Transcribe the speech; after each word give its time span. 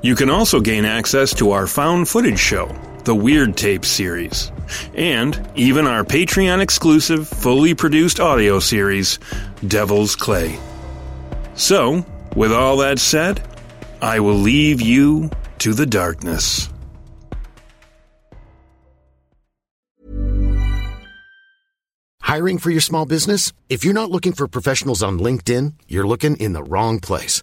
You 0.00 0.14
can 0.14 0.30
also 0.30 0.60
gain 0.60 0.84
access 0.84 1.34
to 1.34 1.50
our 1.50 1.66
found 1.66 2.08
footage 2.08 2.38
show, 2.38 2.72
the 3.02 3.16
Weird 3.16 3.56
Tape 3.56 3.84
series, 3.84 4.52
and 4.94 5.50
even 5.56 5.88
our 5.88 6.04
Patreon 6.04 6.60
exclusive, 6.60 7.26
fully 7.26 7.74
produced 7.74 8.20
audio 8.20 8.60
series, 8.60 9.18
Devil's 9.66 10.14
Clay. 10.14 10.56
So, 11.54 12.06
with 12.36 12.52
all 12.52 12.76
that 12.76 13.00
said, 13.00 13.42
I 14.00 14.20
will 14.20 14.36
leave 14.36 14.80
you 14.80 15.30
to 15.58 15.74
the 15.74 15.86
darkness. 15.86 16.68
Hiring 22.20 22.58
for 22.58 22.70
your 22.70 22.82
small 22.82 23.04
business? 23.04 23.52
If 23.68 23.84
you're 23.84 23.94
not 23.94 24.12
looking 24.12 24.32
for 24.32 24.46
professionals 24.46 25.02
on 25.02 25.18
LinkedIn, 25.18 25.72
you're 25.88 26.06
looking 26.06 26.36
in 26.36 26.52
the 26.52 26.62
wrong 26.62 27.00
place. 27.00 27.42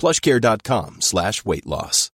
plushcare.com 0.00 1.00
slash 1.00 1.44
weight 1.44 1.66
loss. 1.66 2.10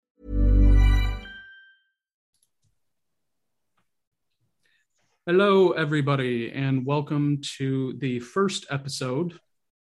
Hello, 5.26 5.72
everybody, 5.72 6.52
and 6.52 6.86
welcome 6.86 7.40
to 7.58 7.94
the 8.00 8.20
first 8.20 8.66
episode, 8.70 9.40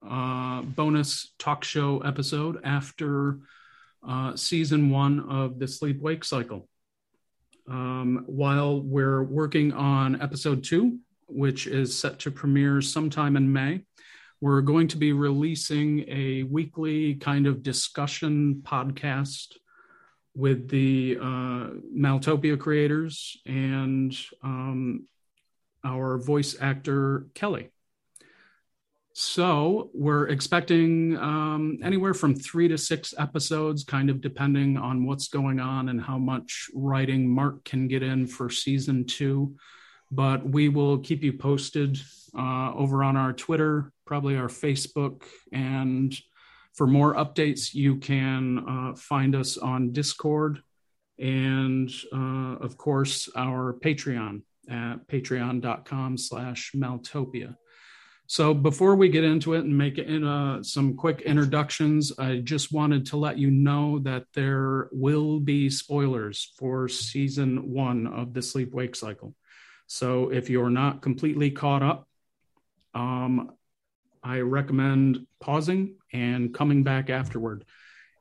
uh, 0.09 0.63
bonus 0.63 1.33
talk 1.39 1.63
show 1.63 2.01
episode 2.01 2.61
after 2.65 3.39
uh, 4.07 4.35
season 4.35 4.91
one 4.91 5.21
of 5.29 5.59
the 5.61 5.69
sleep 5.69 6.01
wake 6.01 6.25
cycle. 6.25 6.69
Um, 7.69 8.25
while 8.27 8.81
we're 8.81 9.23
working 9.23 9.73
on 9.73 10.21
episode 10.21 10.65
two, 10.65 10.99
which 11.29 11.69
is 11.69 11.97
set 11.97 12.19
to 12.21 12.33
premiere 12.33 12.81
sometime 12.83 13.37
in 13.37 13.53
May, 13.53 13.85
we're 14.41 14.63
going 14.63 14.89
to 14.89 14.97
be 14.97 15.13
releasing 15.13 16.05
a 16.09 16.45
weekly 16.45 17.15
kind 17.15 17.47
of 17.47 17.63
discussion 17.63 18.63
podcast 18.65 19.57
with 20.35 20.69
the 20.69 21.19
uh, 21.21 21.71
Maeltopia 21.95 22.59
creators 22.59 23.37
and 23.47 24.17
um, 24.43 25.07
our 25.85 26.19
voice 26.19 26.57
actor 26.61 27.27
Kelly. 27.35 27.71
So 29.13 29.91
we're 29.93 30.29
expecting 30.29 31.17
um, 31.19 31.79
anywhere 31.83 32.15
from 32.15 32.35
three 32.35 32.69
to 32.69 32.79
six 32.79 33.13
episodes, 33.19 33.85
kind 33.85 34.09
of 34.09 34.21
depending 34.21 34.79
on 34.79 35.05
what's 35.05 35.29
going 35.29 35.61
on 35.61 35.89
and 35.89 36.01
how 36.01 36.17
much 36.17 36.71
writing 36.75 37.29
Mark 37.29 37.65
can 37.65 37.89
get 37.89 38.03
in 38.03 38.27
for 38.27 38.49
season 38.49 39.05
two. 39.05 39.57
But 40.13 40.49
we 40.49 40.69
will 40.69 40.99
keep 40.99 41.23
you 41.23 41.33
posted 41.35 41.99
uh, 42.37 42.73
over 42.73 43.03
on 43.03 43.17
our 43.17 43.33
Twitter, 43.33 43.93
probably 44.11 44.37
our 44.37 44.49
Facebook, 44.49 45.23
and 45.53 46.13
for 46.75 46.89
more 46.89 47.15
updates, 47.15 47.73
you 47.73 47.93
can 47.97 48.43
uh, 48.69 48.97
find 48.97 49.37
us 49.37 49.57
on 49.57 49.93
Discord 49.93 50.63
and, 51.21 51.89
uh, 52.13 52.57
of 52.67 52.77
course, 52.77 53.29
our 53.37 53.77
Patreon 53.85 54.43
at 54.69 55.07
patreon.com 55.07 56.19
slash 56.19 56.73
Maeltopia. 56.75 57.55
So 58.27 58.53
before 58.53 58.97
we 58.97 59.09
get 59.11 59.23
into 59.23 59.55
it 59.55 59.63
and 59.63 59.79
make 59.79 59.99
in, 59.99 60.25
uh, 60.25 60.65
some 60.65 60.97
quick 60.97 61.21
introductions, 61.21 62.13
I 62.19 62.39
just 62.39 62.73
wanted 62.73 63.07
to 63.07 63.17
let 63.17 63.39
you 63.39 63.53
know 63.53 64.01
that 64.01 64.25
there 64.35 64.89
will 64.91 65.39
be 65.39 65.71
spoilers 65.71 66.53
for 66.59 66.89
season 66.89 67.71
one 67.71 68.09
of 68.09 68.35
the 68.35 68.43
sleep 68.43 68.75
wake 68.75 68.97
cycle. 68.97 69.37
So 69.87 70.33
if 70.33 70.51
you're 70.51 70.77
not 70.83 71.01
completely 71.01 71.53
caught 71.53 71.85
up, 71.85 72.09
um, 72.93 73.53
I 74.23 74.41
recommend 74.41 75.27
pausing 75.41 75.97
and 76.13 76.53
coming 76.53 76.83
back 76.83 77.11
afterward. 77.11 77.65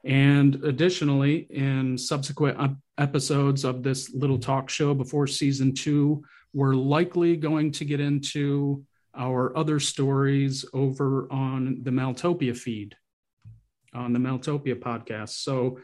And 0.06 0.56
additionally, 0.64 1.48
in 1.50 1.98
subsequent 1.98 2.78
episodes 2.98 3.66
of 3.66 3.84
this 3.84 4.14
little 4.14 4.40
talk 4.40 4.70
show 4.70 4.94
before 4.94 5.28
season 5.28 5.74
two, 5.74 6.24
we're 6.54 6.74
likely 6.74 7.36
going 7.36 7.72
to 7.74 7.86
get 7.86 8.00
into 8.00 8.84
our 9.16 9.56
other 9.58 9.80
stories 9.80 10.66
over 10.74 11.28
on 11.32 11.80
the 11.84 11.92
Maeltopia 11.92 12.56
feed, 12.56 12.96
on 13.94 14.14
the 14.14 14.20
Maeltopia 14.20 14.76
podcast. 14.76 15.30
So, 15.30 15.80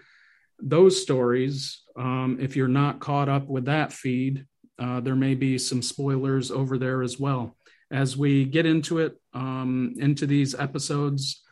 those 0.57 1.01
stories, 1.01 1.81
um, 1.97 2.37
if 2.39 2.55
you're 2.55 2.69
not 2.69 3.01
caught 3.01 3.27
up 3.27 3.47
with 3.47 3.65
that 3.65 3.91
feed, 3.91 4.45
uh, 4.79 5.01
there 5.01 5.15
may 5.15 5.35
be 5.35 5.57
some 5.57 5.81
spoilers 5.81 6.49
over 6.49 6.77
there 6.77 7.01
as 7.01 7.19
well. 7.19 7.57
As 7.91 8.17
we 8.17 8.45
get 8.45 8.65
into 8.65 8.99
it, 8.99 9.19
um, 9.33 9.95
into 9.97 10.25
these 10.25 10.55
episodes, 10.55 11.43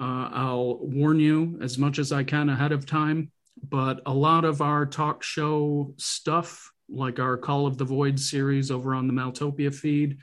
uh, 0.00 0.28
I'll 0.32 0.78
warn 0.80 1.20
you 1.20 1.58
as 1.60 1.78
much 1.78 1.98
as 1.98 2.12
I 2.12 2.24
can 2.24 2.48
ahead 2.48 2.72
of 2.72 2.86
time. 2.86 3.30
But 3.68 4.02
a 4.06 4.12
lot 4.12 4.44
of 4.44 4.60
our 4.60 4.86
talk 4.86 5.22
show 5.22 5.94
stuff, 5.96 6.70
like 6.88 7.18
our 7.18 7.36
Call 7.36 7.66
of 7.66 7.76
the 7.76 7.84
Void 7.84 8.18
series 8.18 8.70
over 8.70 8.94
on 8.94 9.06
the 9.06 9.12
Maeltopia 9.12 9.74
feed, 9.74 10.18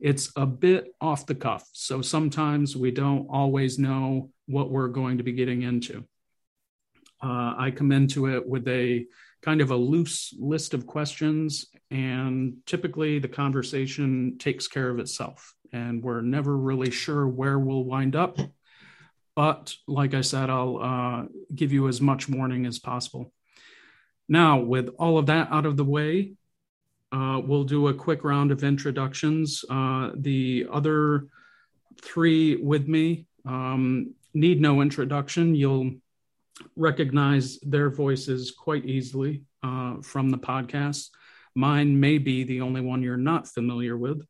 it's 0.00 0.32
a 0.36 0.46
bit 0.46 0.94
off 1.00 1.26
the 1.26 1.34
cuff. 1.34 1.68
So 1.72 2.02
sometimes 2.02 2.76
we 2.76 2.90
don't 2.90 3.28
always 3.30 3.78
know 3.78 4.30
what 4.46 4.70
we're 4.70 4.88
going 4.88 5.18
to 5.18 5.24
be 5.24 5.32
getting 5.32 5.62
into. 5.62 6.04
Uh, 7.22 7.54
I 7.58 7.72
come 7.74 7.92
into 7.92 8.26
it 8.26 8.48
with 8.48 8.66
a 8.66 9.06
kind 9.42 9.60
of 9.60 9.70
a 9.70 9.76
loose 9.76 10.34
list 10.38 10.74
of 10.74 10.86
questions, 10.86 11.66
and 11.90 12.58
typically 12.66 13.18
the 13.18 13.28
conversation 13.28 14.38
takes 14.38 14.68
care 14.68 14.88
of 14.88 14.98
itself. 14.98 15.54
And 15.72 16.02
we're 16.02 16.20
never 16.20 16.56
really 16.56 16.90
sure 16.90 17.26
where 17.26 17.58
we'll 17.58 17.84
wind 17.84 18.16
up. 18.16 18.38
But 19.36 19.74
like 19.86 20.14
I 20.14 20.20
said, 20.20 20.50
I'll 20.50 20.78
uh, 20.78 21.24
give 21.54 21.72
you 21.72 21.88
as 21.88 22.00
much 22.00 22.28
warning 22.28 22.66
as 22.66 22.78
possible. 22.78 23.32
Now, 24.28 24.60
with 24.60 24.90
all 24.98 25.18
of 25.18 25.26
that 25.26 25.48
out 25.50 25.66
of 25.66 25.76
the 25.76 25.84
way, 25.84 26.34
uh, 27.12 27.40
we'll 27.44 27.64
do 27.64 27.88
a 27.88 27.94
quick 27.94 28.22
round 28.22 28.52
of 28.52 28.62
introductions. 28.62 29.64
Uh, 29.68 30.10
the 30.14 30.66
other 30.70 31.26
three 32.02 32.56
with 32.56 32.86
me 32.86 33.26
um, 33.44 34.14
need 34.34 34.60
no 34.60 34.80
introduction. 34.80 35.54
You'll 35.54 35.92
recognize 36.76 37.58
their 37.60 37.90
voices 37.90 38.52
quite 38.52 38.84
easily 38.84 39.42
uh, 39.62 39.96
from 40.02 40.30
the 40.30 40.38
podcast. 40.38 41.08
Mine 41.54 41.98
may 41.98 42.18
be 42.18 42.44
the 42.44 42.60
only 42.60 42.80
one 42.80 43.02
you're 43.02 43.16
not 43.16 43.48
familiar 43.48 43.96
with. 43.96 44.22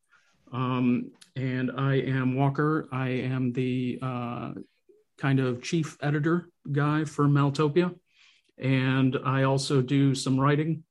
Um, 0.53 1.13
and 1.37 1.71
I 1.77 1.95
am 1.97 2.35
Walker. 2.35 2.89
I 2.93 3.09
am 3.09 3.53
the 3.53 3.99
uh, 4.03 4.53
kind 5.19 5.41
of 5.41 5.63
chief 5.63 5.97
editor 6.01 6.49
guy 6.71 7.05
for 7.05 7.27
Maeltopia. 7.27 7.95
And 8.59 9.17
I 9.25 9.45
also 9.45 9.81
do 9.81 10.15
some 10.15 10.39
writing 10.39 10.85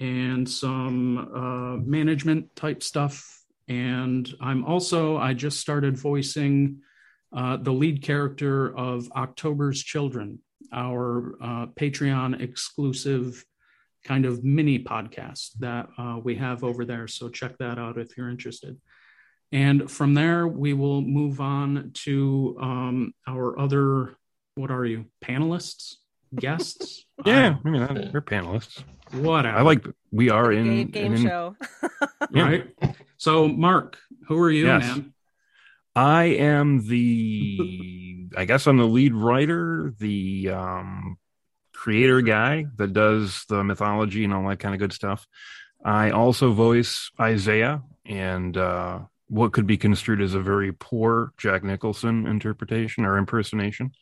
and 0.00 0.48
some 0.48 1.18
uh, 1.18 1.76
management 1.84 2.54
type 2.56 2.82
stuff. 2.82 3.42
And 3.68 4.28
I'm 4.40 4.64
also, 4.64 5.16
I 5.16 5.34
just 5.34 5.60
started 5.60 5.96
voicing 5.96 6.80
uh, 7.34 7.56
the 7.56 7.72
lead 7.72 8.02
character 8.02 8.76
of 8.76 9.10
October's 9.12 9.82
Children, 9.82 10.38
our 10.72 11.34
uh, 11.42 11.66
Patreon 11.66 12.40
exclusive 12.40 13.44
kind 14.04 14.26
of 14.26 14.44
mini 14.44 14.78
podcast 14.78 15.52
that 15.60 15.88
uh, 15.98 16.18
we 16.22 16.36
have 16.36 16.62
over 16.62 16.84
there. 16.84 17.08
So 17.08 17.28
check 17.28 17.56
that 17.58 17.78
out 17.78 17.98
if 17.98 18.16
you're 18.16 18.28
interested. 18.30 18.78
And 19.52 19.90
from 19.90 20.14
there, 20.14 20.46
we 20.46 20.72
will 20.72 21.00
move 21.00 21.40
on 21.40 21.90
to 22.04 22.56
um, 22.60 23.14
our 23.26 23.58
other, 23.58 24.16
what 24.56 24.70
are 24.70 24.84
you, 24.84 25.06
panelists, 25.24 25.94
guests? 26.34 27.04
yeah, 27.24 27.56
I 27.64 27.68
mean, 27.68 28.10
we're 28.12 28.20
panelists. 28.20 28.82
Whatever. 29.12 29.56
I 29.56 29.62
like, 29.62 29.86
we 30.10 30.28
are 30.30 30.50
in 30.50 30.88
game, 30.88 31.14
in, 31.14 31.22
show. 31.22 31.56
right. 32.32 32.66
So, 33.16 33.46
Mark, 33.48 33.96
who 34.26 34.38
are 34.40 34.50
you, 34.50 34.66
Yes. 34.66 34.82
man? 34.82 35.14
I 35.96 36.24
am 36.24 36.86
the, 36.88 38.26
I 38.36 38.44
guess 38.46 38.66
I'm 38.66 38.78
the 38.78 38.84
lead 38.84 39.14
writer, 39.14 39.94
the 39.98 40.50
um, 40.50 41.16
creator 41.84 42.22
guy 42.22 42.64
that 42.76 42.94
does 42.94 43.44
the 43.50 43.62
mythology 43.62 44.24
and 44.24 44.32
all 44.32 44.48
that 44.48 44.58
kind 44.58 44.74
of 44.74 44.78
good 44.78 44.94
stuff. 44.94 45.26
I 45.84 46.12
also 46.12 46.50
voice 46.50 47.10
Isaiah 47.20 47.82
and 48.06 48.56
uh, 48.56 49.00
what 49.28 49.52
could 49.52 49.66
be 49.66 49.76
construed 49.76 50.22
as 50.22 50.32
a 50.32 50.40
very 50.40 50.72
poor 50.72 51.34
Jack 51.36 51.62
Nicholson 51.62 52.26
interpretation 52.26 53.04
or 53.04 53.18
impersonation. 53.18 53.92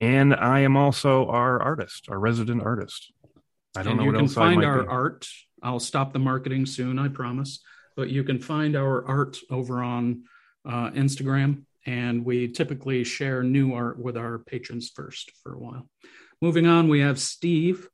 And 0.00 0.34
I 0.34 0.60
am 0.60 0.74
also 0.74 1.26
our 1.26 1.60
artist, 1.60 2.06
our 2.08 2.18
resident 2.18 2.62
artist. 2.62 3.12
I 3.76 3.82
don't 3.82 3.90
and 3.92 3.98
know 3.98 4.04
you 4.04 4.12
what 4.12 4.16
can 4.16 4.24
else 4.24 4.36
I 4.38 4.40
find 4.40 4.56
might 4.60 4.64
our 4.64 4.82
be. 4.82 4.88
art. 4.88 5.28
I'll 5.62 5.80
stop 5.80 6.14
the 6.14 6.18
marketing 6.18 6.64
soon, 6.64 6.98
I 6.98 7.08
promise. 7.08 7.60
But 7.94 8.08
you 8.08 8.24
can 8.24 8.38
find 8.38 8.74
our 8.74 9.06
art 9.06 9.36
over 9.50 9.82
on 9.82 10.22
uh, 10.64 10.92
Instagram, 10.92 11.64
and 11.84 12.24
we 12.24 12.48
typically 12.48 13.04
share 13.04 13.42
new 13.42 13.74
art 13.74 13.98
with 13.98 14.16
our 14.16 14.38
patrons 14.38 14.88
first 14.88 15.30
for 15.42 15.52
a 15.52 15.58
while. 15.58 15.86
Moving 16.42 16.66
on, 16.66 16.88
we 16.88 16.98
have 16.98 17.20
Steve. 17.20 17.88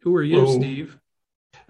Who 0.00 0.16
are 0.16 0.22
you, 0.22 0.40
Hello. 0.40 0.58
Steve? 0.58 0.98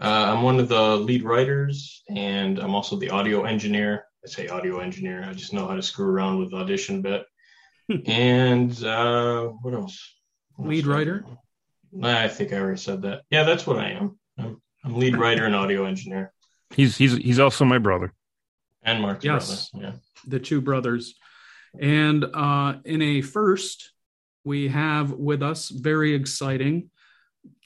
Uh, 0.01 0.33
I'm 0.33 0.43
one 0.43 0.61
of 0.61 0.69
the 0.69 0.97
lead 0.97 1.25
writers, 1.25 2.05
and 2.09 2.61
I'm 2.61 2.77
also 2.77 2.95
the 2.95 3.11
audio 3.11 3.43
engineer. 3.43 4.05
I 4.25 4.29
say 4.29 4.47
audio 4.47 4.79
engineer. 4.79 5.25
I 5.29 5.33
just 5.33 5.53
know 5.53 5.67
how 5.67 5.75
to 5.75 5.83
screw 5.83 6.07
around 6.07 6.39
with 6.39 6.55
Audition 6.55 7.01
a 7.01 7.03
bit. 7.89 8.07
and 8.07 8.85
uh, 8.85 9.47
what 9.63 9.75
else? 9.75 10.15
What 10.55 10.69
Lead 10.69 10.85
else? 10.85 10.95
writer? 10.95 11.25
I 12.05 12.29
think 12.29 12.53
I 12.53 12.59
already 12.59 12.79
said 12.79 13.03
that. 13.03 13.23
Yeah, 13.29 13.43
that's 13.43 13.67
what 13.67 13.79
I 13.79 13.91
am. 13.91 14.17
I'm, 14.39 14.63
I'm 14.85 14.95
lead 14.97 15.17
writer 15.17 15.45
and 15.45 15.57
audio 15.57 15.87
engineer, 15.87 16.33
He's 16.71 16.97
he's 16.97 17.17
he's 17.17 17.41
also 17.41 17.65
my 17.65 17.79
brother. 17.79 18.15
and 18.85 19.03
Mark's 19.03 19.25
Yes. 19.25 19.71
brother. 19.71 19.87
Yeah. 19.87 19.93
the 20.31 20.39
two 20.39 20.61
brothers. 20.61 21.17
And 21.81 22.25
uh, 22.25 22.75
in 22.85 23.03
a 23.03 23.23
first, 23.23 23.93
we 24.45 24.69
have 24.69 25.13
with 25.13 25.43
us 25.43 25.69
very 25.69 26.15
exciting 26.15 26.91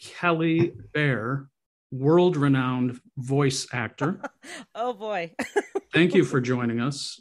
Kelly 0.01 0.73
Bair, 0.95 1.49
world 1.91 2.37
renowned 2.37 3.01
voice 3.17 3.67
actor. 3.73 4.21
Oh 4.75 4.93
boy. 4.93 5.35
Thank 5.93 6.15
you 6.15 6.25
for 6.25 6.41
joining 6.41 6.81
us. 6.81 7.21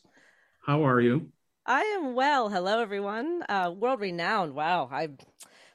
How 0.65 0.85
are 0.85 1.01
you? 1.01 1.31
I 1.65 1.81
am 1.97 2.13
well. 2.13 2.49
Hello 2.49 2.79
everyone. 2.79 3.41
Uh 3.49 3.73
world 3.75 3.99
renowned. 3.99 4.53
Wow. 4.53 4.87
I 4.91 5.09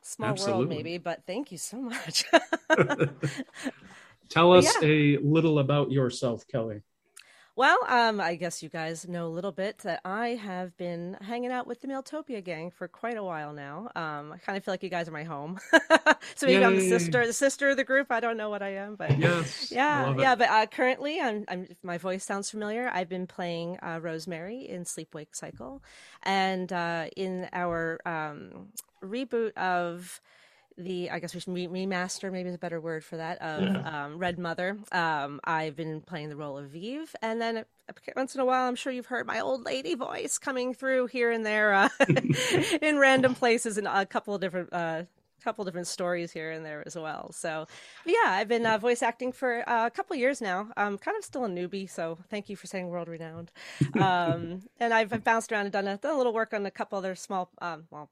small 0.02 0.30
Absolutely. 0.30 0.66
world 0.66 0.68
maybe, 0.68 0.98
but 0.98 1.22
thank 1.26 1.50
you 1.52 1.58
so 1.58 1.78
much. 1.80 2.24
Tell 4.28 4.52
us 4.52 4.64
Yeah. 4.80 4.88
a 4.88 5.16
little 5.18 5.58
about 5.58 5.90
yourself, 5.90 6.46
Kelly. 6.46 6.82
Well, 7.60 7.78
um 7.88 8.22
I 8.22 8.36
guess 8.36 8.62
you 8.62 8.70
guys 8.70 9.06
know 9.06 9.26
a 9.26 9.28
little 9.28 9.52
bit 9.52 9.76
that 9.80 10.00
I 10.02 10.28
have 10.28 10.74
been 10.78 11.18
hanging 11.20 11.52
out 11.52 11.66
with 11.66 11.82
the 11.82 11.88
Maeltopia 11.88 12.42
gang 12.42 12.70
for 12.70 12.88
quite 12.88 13.18
a 13.18 13.22
while 13.22 13.52
now. 13.52 13.90
Um 13.94 14.32
I 14.32 14.38
kind 14.38 14.56
of 14.56 14.64
feel 14.64 14.72
like 14.72 14.82
you 14.82 14.88
guys 14.88 15.08
are 15.08 15.12
my 15.12 15.24
home. 15.24 15.60
so 16.36 16.46
maybe 16.46 16.64
I'm 16.64 16.76
the 16.76 16.88
sister, 16.88 17.26
the 17.26 17.34
sister 17.34 17.68
of 17.68 17.76
the 17.76 17.84
group. 17.84 18.10
I 18.10 18.20
don't 18.20 18.38
know 18.38 18.48
what 18.48 18.62
I 18.62 18.76
am, 18.76 18.96
but 18.96 19.18
Yes. 19.18 19.70
Yeah, 19.70 20.14
yeah, 20.16 20.34
but 20.36 20.48
uh, 20.48 20.66
currently, 20.66 21.20
I'm, 21.20 21.44
I'm. 21.48 21.66
If 21.68 21.76
my 21.82 21.98
voice 21.98 22.24
sounds 22.24 22.50
familiar, 22.50 22.90
I've 22.92 23.10
been 23.10 23.26
playing 23.26 23.78
uh, 23.82 23.98
Rosemary 24.00 24.66
in 24.66 24.86
Sleep 24.86 25.14
Wake 25.14 25.34
Cycle, 25.34 25.82
and 26.22 26.72
uh, 26.72 27.08
in 27.16 27.48
our 27.52 28.00
um, 28.06 28.68
reboot 29.04 29.52
of 29.58 30.20
the 30.84 31.10
I 31.10 31.18
guess 31.18 31.34
we 31.34 31.40
should 31.40 31.52
remaster 31.54 32.32
maybe 32.32 32.48
is 32.48 32.54
a 32.54 32.58
better 32.58 32.80
word 32.80 33.04
for 33.04 33.16
that 33.16 33.40
of 33.42 33.62
Yeah. 33.62 34.04
um, 34.04 34.18
Red 34.18 34.38
Mother. 34.38 34.78
Um, 34.92 35.40
I've 35.44 35.76
been 35.76 36.00
playing 36.00 36.28
the 36.30 36.36
role 36.36 36.58
of 36.58 36.70
Vive, 36.70 37.14
and 37.22 37.40
then 37.40 37.64
once 38.16 38.34
in 38.34 38.40
a 38.40 38.44
while, 38.44 38.68
I'm 38.68 38.76
sure 38.76 38.92
you've 38.92 39.06
heard 39.06 39.26
my 39.26 39.40
old 39.40 39.64
lady 39.64 39.94
voice 39.94 40.38
coming 40.38 40.74
through 40.74 41.06
here 41.08 41.30
and 41.30 41.44
there 41.44 41.74
uh, 41.74 41.88
in 42.82 42.98
random 42.98 43.34
places 43.34 43.78
and 43.78 43.86
a 43.86 44.06
couple 44.06 44.34
of 44.34 44.40
different. 44.40 44.72
Uh, 44.72 45.02
couple 45.42 45.64
different 45.64 45.86
stories 45.86 46.30
here 46.32 46.50
and 46.50 46.66
there 46.66 46.82
as 46.86 46.94
well 46.96 47.32
so 47.32 47.66
yeah 48.04 48.14
i've 48.26 48.46
been 48.46 48.66
uh, 48.66 48.76
voice 48.76 49.02
acting 49.02 49.32
for 49.32 49.66
uh, 49.66 49.86
a 49.86 49.90
couple 49.90 50.14
years 50.14 50.42
now 50.42 50.68
i'm 50.76 50.98
kind 50.98 51.16
of 51.16 51.24
still 51.24 51.46
a 51.46 51.48
newbie 51.48 51.88
so 51.88 52.18
thank 52.28 52.50
you 52.50 52.56
for 52.56 52.66
saying 52.66 52.88
world 52.88 53.08
renowned 53.08 53.50
um, 53.94 54.60
and 54.78 54.92
I've, 54.92 55.10
I've 55.14 55.24
bounced 55.24 55.50
around 55.50 55.62
and 55.64 55.72
done 55.72 55.88
a, 55.88 55.96
done 55.96 56.12
a 56.14 56.16
little 56.18 56.34
work 56.34 56.52
on 56.52 56.66
a 56.66 56.70
couple 56.70 56.98
other 56.98 57.14
small 57.14 57.48
um, 57.62 57.84
well 57.90 58.10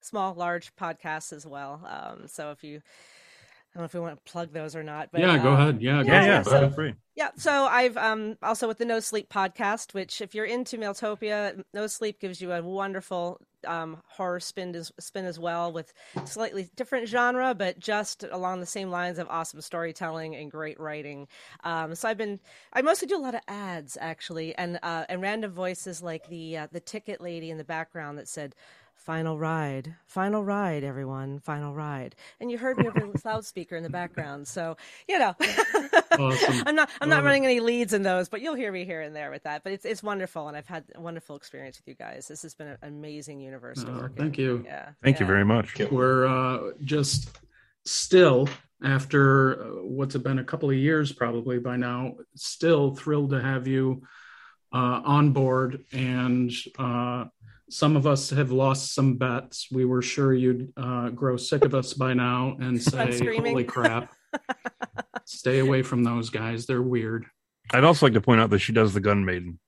small, 0.00 0.34
large 0.34 0.74
podcasts 0.76 1.32
as 1.32 1.46
well. 1.46 1.80
Um, 1.86 2.26
so 2.28 2.50
if 2.50 2.62
you, 2.64 2.76
I 2.78 3.78
don't 3.78 3.82
know 3.82 3.84
if 3.86 3.94
we 3.94 4.00
want 4.00 4.16
to 4.24 4.30
plug 4.32 4.52
those 4.52 4.74
or 4.76 4.82
not, 4.82 5.10
but 5.12 5.20
yeah, 5.20 5.36
go 5.38 5.52
um, 5.52 5.54
ahead. 5.54 5.82
Yeah, 5.82 6.04
go 6.04 6.12
Yeah, 6.12 6.22
yeah, 6.22 6.40
ahead. 6.40 6.46
feel 6.46 6.70
free. 6.70 6.94
yeah. 7.16 7.30
So 7.36 7.66
I've 7.66 7.96
um, 7.96 8.36
also 8.42 8.68
with 8.68 8.78
the 8.78 8.84
No 8.84 9.00
Sleep 9.00 9.28
podcast, 9.28 9.94
which 9.94 10.20
if 10.20 10.34
you're 10.34 10.44
into 10.46 10.78
Maeltopia, 10.78 11.62
No 11.74 11.86
Sleep 11.86 12.20
gives 12.20 12.40
you 12.40 12.52
a 12.52 12.62
wonderful 12.62 13.40
um, 13.66 14.00
horror 14.06 14.40
spin 14.40 14.74
as, 14.76 14.92
spin 15.00 15.24
as 15.24 15.38
well 15.38 15.72
with 15.72 15.92
slightly 16.24 16.68
different 16.76 17.08
genre, 17.08 17.54
but 17.54 17.78
just 17.80 18.22
along 18.24 18.60
the 18.60 18.66
same 18.66 18.90
lines 18.90 19.18
of 19.18 19.26
awesome 19.28 19.60
storytelling 19.60 20.36
and 20.36 20.50
great 20.50 20.78
writing. 20.80 21.26
Um, 21.64 21.94
so 21.94 22.08
I've 22.08 22.18
been 22.18 22.40
I 22.72 22.82
mostly 22.82 23.08
do 23.08 23.16
a 23.16 23.18
lot 23.18 23.34
of 23.34 23.40
ads 23.48 23.98
actually, 24.00 24.54
and 24.56 24.78
uh, 24.82 25.04
and 25.08 25.20
random 25.20 25.50
voices 25.52 26.00
like 26.02 26.28
the 26.28 26.56
uh, 26.56 26.68
the 26.72 26.80
ticket 26.80 27.20
lady 27.20 27.50
in 27.50 27.58
the 27.58 27.64
background 27.64 28.18
that 28.18 28.28
said. 28.28 28.54
Final 29.08 29.38
ride, 29.38 29.94
final 30.06 30.44
ride, 30.44 30.84
everyone, 30.84 31.38
final 31.38 31.72
ride. 31.72 32.14
And 32.40 32.50
you 32.50 32.58
heard 32.58 32.76
me 32.76 32.88
over 32.88 33.00
the 33.00 33.18
loudspeaker 33.24 33.74
in 33.74 33.82
the 33.82 33.88
background, 33.88 34.46
so 34.46 34.76
you 35.08 35.18
know. 35.18 35.34
Awesome. 36.12 36.62
I'm 36.66 36.74
not 36.74 36.90
I'm 37.00 37.08
not 37.08 37.22
it. 37.22 37.24
running 37.24 37.46
any 37.46 37.60
leads 37.60 37.94
in 37.94 38.02
those, 38.02 38.28
but 38.28 38.42
you'll 38.42 38.54
hear 38.54 38.70
me 38.70 38.84
here 38.84 39.00
and 39.00 39.16
there 39.16 39.30
with 39.30 39.44
that. 39.44 39.64
But 39.64 39.72
it's 39.72 39.86
it's 39.86 40.02
wonderful, 40.02 40.48
and 40.48 40.58
I've 40.58 40.66
had 40.66 40.84
a 40.94 41.00
wonderful 41.00 41.36
experience 41.36 41.78
with 41.78 41.88
you 41.88 41.94
guys. 41.94 42.28
This 42.28 42.42
has 42.42 42.54
been 42.54 42.66
an 42.66 42.76
amazing 42.82 43.40
universe 43.40 43.82
to 43.82 43.90
work 43.92 44.14
thank 44.14 44.38
in. 44.38 44.44
you. 44.44 44.62
Yeah. 44.66 44.90
Thank 45.02 45.20
you 45.20 45.24
very 45.24 45.46
much. 45.46 45.78
We're 45.90 46.26
uh, 46.26 46.72
just 46.84 47.30
still, 47.86 48.46
after 48.84 49.62
uh, 49.62 49.66
what's 49.84 50.16
it 50.16 50.22
been 50.22 50.38
a 50.38 50.44
couple 50.44 50.68
of 50.68 50.76
years 50.76 51.12
probably 51.12 51.58
by 51.58 51.78
now, 51.78 52.16
still 52.34 52.94
thrilled 52.94 53.30
to 53.30 53.40
have 53.40 53.66
you 53.66 54.02
uh, 54.72 55.00
on 55.02 55.30
board. 55.30 55.84
And 55.92 56.52
uh, 56.78 57.24
some 57.70 57.96
of 57.96 58.06
us 58.06 58.30
have 58.30 58.50
lost 58.50 58.94
some 58.94 59.16
bets. 59.16 59.68
We 59.70 59.84
were 59.84 60.02
sure 60.02 60.32
you'd 60.34 60.72
uh, 60.76 61.10
grow 61.10 61.36
sick 61.36 61.64
of 61.64 61.74
us 61.74 61.94
by 61.94 62.14
now 62.14 62.56
and 62.60 62.82
say, 62.82 63.18
holy 63.38 63.64
crap. 63.64 64.12
Stay 65.24 65.58
away 65.58 65.82
from 65.82 66.04
those 66.04 66.30
guys. 66.30 66.66
They're 66.66 66.82
weird. 66.82 67.26
I'd 67.72 67.84
also 67.84 68.06
like 68.06 68.14
to 68.14 68.20
point 68.20 68.40
out 68.40 68.50
that 68.50 68.60
she 68.60 68.72
does 68.72 68.94
the 68.94 69.00
Gun 69.00 69.24
Maiden. 69.24 69.58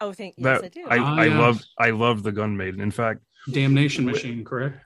Oh, 0.00 0.12
thank 0.12 0.34
yes, 0.36 0.62
I 0.62 0.68
do. 0.68 0.84
I, 0.88 0.98
Ah, 0.98 1.16
I 1.16 1.24
yes. 1.26 1.38
love 1.38 1.62
I 1.78 1.90
love 1.90 2.22
the 2.22 2.32
Gun 2.32 2.56
Maiden. 2.56 2.80
In 2.80 2.90
fact, 2.90 3.20
Damnation 3.50 4.04
Machine, 4.04 4.44
correct? 4.44 4.78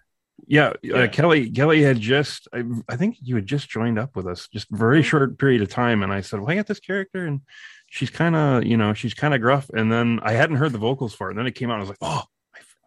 yeah, 0.47 0.73
Yeah. 0.83 0.99
Uh, 0.99 1.09
Kelly 1.09 1.51
Kelly 1.51 1.83
had 1.83 1.99
just 1.99 2.47
I, 2.53 2.63
I 2.89 2.97
think 2.97 3.17
you 3.21 3.35
had 3.35 3.47
just 3.47 3.69
joined 3.69 3.99
up 3.99 4.15
with 4.15 4.27
us, 4.29 4.47
just 4.49 4.71
a 4.73 4.77
very 4.77 5.03
short 5.03 5.39
period 5.39 5.63
of 5.63 5.69
time, 5.69 6.05
and 6.05 6.13
I 6.13 6.21
said, 6.21 6.39
"Well, 6.41 6.51
I 6.51 6.55
got 6.55 6.67
this 6.69 6.79
character, 6.81 7.27
and 7.27 7.41
she's 7.89 8.11
kind 8.11 8.37
of 8.37 8.65
you 8.65 8.77
know 8.77 8.95
she's 8.95 9.15
kind 9.15 9.35
of 9.35 9.41
gruff." 9.41 9.71
And 9.71 9.91
then 9.91 10.21
I 10.23 10.33
hadn't 10.33 10.57
heard 10.57 10.73
the 10.73 10.79
vocals 10.79 11.15
for 11.15 11.29
it, 11.29 11.33
and 11.33 11.39
then 11.39 11.47
it 11.47 11.55
came 11.55 11.71
out, 11.71 11.77
I 11.77 11.81
was 11.81 11.89
like, 11.89 11.99
"Oh." 12.01 12.23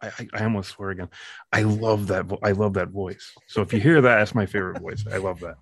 I, 0.04 0.08
I, 0.18 0.28
I 0.34 0.42
almost 0.42 0.70
swear 0.70 0.90
again. 0.90 1.08
I 1.52 1.62
love 1.62 2.08
that. 2.08 2.24
Vo- 2.24 2.40
I 2.42 2.50
love 2.50 2.74
that 2.74 2.88
voice. 2.88 3.34
So 3.46 3.62
if 3.62 3.72
you 3.72 3.78
hear 3.78 4.00
that, 4.00 4.16
that's 4.16 4.34
my 4.34 4.46
favorite 4.46 4.80
voice. 4.80 5.04
I 5.08 5.18
love 5.18 5.38
that. 5.40 5.54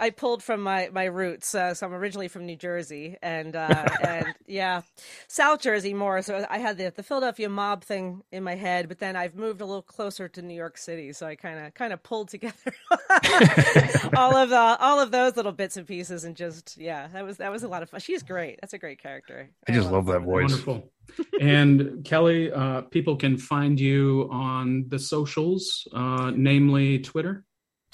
I 0.00 0.10
pulled 0.10 0.42
from 0.42 0.62
my 0.62 0.90
my 0.92 1.04
roots. 1.04 1.54
Uh, 1.54 1.74
so 1.74 1.86
I'm 1.86 1.94
originally 1.94 2.28
from 2.28 2.46
New 2.46 2.56
Jersey, 2.56 3.16
and 3.22 3.56
uh, 3.56 3.86
and 4.02 4.26
yeah, 4.46 4.82
South 5.26 5.60
Jersey 5.60 5.94
more. 5.94 6.22
So 6.22 6.46
I 6.48 6.58
had 6.58 6.78
the 6.78 6.92
the 6.94 7.02
Philadelphia 7.02 7.48
mob 7.48 7.84
thing 7.84 8.22
in 8.30 8.42
my 8.42 8.54
head, 8.54 8.88
but 8.88 8.98
then 8.98 9.16
I've 9.16 9.34
moved 9.34 9.60
a 9.60 9.66
little 9.66 9.82
closer 9.82 10.28
to 10.28 10.42
New 10.42 10.54
York 10.54 10.78
City, 10.78 11.12
so 11.12 11.26
I 11.26 11.36
kind 11.36 11.66
of 11.66 11.74
kind 11.74 11.92
of 11.92 12.02
pulled 12.02 12.28
together 12.28 12.74
all 14.16 14.36
of 14.36 14.50
the 14.50 14.76
all 14.80 15.00
of 15.00 15.10
those 15.10 15.36
little 15.36 15.52
bits 15.52 15.76
and 15.76 15.86
pieces, 15.86 16.24
and 16.24 16.36
just 16.36 16.76
yeah, 16.78 17.08
that 17.08 17.24
was 17.24 17.38
that 17.38 17.50
was 17.50 17.62
a 17.62 17.68
lot 17.68 17.82
of 17.82 17.90
fun. 17.90 18.00
She's 18.00 18.22
great. 18.22 18.58
That's 18.60 18.74
a 18.74 18.78
great 18.78 19.02
character. 19.02 19.50
I 19.68 19.72
just 19.72 19.90
love 19.90 20.06
that 20.06 20.20
voice. 20.20 20.50
Wonderful. 20.50 20.90
and 21.40 22.04
Kelly, 22.04 22.52
uh, 22.52 22.82
people 22.82 23.16
can 23.16 23.38
find 23.38 23.80
you 23.80 24.28
on 24.30 24.84
the 24.88 24.98
socials, 24.98 25.88
uh, 25.92 26.32
namely 26.34 26.98
Twitter. 26.98 27.44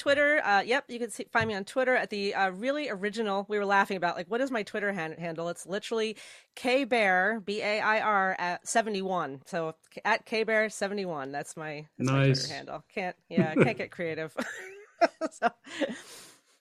Twitter, 0.04 0.44
uh, 0.44 0.60
yep, 0.60 0.84
you 0.88 0.98
can 0.98 1.08
see, 1.08 1.24
find 1.32 1.48
me 1.48 1.54
on 1.54 1.64
Twitter 1.64 1.96
at 1.96 2.10
the 2.10 2.34
uh, 2.34 2.50
really 2.50 2.90
original. 2.90 3.46
We 3.48 3.58
were 3.58 3.64
laughing 3.64 3.96
about 3.96 4.16
like 4.16 4.30
what 4.30 4.42
is 4.42 4.50
my 4.50 4.62
Twitter 4.62 4.92
han- 4.92 5.16
handle? 5.18 5.48
It's 5.48 5.64
literally 5.64 6.18
K 6.54 6.84
Bear 6.84 7.40
B 7.40 7.62
A 7.62 7.80
I 7.80 8.00
R 8.02 8.36
at 8.38 8.68
seventy 8.68 9.00
one. 9.00 9.40
So 9.46 9.76
at 10.04 10.26
K 10.26 10.44
Bear 10.44 10.68
seventy 10.68 11.06
one. 11.06 11.32
That's 11.32 11.56
my 11.56 11.86
that's 11.96 12.10
my 12.10 12.26
Nice. 12.26 12.40
Twitter 12.40 12.54
handle. 12.54 12.84
Can't 12.94 13.16
yeah, 13.30 13.54
can't 13.54 13.78
get 13.78 13.90
creative. 13.92 14.36
so, 15.30 15.48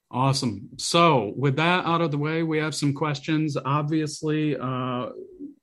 Awesome. 0.09 0.69
So, 0.77 1.33
with 1.35 1.57
that 1.57 1.83
out 1.85 1.99
of 1.99 2.11
the 2.11 2.17
way, 2.17 2.43
we 2.43 2.59
have 2.59 2.73
some 2.75 2.93
questions. 2.93 3.57
Obviously, 3.57 4.55
uh, 4.55 5.09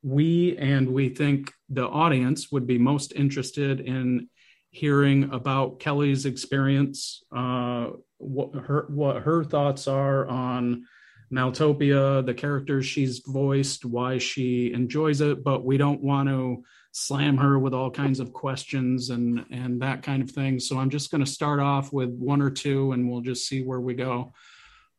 we 0.03 0.55
and 0.59 0.91
we 0.91 1.09
think 1.09 1.51
the 1.71 1.89
audience 1.89 2.53
would 2.53 2.67
be 2.67 2.77
most 2.77 3.15
interested 3.15 3.81
in 3.81 4.29
hearing 4.71 5.33
about 5.33 5.81
Kelly's 5.81 6.27
experience, 6.27 7.25
uh, 7.35 7.89
what 8.19 8.55
her 8.55 8.87
what 8.89 9.23
her 9.23 9.45
thoughts 9.45 9.89
are 9.89 10.29
on 10.29 10.87
Maeltopia, 11.33 12.25
the 12.25 12.35
characters 12.35 12.87
she's 12.87 13.21
voiced, 13.21 13.85
why 13.85 14.19
she 14.19 14.73
enjoys 14.73 15.21
it, 15.21 15.45
but 15.45 15.65
we 15.65 15.77
don't 15.77 16.03
want 16.03 16.29
to 16.29 16.65
slam 16.93 17.37
her 17.37 17.57
with 17.59 17.73
all 17.73 17.91
kinds 17.91 18.19
of 18.19 18.33
questions 18.33 19.11
and 19.11 19.45
and 19.51 19.81
that 19.83 20.03
kind 20.03 20.23
of 20.23 20.31
thing. 20.31 20.59
So 20.59 20.79
I'm 20.79 20.91
just 20.91 21.11
going 21.11 21.25
to 21.25 21.31
start 21.31 21.61
off 21.61 21.93
with 21.93 22.11
one 22.11 22.43
or 22.43 22.51
two, 22.51 22.93
and 22.93 23.09
we'll 23.11 23.21
just 23.21 23.47
see 23.47 23.63
where 23.63 23.81
we 23.81 23.95
go. 23.95 24.33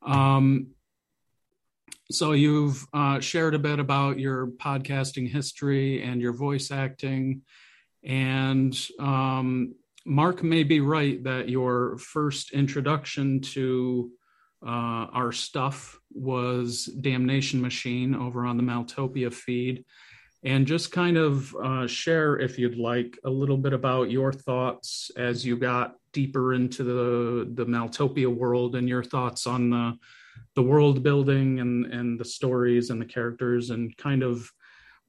Um, 0.05 0.67
so 2.11 2.33
you've 2.33 2.85
uh, 2.93 3.19
shared 3.19 3.55
a 3.55 3.59
bit 3.59 3.79
about 3.79 4.19
your 4.19 4.47
podcasting 4.47 5.29
history 5.29 6.03
and 6.03 6.21
your 6.21 6.33
voice 6.33 6.71
acting, 6.71 7.41
and 8.03 8.77
um, 8.99 9.75
Mark 10.05 10.43
may 10.43 10.63
be 10.63 10.79
right 10.79 11.23
that 11.23 11.49
your 11.49 11.97
first 11.97 12.51
introduction 12.51 13.41
to 13.41 14.11
uh, 14.65 15.07
our 15.13 15.31
stuff 15.31 15.99
was 16.11 16.85
Damnation 16.85 17.61
Machine 17.61 18.15
over 18.15 18.45
on 18.45 18.57
the 18.57 18.63
Maeltopia 18.63 19.33
feed. 19.33 19.85
And 20.43 20.65
just 20.65 20.91
kind 20.91 21.17
of 21.17 21.55
uh, 21.55 21.85
share, 21.85 22.39
if 22.39 22.57
you'd 22.57 22.77
like, 22.77 23.17
a 23.25 23.29
little 23.29 23.57
bit 23.57 23.73
about 23.73 24.09
your 24.09 24.33
thoughts 24.33 25.11
as 25.15 25.45
you 25.45 25.55
got 25.55 25.95
deeper 26.13 26.53
into 26.53 26.83
the 26.83 27.53
the 27.53 27.65
Maeltopia 27.65 28.27
world 28.27 28.75
and 28.75 28.89
your 28.89 29.03
thoughts 29.03 29.45
on 29.45 29.69
the 29.69 29.93
the 30.55 30.63
world 30.63 31.03
building 31.03 31.59
and 31.59 31.85
and 31.85 32.19
the 32.19 32.25
stories 32.25 32.89
and 32.89 32.99
the 32.99 33.05
characters 33.05 33.69
and 33.69 33.95
kind 33.97 34.23
of 34.23 34.51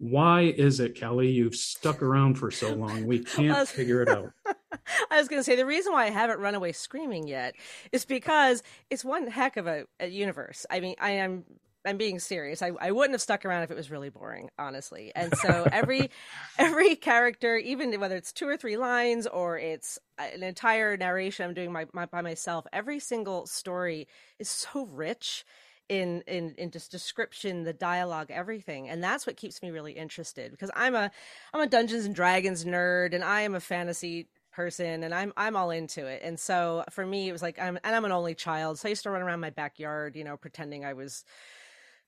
why 0.02 0.42
is 0.42 0.80
it, 0.80 0.96
Kelly, 0.96 1.30
you've 1.30 1.54
stuck 1.54 2.02
around 2.02 2.34
for 2.34 2.50
so 2.50 2.74
long? 2.74 3.06
We 3.06 3.18
can't 3.24 3.50
Well, 3.50 3.66
figure 3.66 4.02
it 4.02 4.08
out. 4.08 4.32
I 5.12 5.16
was 5.16 5.28
going 5.28 5.38
to 5.38 5.44
say 5.44 5.54
the 5.54 5.64
reason 5.64 5.92
why 5.92 6.06
I 6.06 6.10
haven't 6.10 6.40
run 6.40 6.56
away 6.56 6.72
screaming 6.72 7.28
yet 7.28 7.54
is 7.92 8.04
because 8.04 8.64
it's 8.90 9.04
one 9.04 9.28
heck 9.28 9.56
of 9.56 9.68
a, 9.68 9.84
a 10.00 10.08
universe. 10.08 10.66
I 10.68 10.80
mean, 10.80 10.96
I 11.00 11.12
am 11.12 11.44
I'm 11.84 11.98
being 11.98 12.18
serious. 12.18 12.62
I, 12.62 12.72
I 12.80 12.90
wouldn't 12.90 13.14
have 13.14 13.20
stuck 13.20 13.44
around 13.44 13.62
if 13.62 13.70
it 13.70 13.76
was 13.76 13.92
really 13.92 14.08
boring, 14.08 14.50
honestly. 14.58 15.12
And 15.14 15.36
so 15.36 15.68
every 15.70 16.10
every 16.58 16.96
character, 16.96 17.56
even 17.56 17.98
whether 18.00 18.16
it's 18.16 18.32
two 18.32 18.48
or 18.48 18.56
three 18.56 18.76
lines 18.76 19.28
or 19.28 19.56
it's 19.56 20.00
an 20.18 20.42
entire 20.42 20.96
narration 20.96 21.44
I'm 21.46 21.54
doing 21.54 21.72
my, 21.72 21.86
my 21.92 22.06
by 22.06 22.22
myself, 22.22 22.66
every 22.72 22.98
single 22.98 23.46
story 23.46 24.08
is 24.40 24.48
so 24.48 24.86
rich 24.86 25.44
in 25.92 26.22
in 26.26 26.54
in 26.56 26.70
just 26.70 26.90
description, 26.90 27.64
the 27.64 27.74
dialogue, 27.74 28.28
everything, 28.30 28.88
and 28.88 29.04
that's 29.04 29.26
what 29.26 29.36
keeps 29.36 29.60
me 29.60 29.70
really 29.70 29.92
interested 29.92 30.50
because 30.50 30.70
I'm 30.74 30.94
a 30.94 31.10
I'm 31.52 31.60
a 31.60 31.66
Dungeons 31.66 32.06
and 32.06 32.14
Dragons 32.14 32.64
nerd, 32.64 33.14
and 33.14 33.22
I 33.22 33.42
am 33.42 33.54
a 33.54 33.60
fantasy 33.60 34.28
person 34.52 35.02
and 35.02 35.14
I'm 35.14 35.32
I'm 35.36 35.56
all 35.56 35.70
into 35.70 36.06
it. 36.06 36.22
And 36.24 36.38
so 36.38 36.84
for 36.90 37.04
me 37.04 37.28
it 37.28 37.32
was 37.32 37.42
like 37.42 37.58
I'm 37.58 37.78
and 37.84 37.94
I'm 37.94 38.04
an 38.04 38.12
only 38.12 38.34
child. 38.34 38.78
So 38.78 38.88
I 38.88 38.90
used 38.90 39.02
to 39.04 39.10
run 39.10 39.22
around 39.22 39.40
my 39.40 39.50
backyard, 39.50 40.16
you 40.16 40.24
know, 40.24 40.36
pretending 40.36 40.84
I 40.84 40.94
was 40.94 41.24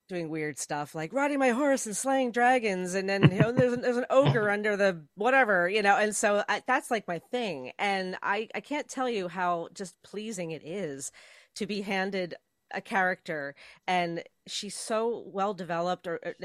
doing 0.07 0.29
weird 0.29 0.59
stuff 0.59 0.93
like 0.93 1.11
riding 1.13 1.39
my 1.39 1.49
horse 1.49 1.87
and 1.87 1.97
slaying 1.97 2.31
dragons 2.31 2.93
and 2.93 3.09
then 3.09 3.23
you 3.31 3.39
know 3.39 3.51
there's 3.51 3.73
an, 3.73 3.81
there's 3.81 3.97
an 3.97 4.05
ogre 4.11 4.51
under 4.51 4.77
the 4.77 5.03
whatever 5.15 5.67
you 5.67 5.81
know 5.81 5.97
and 5.97 6.15
so 6.15 6.43
I, 6.47 6.61
that's 6.67 6.91
like 6.91 7.07
my 7.07 7.17
thing 7.17 7.71
and 7.79 8.15
I 8.21 8.47
I 8.53 8.59
can't 8.59 8.87
tell 8.87 9.09
you 9.09 9.27
how 9.27 9.69
just 9.73 9.95
pleasing 10.03 10.51
it 10.51 10.61
is 10.63 11.11
to 11.55 11.65
be 11.65 11.81
handed 11.81 12.35
a 12.75 12.81
character 12.81 13.55
and 13.87 14.23
she's 14.47 14.75
so 14.75 15.23
well 15.27 15.53
developed 15.53 16.05
or, 16.05 16.19
or, 16.23 16.35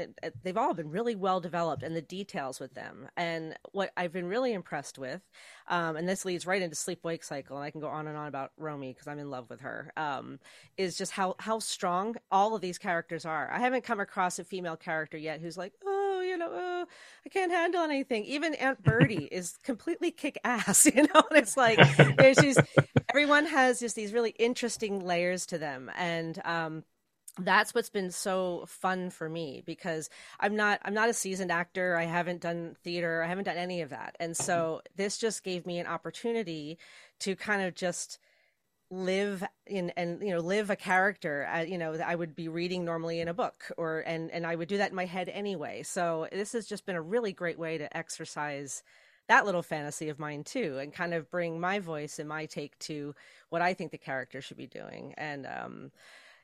they've 0.43 0.57
all 0.57 0.73
been 0.73 0.89
really 0.89 1.13
well 1.15 1.39
developed 1.39 1.83
and 1.83 1.95
the 1.95 2.01
details 2.01 2.59
with 2.59 2.73
them. 2.73 3.07
And 3.15 3.55
what 3.71 3.91
i've 3.97 4.13
been 4.13 4.25
really 4.27 4.53
impressed 4.53 4.97
with 4.97 5.21
um, 5.67 5.95
and 5.95 6.07
this 6.07 6.25
leads 6.25 6.47
right 6.47 6.61
into 6.61 6.75
sleep 6.75 7.03
wake 7.03 7.23
cycle 7.23 7.57
and 7.57 7.65
i 7.65 7.71
can 7.71 7.81
go 7.81 7.87
on 7.87 8.07
and 8.07 8.17
on 8.17 8.27
about 8.27 8.51
romy 8.57 8.93
because 8.93 9.07
i'm 9.07 9.19
in 9.19 9.29
love 9.29 9.49
with 9.49 9.61
her 9.61 9.91
um, 9.97 10.39
is 10.77 10.97
just 10.97 11.11
how 11.11 11.35
how 11.39 11.59
strong 11.59 12.15
all 12.31 12.55
of 12.55 12.61
these 12.61 12.77
characters 12.77 13.25
are. 13.25 13.51
I 13.51 13.59
haven't 13.59 13.83
come 13.83 13.99
across 13.99 14.39
a 14.39 14.43
female 14.43 14.77
character 14.77 15.17
yet 15.17 15.41
who's 15.41 15.57
like 15.57 15.73
oh 15.85 16.00
you 16.31 16.37
know 16.37 16.49
oh, 16.51 16.85
i 17.25 17.29
can't 17.29 17.51
handle 17.51 17.83
anything 17.83 18.23
even 18.23 18.55
aunt 18.55 18.81
birdie 18.83 19.25
is 19.31 19.57
completely 19.63 20.11
kick 20.11 20.39
ass 20.43 20.85
you 20.95 21.03
know 21.03 21.23
and 21.29 21.37
it's 21.37 21.57
like 21.57 21.79
she's 22.39 22.57
everyone 23.09 23.45
has 23.45 23.79
just 23.79 23.95
these 23.95 24.13
really 24.13 24.31
interesting 24.39 25.05
layers 25.05 25.45
to 25.45 25.57
them 25.57 25.91
and 25.97 26.41
um, 26.45 26.83
that's 27.39 27.73
what's 27.73 27.89
been 27.89 28.11
so 28.11 28.65
fun 28.67 29.09
for 29.09 29.29
me 29.29 29.63
because 29.65 30.09
I'm 30.39 30.55
not 30.55 30.79
I'm 30.83 30.93
not 30.93 31.09
a 31.09 31.13
seasoned 31.13 31.51
actor. 31.51 31.95
I 31.95 32.03
haven't 32.03 32.41
done 32.41 32.75
theater. 32.83 33.23
I 33.23 33.27
haven't 33.27 33.45
done 33.45 33.57
any 33.57 33.81
of 33.81 33.89
that. 33.89 34.17
And 34.19 34.35
so 34.35 34.81
this 34.97 35.17
just 35.17 35.43
gave 35.43 35.65
me 35.65 35.79
an 35.79 35.87
opportunity 35.87 36.77
to 37.19 37.35
kind 37.35 37.61
of 37.61 37.73
just 37.73 38.19
live 38.91 39.43
in 39.65 39.89
and 39.91 40.21
you 40.21 40.31
know 40.31 40.39
live 40.39 40.69
a 40.69 40.75
character 40.75 41.47
uh, 41.53 41.61
you 41.61 41.77
know 41.77 41.95
that 41.95 42.07
I 42.07 42.15
would 42.15 42.35
be 42.35 42.49
reading 42.49 42.83
normally 42.83 43.21
in 43.21 43.29
a 43.29 43.33
book 43.33 43.71
or 43.77 44.01
and 44.01 44.29
and 44.31 44.45
I 44.45 44.55
would 44.55 44.67
do 44.67 44.77
that 44.77 44.89
in 44.89 44.95
my 44.95 45.05
head 45.05 45.29
anyway. 45.29 45.83
So 45.83 46.27
this 46.31 46.51
has 46.53 46.67
just 46.67 46.85
been 46.85 46.97
a 46.97 47.01
really 47.01 47.31
great 47.33 47.57
way 47.57 47.77
to 47.77 47.95
exercise 47.97 48.83
that 49.29 49.45
little 49.45 49.63
fantasy 49.63 50.09
of 50.09 50.19
mine 50.19 50.43
too 50.43 50.77
and 50.79 50.93
kind 50.93 51.13
of 51.13 51.31
bring 51.31 51.59
my 51.59 51.79
voice 51.79 52.19
and 52.19 52.27
my 52.27 52.45
take 52.45 52.77
to 52.79 53.15
what 53.49 53.61
I 53.61 53.73
think 53.73 53.91
the 53.91 53.97
character 53.97 54.41
should 54.41 54.57
be 54.57 54.67
doing. 54.67 55.13
And 55.17 55.47
um 55.47 55.91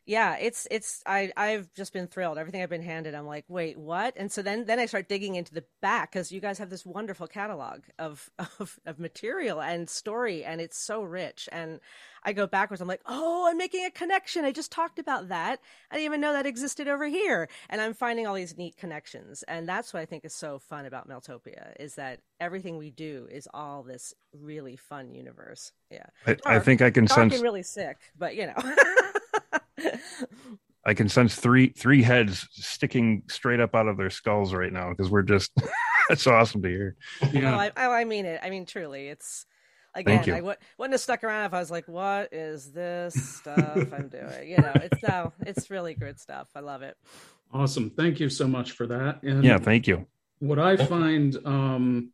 yeah, 0.08 0.38
it's 0.40 0.66
it's 0.72 1.04
I 1.06 1.34
I've 1.36 1.72
just 1.74 1.92
been 1.92 2.08
thrilled. 2.08 2.38
Everything 2.38 2.64
I've 2.64 2.70
been 2.70 2.82
handed, 2.82 3.14
I'm 3.14 3.28
like, 3.28 3.44
wait, 3.50 3.78
what? 3.78 4.14
And 4.16 4.32
so 4.32 4.42
then 4.42 4.64
then 4.64 4.80
I 4.80 4.86
start 4.86 5.10
digging 5.10 5.36
into 5.36 5.54
the 5.54 5.66
back 5.82 6.14
because 6.14 6.32
you 6.32 6.40
guys 6.40 6.58
have 6.60 6.70
this 6.70 6.86
wonderful 6.86 7.28
catalog 7.28 7.82
of, 8.00 8.32
of 8.60 8.80
of 8.86 9.00
material 9.00 9.62
and 9.62 9.90
story, 9.90 10.46
and 10.46 10.62
it's 10.62 10.78
so 10.78 11.04
rich. 11.04 11.50
And 11.52 11.82
I 12.24 12.32
go 12.32 12.48
backwards. 12.48 12.82
I'm 12.82 12.88
like, 12.88 13.02
oh, 13.06 13.48
I'm 13.50 13.58
making 13.58 13.84
a 13.84 13.92
connection. 13.92 14.46
I 14.46 14.54
just 14.54 14.72
talked 14.72 14.98
about 14.98 15.28
that. 15.28 15.60
I 15.92 15.96
didn't 15.96 16.06
even 16.06 16.22
know 16.22 16.32
that 16.32 16.46
existed 16.46 16.88
over 16.88 17.06
here, 17.06 17.50
and 17.70 17.82
I'm 17.82 17.94
finding 17.94 18.26
all 18.26 18.34
these 18.34 18.58
neat 18.58 18.78
connections. 18.78 19.44
And 19.44 19.68
that's 19.68 19.94
what 19.94 20.00
I 20.00 20.06
think 20.06 20.24
is 20.24 20.34
so 20.34 20.58
fun 20.58 20.86
about 20.86 21.10
Maeltopia 21.10 21.74
is 21.82 21.96
that 21.96 22.22
everything 22.40 22.78
we 22.78 22.92
do 22.92 23.28
is 23.30 23.46
all 23.54 23.84
this 23.84 24.14
really 24.32 24.78
fun 24.78 25.12
universe. 25.12 25.74
Yeah, 25.92 26.06
I, 26.26 26.36
dark, 26.36 26.42
I 26.46 26.60
think 26.60 26.82
I 26.82 26.92
can 26.92 27.10
sense 27.10 27.42
really 27.42 27.64
sick, 27.64 27.98
but 28.18 28.38
you 28.38 28.48
know. 28.48 28.56
I 30.86 30.94
can 30.94 31.10
sense 31.10 31.36
three 31.36 31.70
three 31.70 32.02
heads 32.02 32.48
sticking 32.52 33.24
straight 33.28 33.60
up 33.60 33.76
out 33.76 33.88
of 33.88 33.98
their 33.98 34.10
skulls 34.10 34.54
right 34.54 34.72
now 34.72 34.90
because 34.90 35.10
we're 35.10 35.22
just 35.24 35.52
it's 36.10 36.26
awesome 36.26 36.62
to 36.62 36.70
hear. 36.70 36.96
Yeah, 37.34 37.56
oh, 37.56 37.60
I, 37.60 37.72
oh, 37.76 37.92
I 37.92 38.06
mean 38.06 38.26
it. 38.26 38.40
I 38.42 38.50
mean 38.50 38.66
truly, 38.66 39.10
it's 39.10 39.46
again. 39.94 40.20
I 40.20 40.38
w- 40.38 40.56
wouldn't 40.78 40.94
have 40.94 41.02
stuck 41.02 41.24
around 41.24 41.46
if 41.46 41.54
I 41.54 41.60
was 41.60 41.70
like, 41.70 41.88
"What 41.88 42.34
is 42.34 42.72
this 42.72 43.14
stuff 43.38 43.94
I'm 43.94 44.08
doing?" 44.08 44.50
You 44.50 44.58
know, 44.58 44.72
it's 44.76 45.04
now 45.04 45.34
it's 45.46 45.70
really 45.70 45.94
good 45.94 46.20
stuff. 46.20 46.48
I 46.56 46.62
love 46.62 46.84
it. 46.84 46.96
Awesome, 47.52 47.90
thank 47.90 48.20
you 48.20 48.30
so 48.30 48.48
much 48.48 48.72
for 48.72 48.88
that. 48.88 49.24
And 49.24 49.44
yeah, 49.44 49.58
thank 49.58 49.88
you. 49.88 50.06
What 50.40 50.60
I 50.60 50.78
find 50.78 51.36
um, 51.46 52.12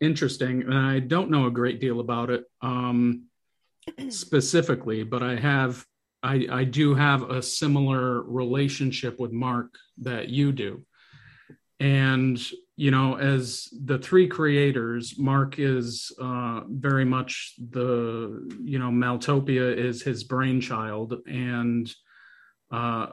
interesting, 0.00 0.62
and 0.62 0.74
I 0.74 1.00
don't 1.00 1.30
know 1.30 1.46
a 1.46 1.50
great 1.50 1.80
deal 1.80 2.00
about 2.00 2.30
it 2.30 2.44
um, 2.62 3.24
specifically, 4.08 5.02
but 5.02 5.22
I 5.22 5.36
have 5.36 5.84
I, 6.22 6.46
I 6.50 6.64
do 6.64 6.94
have 6.94 7.30
a 7.30 7.42
similar 7.42 8.22
relationship 8.22 9.20
with 9.20 9.32
Mark 9.32 9.74
that 9.98 10.28
you 10.28 10.52
do. 10.52 10.84
And, 11.80 12.40
you 12.76 12.90
know, 12.90 13.16
as 13.16 13.68
the 13.84 13.98
three 13.98 14.26
creators, 14.26 15.16
Mark 15.16 15.60
is 15.60 16.10
uh, 16.20 16.62
very 16.68 17.04
much 17.04 17.54
the, 17.70 18.50
you 18.60 18.80
know, 18.80 18.90
Maeltopia 18.90 19.76
is 19.76 20.02
his 20.02 20.24
brainchild. 20.24 21.14
And 21.28 21.92
uh, 22.72 23.08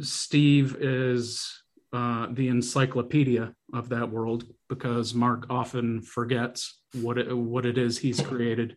Steve 0.00 0.76
is 0.80 1.62
uh, 1.92 2.26
the 2.32 2.48
encyclopedia 2.48 3.54
of 3.72 3.88
that 3.90 4.10
world 4.10 4.44
because 4.68 5.14
Mark 5.14 5.46
often 5.48 6.00
forgets 6.02 6.80
what 6.94 7.18
it, 7.18 7.36
what 7.36 7.66
it 7.66 7.78
is 7.78 7.98
he's 7.98 8.20
created. 8.20 8.76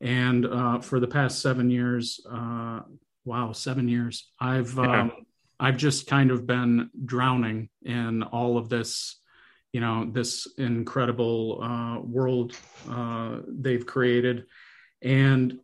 And 0.00 0.44
uh, 0.44 0.80
for 0.80 1.00
the 1.00 1.06
past 1.06 1.40
seven 1.40 1.70
years, 1.70 2.20
uh, 2.30 2.80
wow, 3.26 3.52
seven 3.52 3.88
years. 3.88 4.30
I've 4.40 4.74
yeah. 4.74 5.02
um, 5.02 5.12
I've 5.58 5.76
just 5.76 6.06
kind 6.06 6.30
of 6.30 6.46
been 6.46 6.90
drowning 7.04 7.68
in 7.82 8.22
all 8.22 8.58
of 8.58 8.68
this, 8.68 9.20
you 9.72 9.80
know, 9.80 10.08
this 10.10 10.46
incredible 10.58 11.60
uh, 11.62 12.00
world 12.00 12.54
uh, 12.88 13.40
they've 13.48 13.84
created, 13.84 14.46
and 15.02 15.58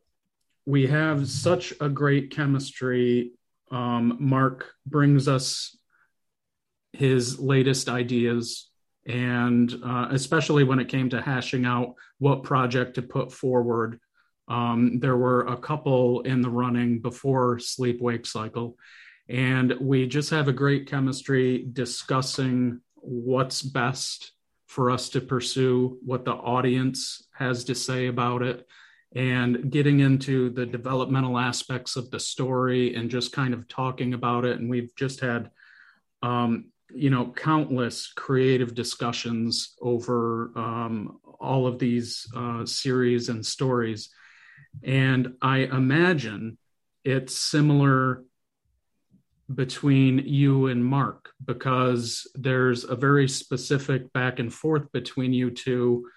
we 0.67 0.87
have 0.87 1.29
such 1.29 1.73
a 1.81 1.89
great 1.89 2.31
chemistry. 2.31 3.33
Um, 3.71 4.17
Mark 4.21 4.73
brings 4.87 5.29
us 5.29 5.77
his 6.93 7.39
latest 7.39 7.89
ideas 7.89 8.69
and 9.07 9.75
uh, 9.85 10.09
especially 10.11 10.65
when 10.65 10.79
it 10.79 10.89
came 10.89 11.09
to 11.11 11.21
hashing 11.21 11.65
out 11.65 11.95
what 12.19 12.45
project 12.45 12.95
to 12.95 13.03
put 13.03 13.33
forward 13.33 13.99
um, 14.49 14.99
there 14.99 15.17
were 15.17 15.47
a 15.47 15.57
couple 15.57 16.21
in 16.23 16.41
the 16.41 16.51
running 16.51 17.01
before 17.01 17.59
sleep 17.59 18.01
wake 18.01 18.27
cycle, 18.27 18.77
and 19.29 19.75
we 19.81 20.07
just 20.07 20.31
have 20.31 20.49
a 20.49 20.53
great 20.53 20.89
chemistry 20.89 21.67
discussing 21.73 22.81
what's 22.95 23.63
best 23.63 24.33
for 24.67 24.91
us 24.91 25.11
to 25.11 25.21
pursue, 25.21 25.99
what 26.05 26.25
the 26.25 26.33
audience 26.33 27.29
has 27.35 27.65
to 27.65 27.75
say 27.75 28.07
about 28.07 28.43
it, 28.43 28.67
and 29.15 29.71
getting 29.71 30.01
into 30.01 30.49
the 30.51 30.65
developmental 30.65 31.39
aspects 31.39 31.97
of 31.97 32.11
the 32.11 32.19
story 32.19 32.95
and 32.95 33.11
just 33.11 33.33
kind 33.33 33.53
of 33.53 33.69
talking 33.69 34.15
about 34.15 34.45
it. 34.45 34.59
And 34.59 34.71
we've 34.71 34.95
just 34.97 35.21
had, 35.21 35.51
um, 36.23 36.71
you 36.95 37.11
know, 37.11 37.31
countless 37.33 38.13
creative 38.15 38.75
discussions 38.75 39.75
over 39.83 40.53
um, 40.57 41.19
all 41.39 41.67
of 41.67 41.79
these 41.79 42.27
uh, 42.35 42.65
series 42.65 43.29
and 43.29 43.45
stories. 43.45 44.11
And 44.83 45.35
I 45.41 45.59
imagine 45.59 46.59
it's 47.05 47.37
similar 47.37 48.25
between 49.53 50.19
you 50.19 50.67
and 50.67 50.85
Mark 50.85 51.31
because 51.45 52.31
there's 52.35 52.85
a 52.85 52.97
very 52.97 53.29
specific 53.29 54.13
back 54.13 54.39
and 54.39 54.53
forth 54.53 54.91
between 54.93 55.33
you 55.33 55.51
two. 55.51 56.09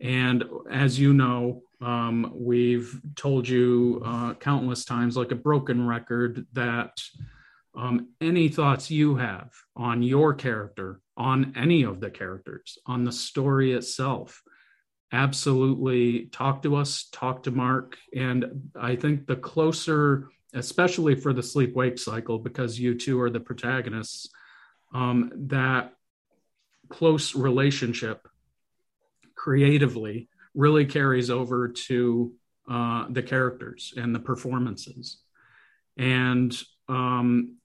And 0.00 0.44
as 0.70 0.98
you 0.98 1.12
know, 1.14 1.62
um, 1.80 2.32
we've 2.34 3.00
told 3.16 3.48
you 3.48 4.02
uh, 4.04 4.34
countless 4.34 4.84
times, 4.84 5.16
like 5.16 5.32
a 5.32 5.36
broken 5.36 5.86
record, 5.86 6.46
that 6.52 7.00
um, 7.74 8.08
any 8.20 8.48
thoughts 8.48 8.90
you 8.90 9.16
have 9.16 9.50
on 9.76 10.02
your 10.02 10.34
character, 10.34 11.00
on 11.16 11.52
any 11.56 11.84
of 11.84 12.00
the 12.00 12.10
characters, 12.10 12.78
on 12.86 13.04
the 13.04 13.12
story 13.12 13.72
itself, 13.72 14.42
absolutely 15.12 16.26
talk 16.32 16.62
to 16.62 16.76
us, 16.76 17.08
talk 17.12 17.42
to 17.44 17.50
Mark. 17.50 17.98
And 18.16 18.70
I 18.74 18.96
think 18.96 19.26
the 19.26 19.36
closer, 19.36 20.28
especially 20.54 21.14
for 21.14 21.32
the 21.32 21.42
sleep 21.42 21.74
wake 21.74 21.98
cycle, 21.98 22.38
because 22.38 22.80
you 22.80 22.94
two 22.94 23.20
are 23.20 23.30
the 23.30 23.40
protagonists, 23.40 24.30
um, 24.94 25.30
that 25.48 25.92
close 26.88 27.34
relationship 27.34 28.26
creatively 29.34 30.28
really 30.54 30.84
carries 30.84 31.30
over 31.30 31.68
to 31.68 32.32
uh, 32.70 33.06
the 33.10 33.22
characters 33.22 33.94
and 33.96 34.14
the 34.14 34.20
performances. 34.20 35.18
And 35.96 36.56
um, 36.88 37.56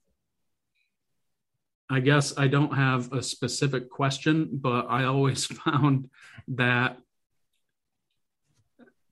I 1.90 2.00
guess 2.00 2.36
I 2.36 2.48
don't 2.48 2.74
have 2.74 3.12
a 3.12 3.22
specific 3.22 3.90
question, 3.90 4.50
but 4.52 4.86
I 4.90 5.04
always 5.04 5.46
found 5.64 6.10
that 6.48 6.98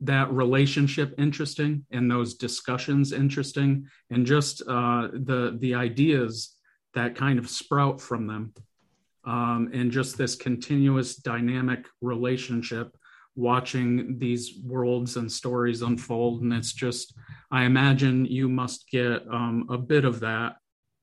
that 0.00 0.30
relationship 0.32 1.14
interesting 1.18 1.84
and 1.90 2.10
those 2.10 2.34
discussions 2.34 3.12
interesting 3.12 3.86
and 4.10 4.26
just 4.26 4.62
uh, 4.68 5.08
the 5.12 5.56
the 5.60 5.74
ideas 5.74 6.56
that 6.94 7.14
kind 7.14 7.38
of 7.38 7.48
sprout 7.48 8.00
from 8.00 8.26
them 8.26 8.52
um, 9.24 9.70
and 9.72 9.90
just 9.90 10.16
this 10.16 10.34
continuous 10.34 11.16
dynamic 11.16 11.86
relationship 12.00 12.96
watching 13.34 14.18
these 14.18 14.58
worlds 14.64 15.16
and 15.16 15.30
stories 15.30 15.82
unfold. 15.82 16.42
And 16.42 16.52
it's 16.52 16.72
just 16.72 17.14
i 17.50 17.64
imagine 17.64 18.24
you 18.24 18.48
must 18.48 18.88
get 18.90 19.22
um, 19.30 19.66
a 19.70 19.78
bit 19.78 20.04
of 20.04 20.20
that 20.20 20.56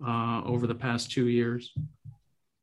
uh, 0.05 0.41
over 0.43 0.67
the 0.67 0.75
past 0.75 1.11
two 1.11 1.27
years 1.27 1.73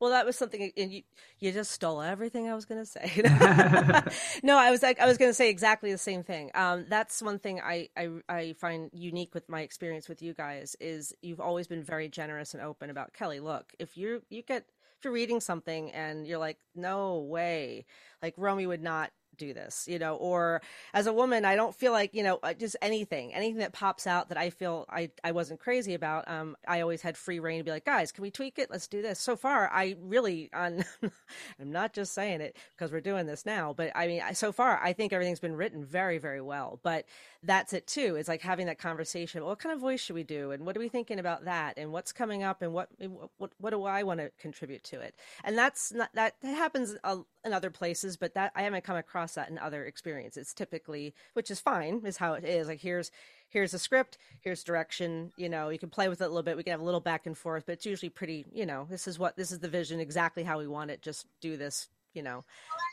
Well, 0.01 0.09
that 0.09 0.25
was 0.25 0.35
something, 0.35 0.71
and 0.75 0.91
you 0.91 1.03
you 1.39 1.51
just 1.51 1.69
stole 1.69 2.01
everything 2.01 2.49
I 2.49 2.55
was 2.55 2.65
going 2.65 2.81
to 2.81 2.87
say. 2.87 3.21
no, 4.43 4.57
I 4.57 4.71
was 4.71 4.81
like, 4.81 4.99
I 4.99 5.05
was 5.05 5.19
going 5.19 5.29
to 5.29 5.33
say 5.35 5.47
exactly 5.51 5.91
the 5.91 5.99
same 5.99 6.23
thing. 6.23 6.49
Um, 6.55 6.87
that's 6.89 7.21
one 7.21 7.37
thing 7.37 7.61
I, 7.61 7.89
I 7.95 8.09
I 8.27 8.53
find 8.53 8.89
unique 8.93 9.35
with 9.35 9.47
my 9.47 9.61
experience 9.61 10.09
with 10.09 10.23
you 10.23 10.33
guys 10.33 10.75
is 10.79 11.13
you've 11.21 11.39
always 11.39 11.67
been 11.67 11.83
very 11.83 12.09
generous 12.09 12.55
and 12.55 12.63
open 12.63 12.89
about 12.89 13.13
Kelly. 13.13 13.39
Look, 13.39 13.75
if 13.77 13.95
you 13.95 14.23
you 14.31 14.41
get 14.41 14.65
if 14.97 15.05
you're 15.05 15.13
reading 15.13 15.39
something 15.39 15.91
and 15.91 16.25
you're 16.25 16.39
like, 16.39 16.57
no 16.73 17.19
way, 17.19 17.85
like 18.23 18.33
Romy 18.37 18.65
would 18.65 18.81
not 18.81 19.11
do 19.37 19.53
this, 19.53 19.87
you 19.87 19.99
know, 19.99 20.15
or 20.15 20.61
as 20.93 21.07
a 21.07 21.13
woman, 21.13 21.45
I 21.45 21.55
don't 21.55 21.75
feel 21.75 21.91
like, 21.91 22.13
you 22.13 22.23
know, 22.23 22.39
uh, 22.43 22.53
just 22.53 22.75
anything, 22.81 23.33
anything 23.33 23.59
that 23.59 23.73
pops 23.73 24.07
out 24.07 24.29
that 24.29 24.37
I 24.37 24.49
feel 24.49 24.85
I, 24.89 25.09
I 25.23 25.31
wasn't 25.31 25.59
crazy 25.59 25.93
about. 25.93 26.29
Um, 26.29 26.55
I 26.67 26.81
always 26.81 27.01
had 27.01 27.17
free 27.17 27.39
reign 27.39 27.59
to 27.59 27.63
be 27.63 27.71
like, 27.71 27.85
guys, 27.85 28.11
can 28.11 28.21
we 28.21 28.31
tweak 28.31 28.59
it? 28.59 28.69
Let's 28.69 28.87
do 28.87 29.01
this. 29.01 29.19
So 29.19 29.35
far, 29.35 29.69
I 29.71 29.95
really, 30.01 30.49
on, 30.53 30.83
I'm 31.59 31.71
not 31.71 31.93
just 31.93 32.13
saying 32.13 32.41
it 32.41 32.57
because 32.75 32.91
we're 32.91 33.01
doing 33.01 33.25
this 33.25 33.45
now, 33.45 33.73
but 33.75 33.91
I 33.95 34.07
mean, 34.07 34.21
so 34.33 34.51
far, 34.51 34.79
I 34.81 34.93
think 34.93 35.13
everything's 35.13 35.39
been 35.39 35.55
written 35.55 35.83
very, 35.83 36.17
very 36.17 36.41
well. 36.41 36.79
But 36.83 37.05
that's 37.43 37.73
it 37.73 37.87
too. 37.87 38.15
It's 38.17 38.29
like 38.29 38.41
having 38.41 38.67
that 38.67 38.77
conversation. 38.77 39.43
What 39.43 39.59
kind 39.59 39.73
of 39.73 39.79
voice 39.79 40.01
should 40.01 40.15
we 40.15 40.23
do? 40.23 40.51
And 40.51 40.65
what 40.65 40.77
are 40.77 40.79
we 40.79 40.89
thinking 40.89 41.19
about 41.19 41.45
that? 41.45 41.77
And 41.77 41.91
what's 41.91 42.11
coming 42.11 42.43
up? 42.43 42.61
And 42.61 42.73
what, 42.73 42.89
what, 43.37 43.51
what 43.57 43.71
do 43.71 43.83
I 43.83 44.03
want 44.03 44.19
to 44.19 44.31
contribute 44.39 44.83
to 44.85 44.99
it? 44.99 45.15
And 45.43 45.57
that's 45.57 45.91
not, 45.91 46.09
that, 46.13 46.35
that 46.41 46.55
happens 46.55 46.95
in 47.43 47.53
other 47.53 47.71
places, 47.71 48.17
but 48.17 48.35
that 48.35 48.51
I 48.55 48.63
haven't 48.63 48.83
come 48.83 48.97
across 48.97 49.20
that 49.35 49.49
in 49.49 49.57
other 49.57 49.85
experiences. 49.85 50.53
Typically, 50.53 51.13
which 51.33 51.51
is 51.51 51.59
fine, 51.59 52.01
is 52.05 52.17
how 52.17 52.33
it 52.33 52.43
is. 52.43 52.67
Like 52.67 52.81
here's 52.81 53.11
here's 53.49 53.73
a 53.73 53.79
script, 53.79 54.17
here's 54.41 54.63
direction. 54.63 55.31
You 55.37 55.49
know, 55.49 55.69
you 55.69 55.79
can 55.79 55.89
play 55.89 56.09
with 56.09 56.21
it 56.21 56.25
a 56.25 56.27
little 56.27 56.43
bit. 56.43 56.57
We 56.57 56.63
can 56.63 56.71
have 56.71 56.81
a 56.81 56.85
little 56.85 56.99
back 56.99 57.25
and 57.25 57.37
forth, 57.37 57.65
but 57.65 57.73
it's 57.73 57.85
usually 57.85 58.09
pretty. 58.09 58.45
You 58.53 58.65
know, 58.65 58.87
this 58.89 59.07
is 59.07 59.19
what 59.19 59.37
this 59.37 59.51
is 59.51 59.59
the 59.59 59.69
vision, 59.69 59.99
exactly 59.99 60.43
how 60.43 60.59
we 60.59 60.67
want 60.67 60.91
it. 60.91 61.01
Just 61.01 61.27
do 61.39 61.57
this, 61.57 61.89
you 62.13 62.23
know, 62.23 62.43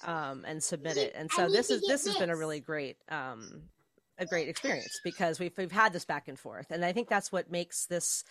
um, 0.05 0.45
and 0.47 0.63
submit 0.63 0.97
it. 0.97 1.13
And 1.17 1.31
so 1.31 1.49
this 1.49 1.71
is 1.71 1.83
this 1.83 2.07
has 2.07 2.17
been 2.17 2.31
a 2.31 2.37
really 2.37 2.61
great. 2.61 2.97
Um, 3.09 3.63
a 4.21 4.27
great 4.27 4.49
experience 4.49 5.01
because 5.05 5.39
we've 5.39 5.57
we've 5.57 5.71
had 5.71 5.93
this 5.93 6.05
back 6.05 6.27
and 6.27 6.37
forth, 6.37 6.73
and 6.73 6.85
I 6.85 6.93
think 6.93 7.09
that's 7.09 7.31
what 7.31 7.53
makes 7.53 7.87
this 7.87 8.25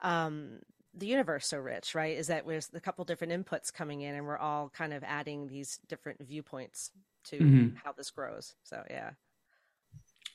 um, 0.00 0.60
the 0.96 1.06
universe 1.06 1.46
so 1.46 1.58
rich, 1.58 1.94
right? 1.94 2.16
Is 2.16 2.28
that 2.28 2.46
there's 2.46 2.70
a 2.74 2.80
couple 2.80 3.04
different 3.04 3.32
inputs 3.32 3.72
coming 3.72 4.02
in, 4.02 4.14
and 4.14 4.26
we're 4.26 4.38
all 4.38 4.70
kind 4.70 4.92
of 4.92 5.02
adding 5.04 5.48
these 5.48 5.78
different 5.88 6.24
viewpoints 6.26 6.90
to 7.24 7.38
mm-hmm. 7.38 7.76
how 7.82 7.92
this 7.92 8.10
grows. 8.10 8.54
So 8.62 8.82
yeah. 8.88 9.10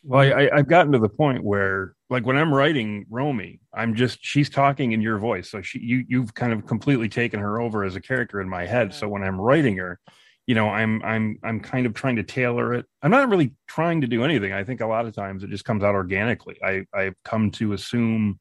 Well, 0.04 0.22
I, 0.22 0.50
I've 0.54 0.70
gotten 0.70 0.94
to 0.94 1.00
the 1.00 1.10
point 1.10 1.44
where, 1.44 1.94
like, 2.10 2.26
when 2.26 2.38
I'm 2.38 2.54
writing 2.54 3.06
Romy, 3.10 3.60
I'm 3.74 3.96
just 3.96 4.20
she's 4.22 4.50
talking 4.50 4.94
in 4.94 5.02
your 5.02 5.18
voice, 5.18 5.50
so 5.50 5.62
she 5.62 5.80
you 5.80 6.06
you've 6.08 6.34
kind 6.34 6.54
of 6.54 6.66
completely 6.66 7.10
taken 7.10 7.40
her 7.40 7.60
over 7.60 7.84
as 7.84 7.96
a 7.96 8.02
character 8.02 8.40
in 8.40 8.48
my 8.48 8.66
head. 8.66 8.94
So 8.94 9.10
when 9.10 9.24
I'm 9.24 9.40
writing 9.40 9.78
her, 9.78 10.00
you 10.48 10.56
know, 10.56 10.70
I'm 10.70 11.04
I'm 11.04 11.38
I'm 11.44 11.60
kind 11.60 11.86
of 11.86 11.94
trying 11.94 12.16
to 12.16 12.24
tailor 12.24 12.74
it. 12.74 12.86
I'm 13.02 13.12
not 13.12 13.30
really 13.30 13.54
trying 13.68 14.02
to 14.02 14.08
do 14.08 14.24
anything. 14.24 14.54
I 14.54 14.64
think 14.64 14.80
a 14.80 14.88
lot 14.88 15.06
of 15.06 15.14
times 15.14 15.44
it 15.44 15.50
just 15.50 15.66
comes 15.66 15.84
out 15.84 15.96
organically. 15.96 16.58
I 16.64 16.86
I've 16.94 17.16
come 17.26 17.52
to 17.52 17.74
assume 17.74 18.40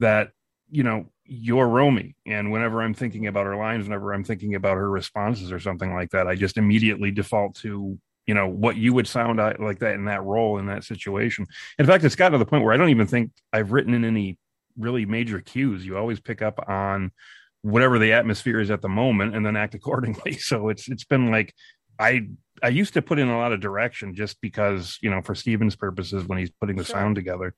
that 0.00 0.32
you 0.70 0.82
know 0.82 1.10
you're 1.28 1.68
Romy. 1.68 2.16
And 2.26 2.50
whenever 2.50 2.82
I'm 2.82 2.94
thinking 2.94 3.26
about 3.26 3.46
her 3.46 3.56
lines, 3.56 3.84
whenever 3.84 4.12
I'm 4.12 4.24
thinking 4.24 4.54
about 4.54 4.76
her 4.76 4.90
responses 4.90 5.52
or 5.52 5.60
something 5.60 5.94
like 5.94 6.10
that, 6.10 6.26
I 6.26 6.34
just 6.34 6.56
immediately 6.56 7.10
default 7.10 7.54
to, 7.56 7.98
you 8.26 8.34
know, 8.34 8.48
what 8.48 8.76
you 8.76 8.94
would 8.94 9.06
sound 9.06 9.38
like 9.38 9.78
that 9.80 9.94
in 9.94 10.06
that 10.06 10.24
role 10.24 10.58
in 10.58 10.66
that 10.66 10.84
situation. 10.84 11.46
In 11.78 11.86
fact, 11.86 12.02
it's 12.04 12.16
gotten 12.16 12.32
to 12.32 12.38
the 12.38 12.46
point 12.46 12.64
where 12.64 12.72
I 12.72 12.78
don't 12.78 12.88
even 12.88 13.06
think 13.06 13.32
I've 13.52 13.72
written 13.72 13.94
in 13.94 14.04
any 14.04 14.38
really 14.78 15.04
major 15.04 15.40
cues. 15.40 15.84
You 15.84 15.98
always 15.98 16.18
pick 16.18 16.40
up 16.40 16.66
on 16.66 17.12
whatever 17.62 17.98
the 17.98 18.12
atmosphere 18.12 18.60
is 18.60 18.70
at 18.70 18.80
the 18.80 18.88
moment 18.88 19.34
and 19.36 19.44
then 19.44 19.56
act 19.56 19.74
accordingly. 19.76 20.32
So 20.32 20.70
it's 20.70 20.88
it's 20.88 21.04
been 21.04 21.30
like 21.30 21.54
I 21.98 22.28
I 22.62 22.68
used 22.68 22.94
to 22.94 23.02
put 23.02 23.18
in 23.18 23.28
a 23.28 23.38
lot 23.38 23.52
of 23.52 23.60
direction 23.60 24.14
just 24.14 24.40
because, 24.40 24.98
you 25.02 25.10
know, 25.10 25.20
for 25.20 25.34
Steven's 25.34 25.76
purposes 25.76 26.24
when 26.24 26.38
he's 26.38 26.50
putting 26.50 26.76
the 26.76 26.84
sure. 26.84 26.96
sound 26.96 27.16
together. 27.16 27.54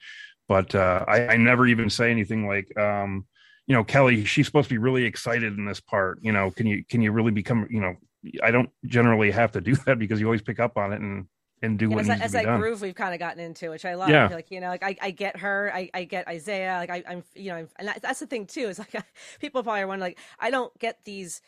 But 0.48 0.74
uh, 0.74 1.04
I, 1.06 1.28
I 1.28 1.36
never 1.36 1.66
even 1.66 1.88
say 1.90 2.10
anything 2.10 2.48
like, 2.48 2.76
um, 2.76 3.26
you 3.70 3.76
know, 3.76 3.84
Kelly, 3.84 4.24
she's 4.24 4.46
supposed 4.46 4.68
to 4.68 4.74
be 4.74 4.78
really 4.78 5.04
excited 5.04 5.56
in 5.56 5.64
this 5.64 5.78
part. 5.78 6.18
You 6.22 6.32
know, 6.32 6.50
can 6.50 6.66
you 6.66 6.84
can 6.84 7.02
you 7.02 7.12
really 7.12 7.30
become, 7.30 7.68
you 7.70 7.80
know, 7.80 7.94
I 8.42 8.50
don't 8.50 8.68
generally 8.84 9.30
have 9.30 9.52
to 9.52 9.60
do 9.60 9.76
that 9.86 9.96
because 9.96 10.18
you 10.18 10.26
always 10.26 10.42
pick 10.42 10.58
up 10.58 10.76
on 10.76 10.92
it 10.92 11.00
and 11.00 11.28
and 11.62 11.78
do 11.78 11.88
what 11.88 12.00
as, 12.00 12.08
needs 12.08 12.20
as 12.20 12.32
to 12.32 12.38
be 12.38 12.44
that 12.44 12.50
done. 12.50 12.60
groove 12.60 12.80
we've 12.80 12.96
kind 12.96 13.14
of 13.14 13.20
gotten 13.20 13.38
into, 13.38 13.70
which 13.70 13.84
I 13.84 13.94
love. 13.94 14.08
Yeah. 14.08 14.26
Like 14.26 14.50
you 14.50 14.60
know, 14.60 14.66
like 14.66 14.82
I, 14.82 14.96
I 15.00 15.10
get 15.12 15.36
her, 15.36 15.70
I, 15.72 15.88
I 15.94 16.02
get 16.02 16.26
Isaiah. 16.26 16.78
Like 16.78 16.90
I, 16.90 17.04
I'm, 17.08 17.22
you 17.36 17.52
know, 17.52 17.58
I'm, 17.58 17.68
and 17.78 17.94
that's 18.02 18.18
the 18.18 18.26
thing 18.26 18.46
too. 18.46 18.62
Is 18.62 18.80
like 18.80 18.92
people 19.40 19.62
probably 19.62 19.82
are 19.82 19.86
wondering, 19.86 20.10
like 20.10 20.18
I 20.40 20.50
don't 20.50 20.76
get 20.80 21.04
these. 21.04 21.40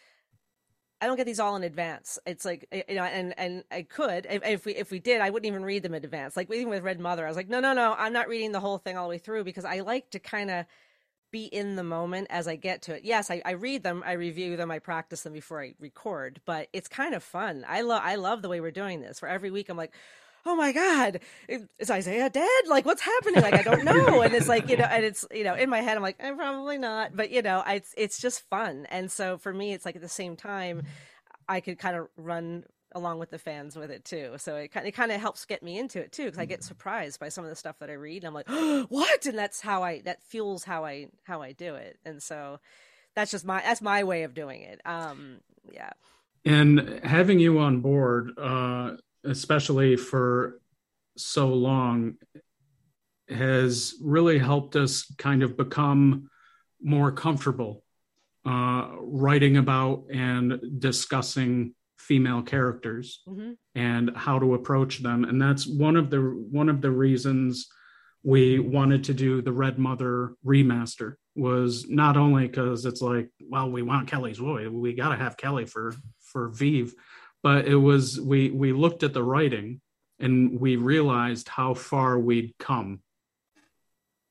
I 1.01 1.09
don't 1.09 1.17
get 1.17 1.27
these 1.27 1.41
all 1.41 1.57
in 1.57 1.65
advance. 1.65 2.21
It's 2.25 2.45
like 2.45 2.69
you 2.89 2.95
know, 2.95 3.03
and 3.03 3.35
and 3.37 3.65
I 3.73 3.83
could 3.83 4.29
if, 4.31 4.47
if, 4.47 4.65
we 4.65 4.77
if 4.77 4.93
we 4.93 5.01
did, 5.01 5.21
I 5.21 5.31
wouldn't 5.31 5.49
even 5.49 5.65
read 5.65 5.83
them 5.83 5.95
in 5.95 6.05
advance. 6.05 6.37
Like 6.37 6.49
even 6.53 6.69
with 6.69 6.85
Red 6.85 7.01
Mother, 7.01 7.27
I 7.27 7.29
was 7.29 7.37
like, 7.37 7.49
no, 7.49 7.59
no, 7.59 7.73
no, 7.73 7.97
I'm 7.99 8.13
not 8.13 8.29
reading 8.29 8.53
the 8.53 8.61
whole 8.61 8.79
thing 8.79 8.97
all 8.97 9.07
the 9.07 9.11
way 9.11 9.19
through 9.19 9.43
because 9.43 9.65
I 9.65 9.81
like 9.81 10.11
to 10.11 10.21
kind 10.21 10.53
of 10.53 10.67
be 11.33 11.47
in 11.47 11.75
the 11.75 11.83
moment 11.83 12.29
as 12.31 12.47
I 12.47 12.57
get 12.57 12.83
to 12.83 12.95
it. 12.95 13.05
Yes, 13.05 13.31
I, 13.31 13.43
I, 13.45 13.53
read 13.53 13.83
them, 13.83 14.05
I 14.07 14.13
review 14.13 14.57
them, 14.57 14.71
I 14.71 14.79
practice 14.79 15.23
them 15.23 15.33
before 15.33 15.63
I 15.63 15.75
record, 15.81 16.41
but 16.45 16.69
it's 16.73 16.89
kind 16.89 17.15
of 17.15 17.23
fun. 17.25 17.65
I 17.67 17.81
love 17.81 18.03
I 18.05 18.15
love 18.17 18.43
the 18.43 18.49
way 18.49 18.61
we're 18.61 18.71
doing 18.71 19.01
this. 19.01 19.19
For 19.19 19.29
every 19.29 19.51
week, 19.51 19.69
I'm 19.69 19.77
like, 19.77 19.93
oh 20.45 20.55
my 20.55 20.73
god, 20.73 21.21
is 21.49 21.91
Isaiah 21.91 22.31
dead? 22.31 22.49
Like, 22.69 22.85
what's 22.85 23.03
happening? 23.03 23.43
Like, 23.43 23.55
I 23.55 23.63
don't 23.63 23.85
know. 23.85 24.21
and 24.23 24.35
it's 24.35 24.49
like 24.49 24.69
you 24.69 24.77
know, 24.77 24.85
and 24.85 25.05
it's 25.05 25.25
you 25.33 25.45
know, 25.45 25.55
in 25.55 25.71
my 25.71 25.81
head, 25.81 25.97
I'm 25.97 26.03
like, 26.03 26.17
I'm 26.21 26.35
eh, 26.35 26.37
probably 26.37 26.79
not, 26.79 27.17
but 27.17 27.31
you 27.31 27.43
know, 27.43 27.65
it's 27.67 27.95
it's 27.97 28.21
just 28.21 28.49
fun. 28.49 28.87
And 28.91 29.11
so 29.11 29.39
for 29.39 29.53
me, 29.53 29.73
it's 29.73 29.85
like 29.85 29.97
at 29.97 30.03
the 30.03 30.09
same 30.09 30.37
time, 30.37 30.83
I 31.49 31.61
could 31.61 31.79
kind 31.79 31.97
of 31.97 32.09
run 32.17 32.65
along 32.95 33.19
with 33.19 33.31
the 33.31 33.39
fans 33.39 33.77
with 33.77 33.91
it 33.91 34.05
too. 34.05 34.35
So 34.39 34.57
it 34.57 34.69
kind 34.69 34.85
of, 34.85 34.89
it 34.89 34.93
kind 34.93 35.13
of 35.13 35.21
helps 35.21 35.45
get 35.45 35.63
me 35.63 35.79
into 35.79 36.01
it 36.01 36.13
too 36.13 36.25
because 36.25 36.39
I 36.39 36.45
get 36.45 36.63
surprised 36.63 37.21
by 37.21 37.29
some 37.29 37.45
of 37.45 37.51
the 37.51 37.57
stuff 37.57 37.79
that 37.81 37.91
I 37.91 37.95
read 37.95 38.19
and 38.19 38.29
I'm 38.29 38.35
like, 38.35 38.47
oh, 38.49 38.87
what? 38.89 39.27
And 39.27 39.39
that's 39.39 39.61
how 39.61 39.83
I 39.83 40.01
that 40.03 40.23
fuels 40.23 40.65
how 40.65 40.85
I 40.85 41.09
how 41.25 41.43
I 41.43 41.53
do 41.53 41.75
it. 41.75 41.99
And 42.05 42.23
so 42.23 42.61
that's 43.15 43.31
just 43.31 43.45
my 43.45 43.61
that's 43.63 43.83
my 43.83 44.05
way 44.05 44.23
of 44.23 44.35
doing 44.35 44.63
it. 44.63 44.81
Um, 44.85 45.41
yeah. 45.71 45.91
And 46.45 47.01
having 47.05 47.39
you 47.39 47.59
on 47.61 47.81
board, 47.81 48.33
uh, 48.37 48.97
especially 49.25 49.97
for 49.97 50.61
so 51.17 51.49
long, 51.49 52.15
has 53.29 53.95
really 54.03 54.39
helped 54.39 54.77
us 54.77 55.13
kind 55.19 55.43
of 55.43 55.57
become 55.57 56.29
more 56.83 57.13
comfortable 57.13 57.85
uh, 58.45 58.89
writing 58.99 59.57
about 59.57 60.05
and 60.13 60.61
discussing 60.81 61.75
female 62.03 62.43
characters 62.43 63.23
mm-hmm. 63.29 63.53
and 63.75 64.17
how 64.17 64.39
to 64.39 64.55
approach 64.55 65.03
them. 65.03 65.25
And 65.25 65.41
that's 65.41 65.67
one 65.67 65.97
of 65.97 66.11
the 66.11 66.21
one 66.21 66.69
of 66.69 66.81
the 66.81 66.91
reasons 66.91 67.69
we 68.25 68.59
wanted 68.59 69.05
to 69.05 69.15
do 69.15 69.43
the 69.43 69.53
red 69.53 69.79
mother 69.79 70.35
remaster 70.45 71.15
was 71.35 71.89
not 71.89 72.17
only 72.17 72.47
because 72.47 72.85
it's 72.85 73.03
like 73.03 73.29
well 73.41 73.71
we 73.71 73.83
want 73.83 74.09
kelly's 74.09 74.39
voice. 74.39 74.69
We 74.69 74.95
got 74.95 75.11
to 75.11 75.17
have 75.17 75.37
kelly 75.37 75.65
for 75.65 75.95
for 76.21 76.49
vive 76.49 76.95
but 77.43 77.67
it 77.67 77.77
was 77.77 78.21
we 78.21 78.51
we 78.51 78.73
looked 78.73 79.03
at 79.03 79.13
the 79.13 79.25
writing 79.25 79.81
and 80.19 80.61
we 80.61 80.77
realized 80.77 81.49
how 81.49 81.75
far 81.75 82.19
we'd 82.19 82.55
come. 82.59 83.01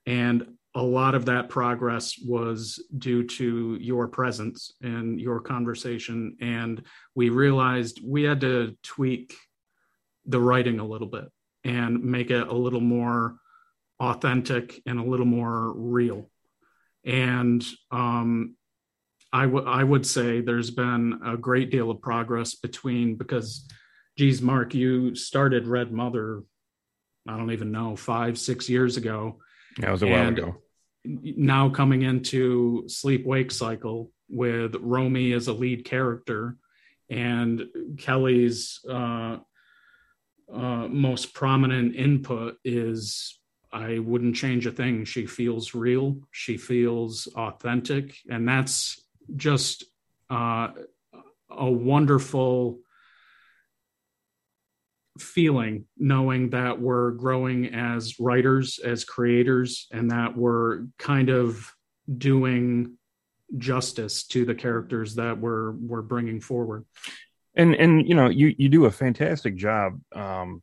And 0.05 0.50
a 0.73 0.81
lot 0.81 1.15
of 1.15 1.25
that 1.25 1.49
progress 1.49 2.17
was 2.17 2.81
due 2.97 3.23
to 3.23 3.77
your 3.81 4.07
presence 4.07 4.73
and 4.81 5.19
your 5.19 5.41
conversation. 5.41 6.37
And 6.39 6.83
we 7.13 7.29
realized 7.29 7.99
we 8.03 8.23
had 8.23 8.41
to 8.41 8.77
tweak 8.81 9.35
the 10.25 10.39
writing 10.39 10.79
a 10.79 10.85
little 10.85 11.07
bit 11.07 11.25
and 11.63 12.03
make 12.03 12.31
it 12.31 12.47
a 12.47 12.53
little 12.53 12.79
more 12.79 13.35
authentic 13.99 14.81
and 14.85 14.97
a 14.97 15.03
little 15.03 15.25
more 15.25 15.73
real. 15.73 16.29
And 17.05 17.65
um, 17.91 18.55
I, 19.33 19.43
w- 19.43 19.67
I 19.67 19.83
would 19.83 20.05
say 20.05 20.39
there's 20.39 20.71
been 20.71 21.19
a 21.25 21.35
great 21.35 21.69
deal 21.69 21.91
of 21.91 22.01
progress 22.01 22.55
between 22.55 23.15
because, 23.15 23.67
geez, 24.17 24.41
Mark, 24.41 24.73
you 24.73 25.15
started 25.15 25.67
Red 25.67 25.91
Mother, 25.91 26.43
I 27.27 27.35
don't 27.35 27.51
even 27.51 27.71
know, 27.71 27.95
five, 27.95 28.39
six 28.39 28.69
years 28.69 28.95
ago 28.95 29.39
it 29.77 29.89
was 29.89 30.03
a 30.03 30.07
while 30.07 30.27
and 30.27 30.37
ago. 30.37 30.55
Now 31.03 31.69
coming 31.69 32.03
into 32.03 32.87
sleep 32.87 33.25
wake 33.25 33.51
cycle 33.51 34.11
with 34.29 34.75
Romy 34.79 35.33
as 35.33 35.47
a 35.47 35.53
lead 35.53 35.85
character 35.85 36.57
and 37.09 37.65
Kelly's 37.97 38.79
uh, 38.89 39.37
uh, 40.51 40.87
most 40.87 41.33
prominent 41.33 41.95
input 41.95 42.57
is 42.63 43.39
I 43.71 43.99
wouldn't 43.99 44.35
change 44.35 44.65
a 44.65 44.71
thing. 44.71 45.05
She 45.05 45.25
feels 45.25 45.75
real, 45.75 46.17
she 46.31 46.57
feels 46.57 47.27
authentic, 47.35 48.17
and 48.29 48.47
that's 48.47 49.01
just 49.35 49.85
uh, 50.29 50.69
a 51.49 51.69
wonderful 51.69 52.79
feeling 55.19 55.85
knowing 55.97 56.51
that 56.51 56.79
we're 56.79 57.11
growing 57.11 57.73
as 57.73 58.19
writers, 58.19 58.79
as 58.79 59.03
creators, 59.03 59.87
and 59.91 60.11
that 60.11 60.35
we're 60.37 60.85
kind 60.97 61.29
of 61.29 61.73
doing 62.17 62.97
justice 63.57 64.23
to 64.27 64.45
the 64.45 64.55
characters 64.55 65.15
that 65.15 65.37
we're 65.37 65.71
we're 65.71 66.01
bringing 66.01 66.39
forward. 66.39 66.85
And 67.55 67.75
and 67.75 68.07
you 68.07 68.15
know 68.15 68.29
you 68.29 68.55
you 68.57 68.69
do 68.69 68.85
a 68.85 68.91
fantastic 68.91 69.55
job 69.55 69.99
um 70.15 70.61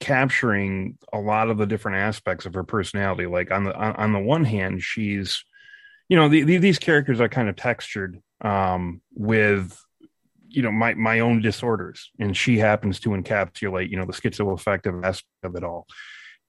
capturing 0.00 0.98
a 1.12 1.18
lot 1.18 1.48
of 1.48 1.58
the 1.58 1.66
different 1.66 1.98
aspects 1.98 2.46
of 2.46 2.54
her 2.54 2.64
personality. 2.64 3.26
Like 3.26 3.52
on 3.52 3.64
the 3.64 3.76
on, 3.76 3.94
on 3.94 4.12
the 4.12 4.18
one 4.18 4.44
hand 4.44 4.82
she's 4.82 5.44
you 6.08 6.16
know 6.16 6.28
the, 6.28 6.42
the, 6.42 6.58
these 6.58 6.78
characters 6.78 7.20
are 7.20 7.28
kind 7.28 7.48
of 7.48 7.56
textured 7.56 8.20
um 8.40 9.00
with 9.14 9.80
you 10.48 10.62
know 10.62 10.72
my 10.72 10.94
my 10.94 11.20
own 11.20 11.40
disorders 11.40 12.10
and 12.18 12.36
she 12.36 12.58
happens 12.58 13.00
to 13.00 13.10
encapsulate 13.10 13.90
you 13.90 13.96
know 13.96 14.04
the 14.04 14.12
schizoaffective 14.12 15.04
aspect 15.04 15.44
of 15.44 15.54
it 15.56 15.64
all. 15.64 15.86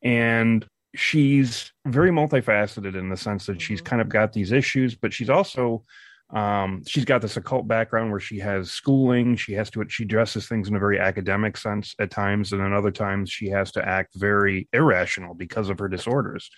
And 0.04 0.66
she's 0.96 1.72
very 1.86 2.12
multifaceted 2.12 2.96
in 2.96 3.10
the 3.10 3.18
sense 3.18 3.46
that 3.46 3.54
mm-hmm. 3.54 3.60
she's 3.60 3.82
kind 3.82 4.02
of 4.02 4.10
got 4.10 4.34
these 4.34 4.52
issues 4.52 4.96
but 4.96 5.14
she's 5.14 5.30
also 5.30 5.84
um, 6.30 6.84
she's 6.86 7.06
got 7.06 7.22
this 7.22 7.38
occult 7.38 7.68
background 7.68 8.12
where 8.12 8.20
she 8.20 8.40
has 8.40 8.70
schooling. 8.70 9.38
She 9.38 9.54
has 9.54 9.70
to 9.72 9.86
she 9.88 10.04
dresses 10.04 10.48
things 10.48 10.68
in 10.68 10.76
a 10.76 10.80
very 10.80 11.00
academic 11.00 11.56
sense 11.56 11.96
at 12.00 12.12
times 12.12 12.52
and 12.52 12.62
then 12.62 12.74
other 12.74 12.92
times 12.92 13.32
she 13.32 13.48
has 13.48 13.72
to 13.74 13.88
act 13.88 14.14
very 14.16 14.68
irrational 14.74 15.36
because 15.36 15.70
of 15.70 15.80
her 15.80 15.88
disorders. 15.88 16.50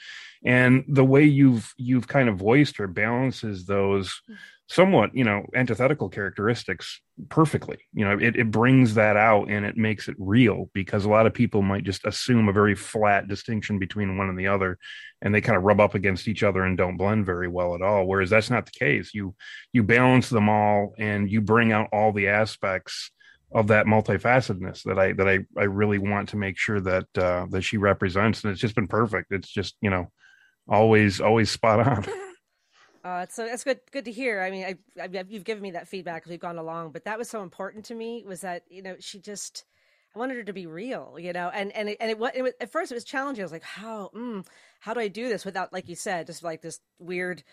And 0.43 0.85
the 0.87 1.05
way 1.05 1.23
you've 1.23 1.71
you've 1.77 2.07
kind 2.07 2.29
of 2.29 2.37
voiced 2.37 2.77
her 2.77 2.87
balances 2.87 3.65
those 3.65 4.21
mm 4.29 4.35
somewhat 4.69 5.09
you 5.15 5.23
know 5.23 5.43
antithetical 5.55 6.09
characteristics 6.09 7.01
perfectly 7.27 7.77
you 7.91 8.05
know 8.05 8.17
it, 8.19 8.35
it 8.35 8.51
brings 8.51 8.93
that 8.93 9.17
out 9.17 9.49
and 9.49 9.65
it 9.65 9.75
makes 9.75 10.07
it 10.07 10.15
real 10.19 10.69
because 10.73 11.05
a 11.05 11.09
lot 11.09 11.25
of 11.25 11.33
people 11.33 11.63
might 11.63 11.83
just 11.83 12.05
assume 12.05 12.47
a 12.47 12.53
very 12.53 12.75
flat 12.75 13.27
distinction 13.27 13.79
between 13.79 14.15
one 14.15 14.29
and 14.29 14.37
the 14.37 14.47
other 14.47 14.77
and 15.23 15.33
they 15.33 15.41
kind 15.41 15.57
of 15.57 15.63
rub 15.63 15.79
up 15.79 15.95
against 15.95 16.27
each 16.27 16.43
other 16.43 16.63
and 16.63 16.77
don't 16.77 16.97
blend 16.97 17.25
very 17.25 17.47
well 17.47 17.73
at 17.73 17.81
all 17.81 18.05
whereas 18.05 18.29
that's 18.29 18.51
not 18.51 18.65
the 18.65 18.71
case 18.71 19.11
you 19.13 19.33
you 19.73 19.81
balance 19.81 20.29
them 20.29 20.47
all 20.47 20.93
and 20.99 21.31
you 21.31 21.41
bring 21.41 21.71
out 21.71 21.89
all 21.91 22.13
the 22.13 22.27
aspects 22.27 23.09
of 23.51 23.67
that 23.67 23.87
multifacetedness 23.87 24.83
that 24.83 24.99
I 24.99 25.13
that 25.13 25.27
I 25.27 25.39
I 25.57 25.63
really 25.63 25.97
want 25.97 26.29
to 26.29 26.37
make 26.37 26.59
sure 26.59 26.79
that 26.81 27.07
uh, 27.17 27.47
that 27.49 27.63
she 27.63 27.77
represents, 27.77 28.43
and 28.43 28.51
it's 28.51 28.61
just 28.61 28.75
been 28.75 28.87
perfect. 28.87 29.31
It's 29.31 29.49
just 29.49 29.75
you 29.81 29.89
know 29.89 30.11
always 30.67 31.19
always 31.19 31.49
spot 31.49 31.79
on. 31.79 32.05
Uh, 33.09 33.25
so 33.27 33.45
that's 33.45 33.63
good. 33.63 33.79
Good 33.91 34.05
to 34.05 34.11
hear. 34.11 34.41
I 34.41 34.51
mean, 34.51 34.65
I, 34.65 35.01
I, 35.01 35.25
you've 35.27 35.43
given 35.43 35.63
me 35.63 35.71
that 35.71 35.87
feedback 35.87 36.23
as 36.25 36.29
we've 36.29 36.39
gone 36.39 36.59
along, 36.59 36.91
but 36.91 37.05
that 37.05 37.17
was 37.17 37.27
so 37.27 37.41
important 37.41 37.85
to 37.85 37.95
me. 37.95 38.23
Was 38.27 38.41
that 38.41 38.63
you 38.69 38.83
know 38.83 38.97
she 38.99 39.19
just, 39.19 39.65
I 40.15 40.19
wanted 40.19 40.37
her 40.37 40.43
to 40.43 40.53
be 40.53 40.67
real, 40.67 41.17
you 41.19 41.33
know, 41.33 41.49
and 41.49 41.71
and 41.71 41.89
it, 41.89 41.97
and 41.99 42.11
it, 42.11 42.17
it 42.35 42.41
was 42.43 42.53
at 42.61 42.71
first 42.71 42.91
it 42.91 42.95
was 42.95 43.03
challenging. 43.03 43.41
I 43.41 43.45
was 43.45 43.51
like, 43.51 43.63
how 43.63 44.11
mm, 44.15 44.45
how 44.79 44.93
do 44.93 44.99
I 44.99 45.07
do 45.07 45.27
this 45.27 45.43
without, 45.43 45.73
like 45.73 45.89
you 45.89 45.95
said, 45.95 46.27
just 46.27 46.43
like 46.43 46.61
this 46.61 46.79
weird. 46.99 47.43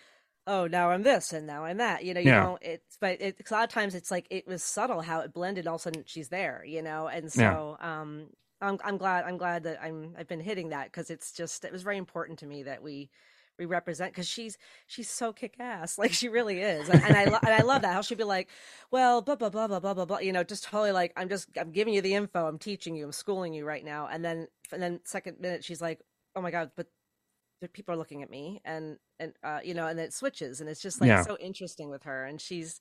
Oh, 0.48 0.68
now 0.68 0.90
I'm 0.90 1.02
this 1.02 1.32
and 1.32 1.46
now 1.46 1.64
I'm 1.64 1.78
that. 1.78 2.04
You 2.04 2.14
know, 2.14 2.20
you 2.20 2.30
yeah. 2.30 2.40
know, 2.40 2.58
it's 2.60 2.98
but 3.00 3.20
it, 3.20 3.40
a 3.50 3.54
lot 3.54 3.64
of 3.64 3.70
times 3.70 3.94
it's 3.94 4.10
like 4.10 4.26
it 4.30 4.46
was 4.46 4.62
subtle 4.62 5.00
how 5.00 5.20
it 5.20 5.32
blended. 5.32 5.66
All 5.66 5.76
of 5.76 5.80
a 5.80 5.82
sudden 5.82 6.04
she's 6.06 6.28
there, 6.28 6.64
you 6.66 6.82
know, 6.82 7.08
and 7.08 7.32
so 7.32 7.78
yeah. 7.80 8.00
um, 8.00 8.26
I'm 8.60 8.78
I'm 8.84 8.98
glad 8.98 9.24
I'm 9.24 9.38
glad 9.38 9.62
that 9.64 9.82
I'm 9.82 10.14
I've 10.18 10.28
been 10.28 10.40
hitting 10.40 10.68
that 10.68 10.86
because 10.86 11.10
it's 11.10 11.32
just 11.32 11.64
it 11.64 11.72
was 11.72 11.82
very 11.82 11.96
important 11.96 12.40
to 12.40 12.46
me 12.46 12.62
that 12.64 12.82
we 12.82 13.10
we 13.58 13.66
represent 13.66 14.12
because 14.12 14.28
she's 14.28 14.58
she's 14.86 15.08
so 15.08 15.32
kick 15.32 15.56
ass 15.58 15.98
like 15.98 16.12
she 16.12 16.28
really 16.28 16.60
is 16.60 16.88
and, 16.88 17.02
and 17.02 17.16
I 17.16 17.22
and 17.22 17.54
I 17.54 17.62
love 17.62 17.82
that 17.82 17.94
how 17.94 18.02
she'd 18.02 18.18
be 18.18 18.24
like 18.24 18.48
well 18.90 19.22
blah 19.22 19.36
blah 19.36 19.50
blah 19.50 19.68
blah 19.68 19.80
blah 19.80 19.94
blah 19.94 20.04
blah 20.04 20.18
you 20.18 20.32
know 20.32 20.44
just 20.44 20.64
totally 20.64 20.92
like 20.92 21.12
I'm 21.16 21.28
just 21.28 21.48
I'm 21.58 21.72
giving 21.72 21.94
you 21.94 22.02
the 22.02 22.14
info 22.14 22.46
I'm 22.46 22.58
teaching 22.58 22.96
you 22.96 23.04
I'm 23.04 23.12
schooling 23.12 23.54
you 23.54 23.64
right 23.64 23.84
now 23.84 24.08
and 24.10 24.24
then 24.24 24.48
and 24.72 24.82
then 24.82 25.00
second 25.04 25.40
minute 25.40 25.64
she's 25.64 25.80
like 25.80 26.00
oh 26.34 26.40
my 26.40 26.50
god 26.50 26.70
but 26.76 26.88
people 27.72 27.94
are 27.94 27.98
looking 27.98 28.22
at 28.22 28.30
me 28.30 28.60
and 28.64 28.98
and 29.18 29.32
uh, 29.42 29.60
you 29.64 29.74
know 29.74 29.86
and 29.86 29.98
it 29.98 30.12
switches 30.12 30.60
and 30.60 30.68
it's 30.68 30.82
just 30.82 31.00
like 31.00 31.08
yeah. 31.08 31.22
so 31.22 31.36
interesting 31.38 31.90
with 31.90 32.02
her 32.04 32.24
and 32.24 32.40
she's 32.40 32.80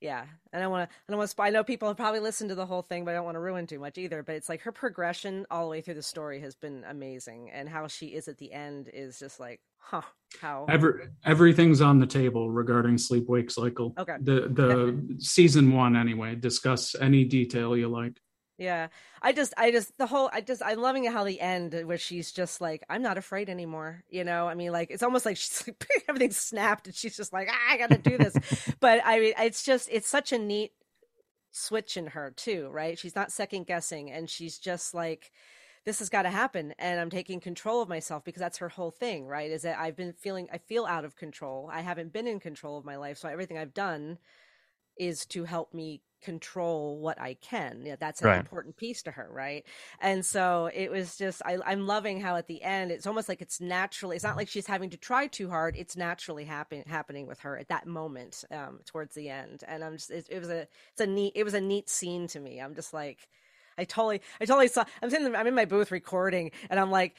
yeah 0.00 0.24
And 0.52 0.60
i 0.60 0.64
don't 0.64 0.70
want 0.70 0.88
to 0.88 0.94
i 0.94 1.12
don't 1.12 1.18
want 1.18 1.30
to 1.30 1.42
i 1.42 1.50
know 1.50 1.64
people 1.64 1.88
have 1.88 1.96
probably 1.96 2.20
listened 2.20 2.50
to 2.50 2.54
the 2.54 2.66
whole 2.66 2.82
thing 2.82 3.04
but 3.04 3.12
i 3.12 3.14
don't 3.14 3.24
want 3.24 3.36
to 3.36 3.40
ruin 3.40 3.66
too 3.66 3.78
much 3.78 3.96
either 3.96 4.22
but 4.22 4.34
it's 4.34 4.48
like 4.48 4.62
her 4.62 4.72
progression 4.72 5.46
all 5.50 5.64
the 5.64 5.70
way 5.70 5.80
through 5.80 5.94
the 5.94 6.02
story 6.02 6.40
has 6.40 6.54
been 6.54 6.84
amazing 6.88 7.50
and 7.50 7.68
how 7.68 7.86
she 7.86 8.08
is 8.08 8.28
at 8.28 8.38
the 8.38 8.52
end 8.52 8.90
is 8.92 9.18
just 9.18 9.40
like 9.40 9.60
huh 9.84 10.02
how 10.40 10.66
Every, 10.68 11.08
everything's 11.24 11.80
on 11.80 12.00
the 12.00 12.06
table 12.06 12.50
regarding 12.50 12.98
sleep 12.98 13.28
wake 13.28 13.50
cycle 13.50 13.94
okay 13.96 14.16
the 14.20 14.48
the 14.48 15.16
season 15.18 15.72
one 15.72 15.96
anyway 15.96 16.34
discuss 16.34 16.96
any 17.00 17.24
detail 17.24 17.76
you 17.76 17.88
like 17.88 18.18
yeah. 18.58 18.88
I 19.20 19.32
just 19.32 19.52
I 19.56 19.70
just 19.70 19.96
the 19.98 20.06
whole 20.06 20.30
I 20.32 20.40
just 20.40 20.62
I'm 20.64 20.80
loving 20.80 21.04
how 21.06 21.24
the 21.24 21.40
end 21.40 21.74
where 21.86 21.98
she's 21.98 22.30
just 22.30 22.60
like, 22.60 22.84
I'm 22.88 23.02
not 23.02 23.18
afraid 23.18 23.48
anymore. 23.48 24.04
You 24.08 24.24
know, 24.24 24.46
I 24.46 24.54
mean 24.54 24.70
like 24.70 24.90
it's 24.90 25.02
almost 25.02 25.26
like 25.26 25.36
she's 25.36 25.64
like 25.66 25.84
everything 26.08 26.30
snapped 26.30 26.86
and 26.86 26.94
she's 26.94 27.16
just 27.16 27.32
like, 27.32 27.48
ah, 27.50 27.72
I 27.72 27.78
gotta 27.78 27.98
do 27.98 28.16
this. 28.16 28.36
but 28.80 29.00
I 29.04 29.18
mean 29.18 29.34
it's 29.38 29.64
just 29.64 29.88
it's 29.90 30.08
such 30.08 30.32
a 30.32 30.38
neat 30.38 30.72
switch 31.50 31.96
in 31.96 32.08
her 32.08 32.32
too, 32.36 32.68
right? 32.70 32.98
She's 32.98 33.16
not 33.16 33.32
second 33.32 33.66
guessing 33.66 34.10
and 34.10 34.30
she's 34.30 34.58
just 34.58 34.94
like 34.94 35.32
this 35.84 35.98
has 35.98 36.08
got 36.08 36.22
to 36.22 36.30
happen 36.30 36.74
and 36.78 37.00
i'm 37.00 37.10
taking 37.10 37.40
control 37.40 37.82
of 37.82 37.88
myself 37.88 38.24
because 38.24 38.40
that's 38.40 38.58
her 38.58 38.68
whole 38.68 38.90
thing 38.90 39.26
right 39.26 39.50
is 39.50 39.62
that 39.62 39.78
i've 39.78 39.96
been 39.96 40.12
feeling 40.12 40.48
i 40.52 40.58
feel 40.58 40.84
out 40.86 41.04
of 41.04 41.16
control 41.16 41.68
i 41.72 41.80
haven't 41.80 42.12
been 42.12 42.26
in 42.26 42.40
control 42.40 42.78
of 42.78 42.84
my 42.84 42.96
life 42.96 43.18
so 43.18 43.28
everything 43.28 43.58
i've 43.58 43.74
done 43.74 44.18
is 44.96 45.26
to 45.26 45.44
help 45.44 45.74
me 45.74 46.02
control 46.24 46.98
what 46.98 47.20
I 47.20 47.34
can. 47.34 47.82
Yeah, 47.84 47.96
that's 48.00 48.22
an 48.22 48.28
right. 48.28 48.40
important 48.40 48.76
piece 48.76 49.02
to 49.02 49.10
her, 49.10 49.28
right? 49.30 49.64
And 50.00 50.24
so 50.24 50.70
it 50.72 50.90
was 50.90 51.16
just 51.16 51.42
I, 51.44 51.58
am 51.66 51.86
loving 51.86 52.20
how 52.20 52.36
at 52.36 52.48
the 52.48 52.62
end 52.62 52.90
it's 52.90 53.06
almost 53.06 53.28
like 53.28 53.42
it's 53.42 53.60
naturally. 53.60 54.16
It's 54.16 54.24
not 54.24 54.36
like 54.36 54.48
she's 54.48 54.66
having 54.66 54.90
to 54.90 54.96
try 54.96 55.26
too 55.26 55.50
hard. 55.50 55.76
It's 55.76 55.96
naturally 55.96 56.44
happen, 56.44 56.82
happening 56.86 57.26
with 57.26 57.40
her 57.40 57.58
at 57.58 57.68
that 57.68 57.86
moment 57.86 58.44
um, 58.50 58.80
towards 58.86 59.14
the 59.14 59.28
end. 59.28 59.62
And 59.68 59.84
I'm 59.84 59.92
just 59.92 60.10
it, 60.10 60.26
it 60.30 60.40
was 60.40 60.48
a 60.48 60.66
it's 60.92 61.00
a 61.00 61.06
neat 61.06 61.32
it 61.36 61.44
was 61.44 61.54
a 61.54 61.60
neat 61.60 61.88
scene 61.90 62.26
to 62.28 62.40
me. 62.40 62.58
I'm 62.58 62.74
just 62.74 62.92
like. 62.92 63.28
I 63.76 63.84
totally, 63.84 64.20
I 64.40 64.44
totally 64.44 64.68
saw. 64.68 64.84
I'm 65.02 65.10
sitting, 65.10 65.34
I'm 65.34 65.46
in 65.46 65.54
my 65.54 65.64
booth 65.64 65.90
recording, 65.90 66.50
and 66.70 66.78
I'm 66.78 66.90
like, 66.90 67.14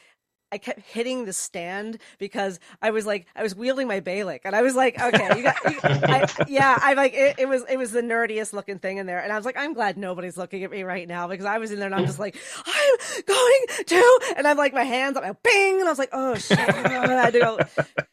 I 0.52 0.58
kept 0.58 0.80
hitting 0.80 1.26
the 1.26 1.34
stand 1.34 1.98
because 2.20 2.60
I 2.82 2.92
was 2.92 3.06
like 3.06 3.26
I 3.36 3.44
was 3.44 3.56
wielding 3.56 3.88
my 3.88 4.00
Balik 4.00 4.42
and 4.46 4.56
I 4.56 4.62
was 4.62 4.76
like 4.76 5.00
okay 5.02 5.36
you 5.36 5.44
got 5.44 5.56
you, 5.66 5.80
I, 5.84 6.28
yeah 6.48 6.78
I 6.82 6.94
like 6.94 7.14
it, 7.14 7.40
it, 7.40 7.50
was 7.50 7.64
it 7.70 7.78
was 7.78 7.92
the 7.92 8.02
nerdiest 8.02 8.54
looking 8.54 8.80
thing 8.80 8.98
in 8.98 9.06
there. 9.06 9.20
And 9.20 9.34
I 9.34 9.38
was 9.38 9.46
like 9.46 9.58
I'm 9.58 9.74
glad 9.74 9.98
nobody's 9.98 10.38
looking 10.38 10.64
at 10.64 10.72
me 10.72 10.84
right 10.84 11.08
now 11.08 11.28
because 11.28 11.46
I 11.46 11.58
was 11.58 11.72
in 11.72 11.80
there 11.80 11.88
and 11.88 11.96
I'm 11.96 12.06
just 12.06 12.20
like 12.20 12.38
I'm 12.66 13.24
going 13.26 13.86
to 13.88 14.20
and 14.38 14.48
I'm 14.48 14.58
like 14.58 14.74
my 14.74 14.84
hands 14.84 15.18
I'm 15.18 15.24
like 15.24 15.44
bing 15.44 15.80
and 15.80 15.88
I 15.88 15.92
was 15.92 16.00
like 16.00 16.10
oh 16.14 16.36
shit 16.36 16.60
and 16.60 16.88
I 16.88 17.24
had 17.24 17.34
to 17.34 17.40
go 17.40 17.60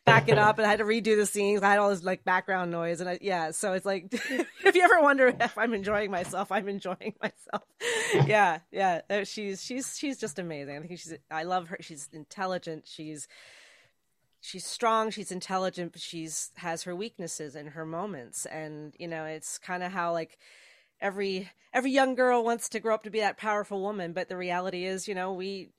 back 0.04 0.28
it 0.28 0.38
up 0.38 0.58
and 0.58 0.66
I 0.66 0.70
had 0.70 0.78
to 0.78 0.84
redo 0.84 1.16
the 1.16 1.26
scenes. 1.26 1.62
I 1.62 1.70
had 1.70 1.78
all 1.78 1.90
this 1.90 2.02
like 2.02 2.24
background 2.24 2.70
noise 2.70 3.00
and 3.00 3.10
I, 3.10 3.18
yeah 3.20 3.50
so 3.50 3.74
it's 3.74 3.86
like 3.86 4.06
if 4.12 4.74
you 4.74 4.82
ever 4.82 5.00
wonder 5.00 5.28
if 5.28 5.58
I'm 5.58 5.74
enjoying 5.74 6.10
myself 6.10 6.50
I'm 6.50 6.68
enjoying 6.68 7.14
myself. 7.20 7.62
Yeah 8.26 8.60
yeah 8.70 9.00
uh, 9.10 9.24
she's 9.24 9.62
she's 9.62 9.96
she's 9.96 10.18
just 10.18 10.38
amazing. 10.38 10.76
I 10.76 10.80
think 10.80 10.98
she's 10.98 11.14
I 11.30 11.44
love 11.44 11.68
her. 11.68 11.78
She's 11.80 12.08
in 12.12 12.21
intelligent. 12.22 12.84
She's 12.86 13.28
she's 14.44 14.66
strong 14.66 15.08
she's 15.08 15.30
intelligent 15.30 15.92
but 15.92 16.02
she's 16.02 16.50
has 16.56 16.82
her 16.82 16.94
weaknesses 16.94 17.54
and 17.54 17.70
her 17.70 17.86
moments. 17.86 18.46
And 18.46 18.94
you 18.98 19.08
know 19.08 19.24
it's 19.24 19.58
kind 19.58 19.82
of 19.82 19.92
how 19.92 20.12
like 20.12 20.38
every 21.00 21.50
every 21.72 21.90
young 21.90 22.14
girl 22.14 22.44
wants 22.44 22.68
to 22.70 22.80
grow 22.80 22.94
up 22.94 23.04
to 23.04 23.10
be 23.10 23.20
that 23.20 23.36
powerful 23.38 23.80
woman 23.80 24.12
but 24.12 24.28
the 24.28 24.36
reality 24.36 24.84
is 24.84 25.08
you 25.08 25.14
know 25.14 25.32
we 25.32 25.70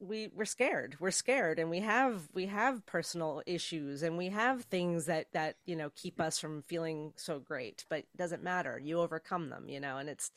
we 0.00 0.28
we're 0.34 0.44
scared. 0.44 0.96
We're 0.98 1.12
scared 1.12 1.58
and 1.58 1.70
we 1.70 1.80
have 1.80 2.28
we 2.34 2.46
have 2.46 2.84
personal 2.86 3.42
issues 3.46 4.02
and 4.02 4.18
we 4.18 4.30
have 4.30 4.64
things 4.64 5.06
that 5.06 5.26
that 5.32 5.56
you 5.64 5.76
know 5.76 5.90
keep 5.94 6.20
us 6.20 6.38
from 6.38 6.62
feeling 6.62 7.12
so 7.16 7.38
great 7.38 7.84
but 7.88 8.00
it 8.00 8.16
doesn't 8.16 8.42
matter. 8.42 8.80
You 8.82 9.00
overcome 9.00 9.48
them 9.48 9.68
you 9.68 9.80
know 9.80 9.98
and 9.98 10.08
it's 10.08 10.32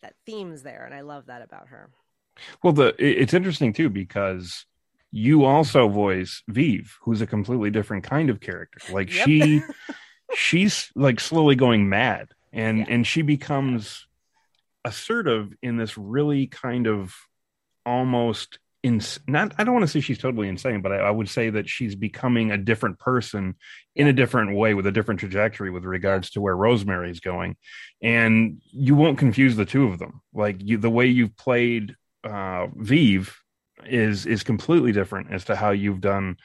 that 0.00 0.14
theme's 0.24 0.62
there 0.62 0.84
and 0.86 0.94
i 0.94 1.02
love 1.02 1.26
that 1.26 1.42
about 1.42 1.68
her. 1.68 1.90
Well 2.62 2.72
the 2.72 2.94
it's 2.98 3.34
interesting 3.34 3.74
too 3.74 3.90
because 3.90 4.64
you 5.12 5.44
also 5.44 5.88
voice 5.88 6.42
Vive, 6.48 6.96
who's 7.02 7.20
a 7.20 7.26
completely 7.26 7.70
different 7.70 8.04
kind 8.04 8.30
of 8.30 8.40
character. 8.40 8.78
Like 8.92 9.12
yep. 9.12 9.26
she 9.26 9.62
she's 10.34 10.90
like 10.94 11.20
slowly 11.20 11.56
going 11.56 11.88
mad 11.88 12.28
and 12.52 12.78
yeah. 12.78 12.84
and 12.88 13.06
she 13.06 13.22
becomes 13.22 14.06
assertive 14.84 15.52
in 15.62 15.76
this 15.76 15.98
really 15.98 16.46
kind 16.46 16.86
of 16.86 17.14
almost 17.84 18.58
in 18.82 19.00
not 19.26 19.52
I 19.58 19.64
don't 19.64 19.74
want 19.74 19.84
to 19.84 19.90
say 19.90 20.00
she's 20.00 20.18
totally 20.18 20.48
insane, 20.48 20.80
but 20.80 20.92
I, 20.92 20.96
I, 20.96 21.10
would 21.10 21.28
say 21.28 21.50
that 21.50 21.68
she's 21.68 21.94
becoming 21.94 22.50
a 22.50 22.56
different 22.56 22.98
person 22.98 23.56
in 23.94 24.06
a 24.06 24.12
different 24.12 24.56
way 24.56 24.72
with 24.72 24.86
a 24.86 24.92
different 24.92 25.20
trajectory 25.20 25.70
with 25.70 25.84
regards 25.84 26.30
to 26.30 26.40
where 26.40 26.56
Rosemary 26.56 27.10
is 27.10 27.20
going. 27.20 27.56
And 28.02 28.60
you 28.72 28.94
won't 28.94 29.18
confuse 29.18 29.56
the 29.56 29.66
two 29.66 29.88
of 29.88 29.98
them. 29.98 30.22
Like 30.32 30.56
you 30.60 30.78
the 30.78 30.90
way 30.90 31.06
you've 31.06 31.36
played 31.36 31.96
uh 32.24 32.68
Vive 32.74 33.36
is 33.86 34.26
is 34.26 34.42
completely 34.42 34.92
different 34.92 35.32
as 35.32 35.44
to 35.46 35.56
how 35.56 35.70
you've 35.70 36.00
done 36.00 36.36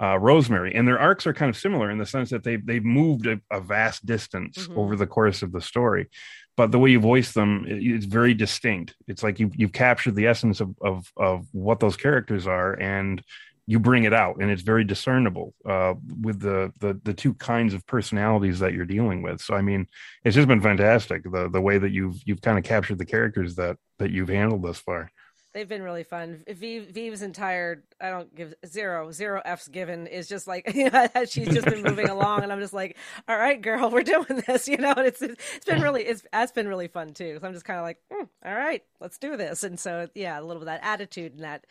uh, 0.00 0.18
Rosemary, 0.18 0.74
and 0.74 0.88
their 0.88 0.98
arcs 0.98 1.26
are 1.26 1.34
kind 1.34 1.50
of 1.50 1.56
similar 1.56 1.90
in 1.90 1.98
the 1.98 2.06
sense 2.06 2.30
that 2.30 2.42
they've 2.42 2.64
they've 2.64 2.84
moved 2.84 3.26
a, 3.26 3.40
a 3.50 3.60
vast 3.60 4.06
distance 4.06 4.58
mm-hmm. 4.58 4.78
over 4.78 4.96
the 4.96 5.06
course 5.06 5.42
of 5.42 5.52
the 5.52 5.60
story, 5.60 6.08
but 6.56 6.72
the 6.72 6.78
way 6.78 6.90
you 6.90 7.00
voice 7.00 7.32
them 7.32 7.64
it's 7.68 8.06
very 8.06 8.32
distinct. 8.32 8.94
It's 9.06 9.22
like 9.22 9.38
you 9.38 9.50
you've 9.54 9.72
captured 9.72 10.14
the 10.14 10.26
essence 10.26 10.60
of, 10.60 10.74
of 10.80 11.12
of 11.16 11.46
what 11.52 11.80
those 11.80 11.96
characters 11.96 12.46
are, 12.46 12.80
and 12.80 13.22
you 13.70 13.78
bring 13.78 14.02
it 14.02 14.12
out 14.12 14.38
and 14.40 14.50
it's 14.50 14.62
very 14.62 14.82
discernible 14.82 15.54
uh, 15.64 15.94
with 16.22 16.40
the, 16.40 16.72
the 16.80 17.00
the 17.04 17.14
two 17.14 17.34
kinds 17.34 17.72
of 17.72 17.86
personalities 17.86 18.58
that 18.58 18.72
you're 18.72 18.84
dealing 18.84 19.22
with 19.22 19.40
so 19.40 19.54
i 19.54 19.62
mean 19.62 19.86
it's 20.24 20.34
just 20.34 20.48
been 20.48 20.60
fantastic 20.60 21.22
the 21.22 21.48
the 21.48 21.60
way 21.60 21.78
that 21.78 21.92
you've 21.92 22.16
you've 22.24 22.40
kind 22.40 22.58
of 22.58 22.64
captured 22.64 22.98
the 22.98 23.04
characters 23.04 23.54
that 23.54 23.76
that 24.00 24.10
you've 24.10 24.28
handled 24.28 24.62
thus 24.64 24.78
far 24.78 25.12
they've 25.52 25.68
been 25.68 25.82
really 25.82 26.04
fun. 26.04 26.42
Vive, 26.48 26.88
Vive's 26.88 27.22
entire 27.22 27.82
I 28.00 28.10
don't 28.10 28.34
give 28.34 28.54
zero 28.66 29.10
zero 29.12 29.42
f's 29.44 29.68
given 29.68 30.06
is 30.06 30.28
just 30.28 30.46
like 30.46 30.72
you 30.74 30.90
know, 30.90 31.08
she's 31.26 31.48
just 31.48 31.66
been 31.66 31.82
moving 31.82 32.08
along, 32.10 32.42
and 32.42 32.52
I'm 32.52 32.60
just 32.60 32.72
like, 32.72 32.96
all 33.28 33.36
right, 33.36 33.60
girl, 33.60 33.90
we're 33.90 34.02
doing 34.02 34.42
this, 34.46 34.68
you 34.68 34.76
know. 34.76 34.94
And 34.96 35.06
it's 35.06 35.22
it's 35.22 35.64
been 35.66 35.82
really 35.82 36.02
it's 36.02 36.24
that's 36.32 36.52
been 36.52 36.68
really 36.68 36.88
fun 36.88 37.12
too. 37.12 37.38
So 37.40 37.46
I'm 37.46 37.52
just 37.52 37.64
kind 37.64 37.78
of 37.78 37.84
like, 37.84 37.98
mm, 38.12 38.28
all 38.44 38.54
right, 38.54 38.82
let's 39.00 39.18
do 39.18 39.36
this. 39.36 39.64
And 39.64 39.78
so 39.78 40.08
yeah, 40.14 40.38
a 40.38 40.42
little 40.42 40.60
bit 40.60 40.68
of 40.68 40.80
that 40.80 40.84
attitude 40.84 41.34
and 41.34 41.44
that 41.44 41.66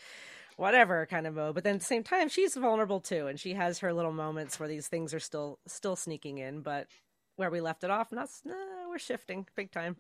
whatever 0.58 1.06
kind 1.06 1.26
of 1.26 1.36
mode. 1.36 1.56
But 1.56 1.64
then 1.64 1.76
at 1.76 1.82
the 1.82 1.86
same 1.86 2.04
time, 2.04 2.30
she's 2.30 2.56
vulnerable 2.56 3.00
too, 3.00 3.28
and 3.28 3.40
she 3.40 3.54
has 3.54 3.80
her 3.80 3.94
little 3.94 4.14
moments 4.14 4.60
where 4.60 4.70
these 4.70 4.88
things 4.88 5.14
are 5.14 5.20
still 5.20 5.60
still 5.68 5.96
sneaking 5.96 6.38
in, 6.38 6.62
but. 6.62 6.88
Where 7.36 7.50
we 7.50 7.62
left 7.62 7.86
it 7.86 7.90
off, 7.90 8.12
not 8.12 8.28
nah, 8.44 8.54
we're 8.90 9.00
shifting 9.00 9.48
big 9.56 9.72
time. 9.72 9.96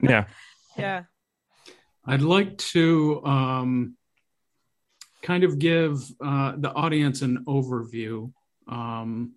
yeah, 0.00 0.26
yeah. 0.78 1.02
I'd 2.06 2.22
like 2.22 2.58
to 2.58 3.24
um, 3.24 3.96
kind 5.22 5.42
of 5.42 5.58
give 5.58 6.02
uh, 6.20 6.52
the 6.56 6.70
audience 6.70 7.22
an 7.22 7.44
overview 7.46 8.30
um, 8.68 9.32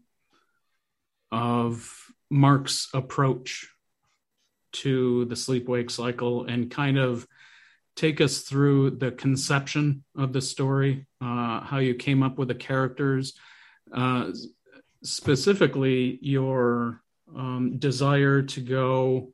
of 1.31 1.89
Mark's 2.29 2.89
approach 2.93 3.69
to 4.73 5.25
the 5.25 5.35
sleep 5.35 5.69
wake 5.69 5.89
cycle 5.89 6.45
and 6.45 6.69
kind 6.69 6.97
of 6.97 7.25
take 7.95 8.19
us 8.19 8.41
through 8.41 8.91
the 8.91 9.11
conception 9.11 10.03
of 10.15 10.33
the 10.33 10.41
story, 10.41 11.07
uh, 11.21 11.61
how 11.61 11.77
you 11.77 11.95
came 11.95 12.21
up 12.21 12.37
with 12.37 12.49
the 12.49 12.55
characters, 12.55 13.33
uh, 13.93 14.29
specifically 15.03 16.19
your 16.21 17.01
um, 17.35 17.79
desire 17.79 18.41
to 18.41 18.59
go 18.59 19.31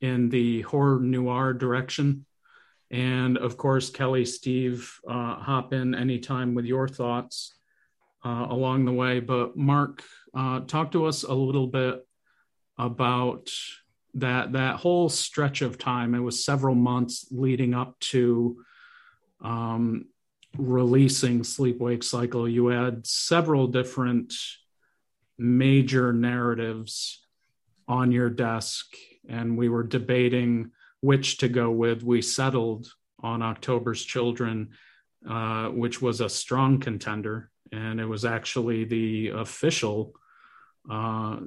in 0.00 0.28
the 0.28 0.62
horror 0.62 1.00
noir 1.00 1.52
direction 1.52 2.24
and 2.94 3.38
of 3.38 3.56
course, 3.56 3.90
Kelly, 3.90 4.24
Steve, 4.24 5.00
uh, 5.08 5.34
hop 5.34 5.72
in 5.72 5.96
anytime 5.96 6.54
with 6.54 6.64
your 6.64 6.86
thoughts 6.86 7.56
uh, 8.24 8.46
along 8.48 8.84
the 8.84 8.92
way. 8.92 9.18
But 9.18 9.56
Mark, 9.56 10.04
uh, 10.32 10.60
talk 10.60 10.92
to 10.92 11.06
us 11.06 11.24
a 11.24 11.34
little 11.34 11.66
bit 11.66 12.06
about 12.78 13.50
that 14.14 14.52
that 14.52 14.76
whole 14.76 15.08
stretch 15.08 15.60
of 15.60 15.76
time. 15.76 16.14
It 16.14 16.20
was 16.20 16.44
several 16.44 16.76
months 16.76 17.26
leading 17.32 17.74
up 17.74 17.98
to 18.14 18.62
um, 19.42 20.04
releasing 20.56 21.42
Sleep 21.42 21.80
Wake 21.80 22.04
Cycle. 22.04 22.48
You 22.48 22.68
had 22.68 23.08
several 23.08 23.66
different 23.66 24.34
major 25.36 26.12
narratives 26.12 27.26
on 27.88 28.12
your 28.12 28.30
desk, 28.30 28.86
and 29.28 29.58
we 29.58 29.68
were 29.68 29.82
debating 29.82 30.70
which 31.04 31.36
to 31.36 31.48
go 31.48 31.70
with, 31.70 32.02
we 32.02 32.22
settled 32.22 32.90
on 33.20 33.42
October's 33.42 34.02
Children, 34.02 34.70
uh, 35.28 35.68
which 35.68 36.00
was 36.00 36.22
a 36.22 36.30
strong 36.30 36.80
contender. 36.80 37.50
And 37.72 38.00
it 38.00 38.06
was 38.06 38.24
actually 38.24 38.84
the 38.84 39.28
official 39.28 40.14
uh, 40.90 41.40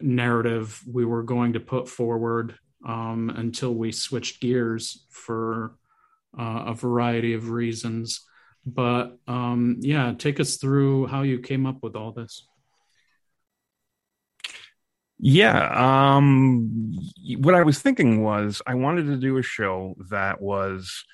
narrative 0.00 0.82
we 0.90 1.04
were 1.04 1.24
going 1.24 1.52
to 1.52 1.60
put 1.60 1.88
forward 1.88 2.54
um, 2.86 3.30
until 3.36 3.74
we 3.74 3.92
switched 3.92 4.40
gears 4.40 5.04
for 5.10 5.76
uh, 6.38 6.64
a 6.68 6.74
variety 6.74 7.34
of 7.34 7.50
reasons. 7.50 8.24
But 8.64 9.18
um, 9.28 9.76
yeah, 9.80 10.14
take 10.16 10.40
us 10.40 10.56
through 10.56 11.08
how 11.08 11.20
you 11.22 11.38
came 11.40 11.66
up 11.66 11.82
with 11.82 11.96
all 11.96 12.12
this. 12.12 12.46
Yeah. 15.24 16.16
Um, 16.16 16.92
what 17.38 17.54
I 17.54 17.62
was 17.62 17.78
thinking 17.78 18.24
was 18.24 18.60
I 18.66 18.74
wanted 18.74 19.06
to 19.06 19.16
do 19.16 19.38
a 19.38 19.42
show 19.42 19.94
that 20.10 20.42
was 20.42 21.04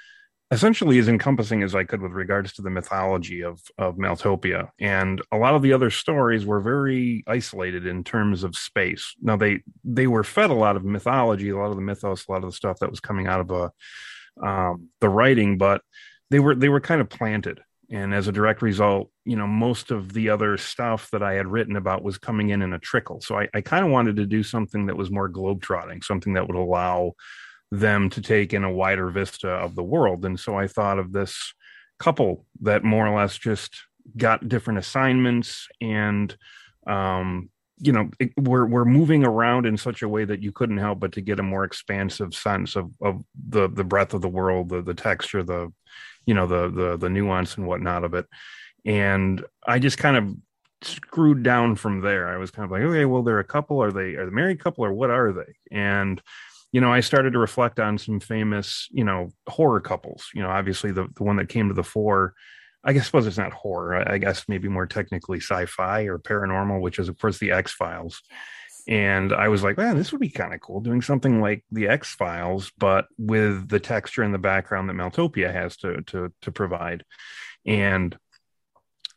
essentially 0.51 0.99
as 0.99 1.09
encompassing 1.09 1.63
as 1.63 1.75
I 1.75 1.85
could 1.85 2.01
with 2.01 2.13
regards 2.13 2.55
to 2.55 2.63
the 2.63 2.71
mythology 2.71 3.43
of 3.43 3.61
of 3.77 3.97
Maeltopia. 3.97 4.71
And 4.81 5.21
a 5.31 5.37
lot 5.37 5.55
of 5.55 5.61
the 5.61 5.75
other 5.75 5.91
stories 5.91 6.47
were 6.47 6.63
very 6.63 7.23
isolated 7.27 7.87
in 7.87 8.03
terms 8.03 8.45
of 8.45 8.57
space. 8.57 9.15
Now 9.21 9.37
they 9.37 9.61
they 9.85 10.07
were 10.07 10.25
fed 10.25 10.49
a 10.49 10.55
lot 10.55 10.77
of 10.77 10.87
mythology, 10.87 11.51
a 11.51 11.59
lot 11.59 11.69
of 11.71 11.77
the 11.77 11.83
mythos, 11.83 12.27
a 12.27 12.33
lot 12.33 12.45
of 12.45 12.49
the 12.51 12.57
stuff 12.57 12.79
that 12.79 12.91
was 12.91 13.01
coming 13.01 13.27
out 13.27 13.41
of 13.41 13.51
a 13.51 14.47
um, 14.47 14.89
the 15.03 15.11
writing, 15.11 15.59
but 15.59 15.83
they 16.31 16.41
were 16.41 16.55
they 16.55 16.71
were 16.71 16.81
kind 16.81 17.03
of 17.03 17.11
planted 17.11 17.61
and 17.91 18.15
as 18.15 18.29
a 18.29 18.33
direct 18.33 18.63
result 18.63 19.11
you 19.25 19.37
know 19.37 19.47
most 19.47 19.91
of 19.91 20.13
the 20.13 20.29
other 20.29 20.57
stuff 20.57 21.11
that 21.11 21.23
i 21.23 21.35
had 21.35 21.47
written 21.47 21.77
about 21.77 22.03
was 22.03 22.19
coming 22.19 22.51
in 22.51 22.63
in 22.63 22.73
a 22.73 22.79
trickle. 22.79 23.21
So 23.21 23.39
i, 23.39 23.49
I 23.55 23.61
kind 23.61 23.85
of 23.85 23.91
wanted 23.91 24.17
to 24.17 24.27
do 24.27 24.43
something 24.43 24.87
that 24.87 24.97
was 24.97 25.11
more 25.11 25.29
globetrotting 25.29 26.05
something 26.05 26.35
that 26.35 26.47
would 26.47 26.57
allow 26.57 27.13
them 27.71 28.09
to 28.11 28.23
take 28.23 28.55
in 28.55 28.65
a 28.65 28.73
wider 28.73 29.11
vista 29.11 29.51
of 29.51 29.75
the 29.75 29.83
world. 29.83 30.25
And 30.25 30.39
so 30.39 30.57
i 30.57 30.67
thought 30.67 30.99
of 30.99 31.13
this 31.13 31.53
couple 31.99 32.47
that 32.61 32.85
more 32.85 33.07
or 33.07 33.17
less 33.17 33.37
just 33.37 33.75
got 34.17 34.49
different 34.49 34.79
assignments 34.79 35.69
and 35.81 36.37
um, 36.87 37.51
you 37.81 37.93
know 37.93 38.11
it, 38.19 38.33
we're 38.37 38.67
we're 38.67 38.85
moving 38.85 39.25
around 39.25 39.67
in 39.67 39.77
such 39.77 40.03
a 40.03 40.09
way 40.09 40.25
that 40.25 40.43
you 40.43 40.51
couldn't 40.51 40.79
help 40.79 40.99
but 40.99 41.13
to 41.13 41.21
get 41.21 41.39
a 41.39 41.43
more 41.43 41.65
expansive 41.65 42.35
sense 42.35 42.77
of 42.77 42.91
of 43.01 43.23
the 43.49 43.69
the 43.69 43.85
breadth 43.85 44.15
of 44.15 44.23
the 44.23 44.29
world 44.29 44.69
the 44.69 44.83
the 44.83 44.95
texture 44.95 45.43
the 45.43 45.73
you 46.29 46.35
know 46.35 46.47
the 46.47 46.69
the 46.69 46.97
the 46.99 47.09
nuance 47.09 47.57
and 47.57 47.67
whatnot 47.67 48.05
of 48.05 48.13
it. 48.13 48.27
And 48.85 49.43
i 49.67 49.79
just 49.79 49.97
kind 49.97 50.17
of 50.17 50.37
screwed 50.83 51.43
down 51.43 51.75
from 51.75 52.03
there. 52.03 52.29
I 52.29 52.37
was 52.37 52.51
kind 52.51 52.67
of 52.67 52.71
like 52.71 52.83
okay 52.83 53.07
well 53.07 53.23
they're 53.23 53.39
a 53.39 53.45
couple. 53.45 53.83
Are 53.83 53.91
they 53.91 54.15
are 54.17 54.27
they 54.27 54.31
married 54.31 54.61
couple 54.61 54.85
or 54.85 54.93
what 54.93 55.11
are 55.11 55.33
they? 55.33 55.55
And 55.73 56.21
you 56.71 56.83
know 56.83 56.93
i 56.93 57.01
started 57.01 57.33
to 57.33 57.39
reflect 57.39 57.81
on 57.81 57.97
some 57.97 58.21
famous 58.21 58.89
you 58.91 59.05
know 59.05 59.31
horror 59.49 59.81
couples. 59.81 60.29
You 60.35 60.43
know 60.43 60.51
obviously 60.51 60.93
the, 60.93 61.09
the 61.17 61.25
one 61.25 61.37
that 61.37 61.49
came 61.49 61.69
to 61.69 61.75
the 61.75 61.83
fore 61.83 62.35
i 62.85 62.93
guess 62.93 63.07
suppose 63.07 63.27
it's 63.27 63.39
not 63.39 63.55
horror. 63.55 63.97
I 63.97 64.19
guess 64.19 64.45
maybe 64.49 64.69
more 64.69 64.87
technically 64.87 65.41
sci-fi 65.41 66.03
or 66.03 66.19
paranormal 66.19 66.83
which 66.83 66.99
is 66.99 67.09
of 67.09 67.19
course 67.19 67.39
the 67.39 67.53
x 67.53 67.73
files 67.73 68.23
and 68.89 69.35
I 69.35 69.49
was 69.49 69.63
like, 69.63 69.77
man, 69.77 69.99
this 69.99 70.13
would 70.13 70.21
be 70.21 70.31
kind 70.31 70.55
of 70.55 70.61
cool 70.61 70.81
doing 70.81 71.03
something 71.03 71.43
like 71.43 71.63
the 71.71 71.89
X 71.89 72.15
Files, 72.15 72.73
but 72.79 73.07
with 73.19 73.69
the 73.69 73.79
texture 73.79 74.23
and 74.23 74.33
the 74.33 74.39
background 74.39 74.89
that 74.89 74.95
Maeltopia 74.95 75.53
has 75.53 75.77
to 75.79 76.01
to 76.03 76.33
to 76.41 76.51
provide. 76.51 77.05
And 77.67 78.17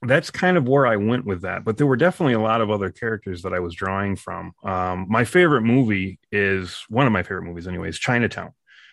that's 0.02 0.30
kind 0.30 0.58
of 0.58 0.68
where 0.68 0.86
I 0.86 0.98
went 0.98 1.26
with 1.26 1.44
that. 1.44 1.64
But 1.64 1.78
there 1.78 1.88
were 1.88 1.96
definitely 1.96 2.34
a 2.34 2.40
lot 2.40 2.60
of 2.60 2.70
other 2.70 2.90
characters 2.90 3.44
that 3.44 3.54
I 3.54 3.60
was 3.60 3.74
drawing 3.74 4.18
from. 4.18 4.52
Um, 4.62 5.06
my 5.08 5.24
favorite 5.24 5.62
movie 5.62 6.20
is 6.34 6.84
one 6.90 7.08
of 7.08 7.14
my 7.14 7.24
favorite 7.24 7.44
movies, 7.44 7.68
anyways, 7.68 7.98
Chinatown 7.98 8.52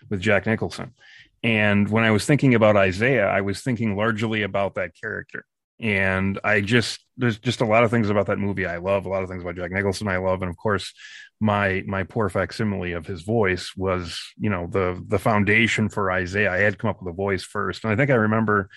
with 0.09 0.21
Jack 0.21 0.47
Nicholson. 0.47 0.95
And 1.43 1.88
when 1.88 2.05
I 2.05 2.12
was 2.12 2.25
thinking 2.25 2.55
about 2.55 2.77
Isaiah, 2.77 3.27
I 3.27 3.41
was 3.41 3.62
thinking 3.62 3.97
largely 3.97 4.43
about 4.43 4.77
that 4.77 4.93
character 5.01 5.45
and 5.81 6.38
I 6.43 6.61
just 6.61 7.01
there's 7.17 7.38
just 7.38 7.61
a 7.61 7.67
lot 7.67 7.85
of 7.85 7.91
things 7.91 8.11
about 8.11 8.27
that 8.27 8.38
movie 8.38 8.67
I 8.67 8.79
love, 8.79 9.07
a 9.07 9.09
lot 9.09 9.23
of 9.23 9.29
things 9.29 9.43
about 9.43 9.57
Jack 9.57 9.71
Nicholson 9.71 10.09
I 10.09 10.19
love, 10.19 10.43
and 10.43 10.51
of 10.51 10.57
course 10.57 10.93
my 11.41 11.85
my 11.87 12.03
poor 12.03 12.29
facsimile 12.29 12.93
of 12.93 13.07
his 13.07 13.23
voice 13.23 13.73
was 13.77 14.21
you 14.38 14.51
know 14.51 14.67
the 14.67 15.03
the 15.07 15.19
foundation 15.19 15.88
for 15.88 16.11
Isaiah. 16.11 16.53
I 16.53 16.59
had 16.59 16.79
come 16.79 16.91
up 16.91 17.01
with 17.03 17.12
a 17.12 17.17
voice 17.17 17.45
first, 17.45 17.85
and 17.85 17.93
I 17.93 17.97
think 17.97 18.11
I 18.11 18.14
remember 18.14 18.69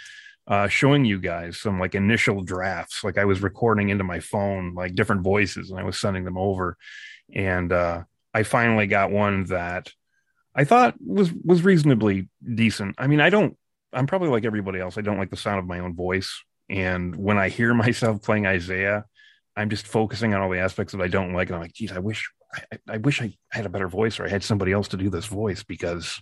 uh, 0.48 0.68
showing 0.68 1.06
you 1.06 1.20
guys 1.20 1.58
some 1.58 1.80
like 1.80 1.96
initial 1.96 2.42
drafts, 2.42 3.04
like 3.04 3.18
I 3.18 3.26
was 3.26 3.42
recording 3.42 3.90
into 3.90 4.04
my 4.04 4.20
phone 4.20 4.74
like 4.76 4.96
different 4.96 5.24
voices, 5.24 5.72
and 5.72 5.80
I 5.80 5.84
was 5.84 6.00
sending 6.00 6.24
them 6.24 6.38
over, 6.38 6.78
and 7.34 7.72
uh, 7.72 8.04
I 8.34 8.44
finally 8.44 8.88
got 8.88 9.12
one 9.12 9.46
that 9.46 9.92
I 10.54 10.66
thought 10.66 10.96
was 11.04 11.32
was 11.34 11.64
reasonably 11.64 12.30
decent. 12.54 12.96
I 13.00 13.08
mean, 13.08 13.22
I 13.22 13.30
don't. 13.30 13.58
I'm 13.94 14.08
probably 14.08 14.30
like 14.30 14.46
everybody 14.46 14.80
else. 14.80 14.98
I 14.98 15.02
don't 15.02 15.18
like 15.18 15.32
the 15.32 15.38
sound 15.38 15.60
of 15.60 15.66
my 15.66 15.80
own 15.80 15.96
voice 15.96 16.44
and 16.72 17.16
when 17.16 17.38
I 17.38 17.50
hear 17.50 17.74
myself 17.76 18.22
playing 18.22 18.48
Isaiah, 18.48 19.06
I'm 19.56 19.70
just 19.70 19.88
focusing 19.88 20.34
on 20.34 20.42
all 20.42 20.50
the 20.50 20.60
aspects 20.60 20.94
that 20.94 21.02
I 21.02 21.08
don't 21.08 21.34
like. 21.34 21.50
And 21.50 21.56
I'm 21.56 21.62
like, 21.62 21.74
geez, 21.74 21.92
I 21.92 22.00
wish 22.00 22.32
I, 22.54 22.80
I 22.88 22.98
wish 22.98 23.22
I 23.22 23.34
had 23.52 23.66
a 23.66 23.70
better 23.70 23.88
voice 23.88 24.20
or 24.20 24.26
I 24.26 24.30
had 24.30 24.44
somebody 24.44 24.72
else 24.72 24.88
to 24.90 24.98
do 24.98 25.10
this 25.10 25.26
voice 25.26 25.64
because 25.64 26.22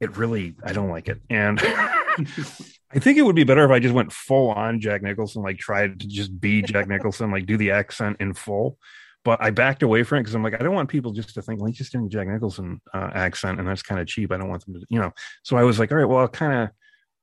it 0.00 0.16
really 0.16 0.54
I 0.64 0.72
don't 0.72 0.90
like 0.90 1.08
it. 1.08 1.20
And 1.30 1.60
I 1.62 2.98
think 2.98 3.18
it 3.18 3.22
would 3.22 3.36
be 3.36 3.44
better 3.44 3.64
if 3.64 3.70
I 3.70 3.78
just 3.78 3.94
went 3.94 4.12
full 4.12 4.50
on 4.50 4.80
Jack 4.80 5.02
Nicholson, 5.02 5.42
like 5.42 5.58
tried 5.58 6.00
to 6.00 6.06
just 6.06 6.38
be 6.40 6.62
Jack 6.62 6.88
Nicholson, 6.88 7.30
like 7.30 7.46
do 7.46 7.56
the 7.56 7.70
accent 7.70 8.16
in 8.20 8.34
full. 8.34 8.78
But 9.24 9.40
I 9.40 9.50
backed 9.50 9.84
away 9.84 10.02
from 10.02 10.18
it 10.18 10.22
because 10.22 10.34
I'm 10.34 10.42
like, 10.42 10.54
I 10.54 10.64
don't 10.64 10.74
want 10.74 10.88
people 10.88 11.12
just 11.12 11.32
to 11.34 11.42
think, 11.42 11.60
like, 11.60 11.74
just 11.74 11.92
doing 11.92 12.10
Jack 12.10 12.26
Nicholson 12.26 12.80
uh, 12.92 13.10
accent, 13.14 13.60
and 13.60 13.68
that's 13.68 13.82
kind 13.82 14.00
of 14.00 14.08
cheap. 14.08 14.32
I 14.32 14.36
don't 14.36 14.48
want 14.48 14.64
them 14.64 14.74
to, 14.74 14.86
you 14.88 14.98
know. 14.98 15.12
So 15.44 15.56
I 15.56 15.62
was 15.62 15.78
like, 15.78 15.92
all 15.92 15.98
right, 15.98 16.08
well, 16.08 16.18
I'll 16.18 16.28
kind 16.28 16.64
of 16.64 16.70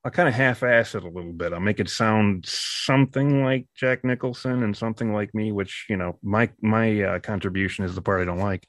I'll 0.04 0.12
kind 0.12 0.30
of 0.30 0.36
half-ass 0.36 0.96
it 0.96 1.04
a 1.04 1.10
little 1.10 1.34
bit. 1.34 1.52
I'll 1.52 1.60
make 1.60 1.82
it 1.82 1.90
sound 1.90 2.46
something 2.46 3.44
like 3.44 3.68
Jack 3.76 4.06
Nicholson 4.06 4.64
and 4.64 4.76
something 4.76 5.14
like 5.14 5.34
me, 5.36 5.52
which 5.52 5.86
you 5.90 5.98
know 5.98 6.18
my 6.24 6.50
my 6.62 7.02
uh, 7.02 7.20
contribution 7.20 7.84
is 7.86 7.96
the 7.96 8.02
part 8.02 8.22
I 8.22 8.26
don't 8.26 8.40
like. 8.40 8.66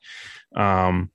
Um, 0.57 1.11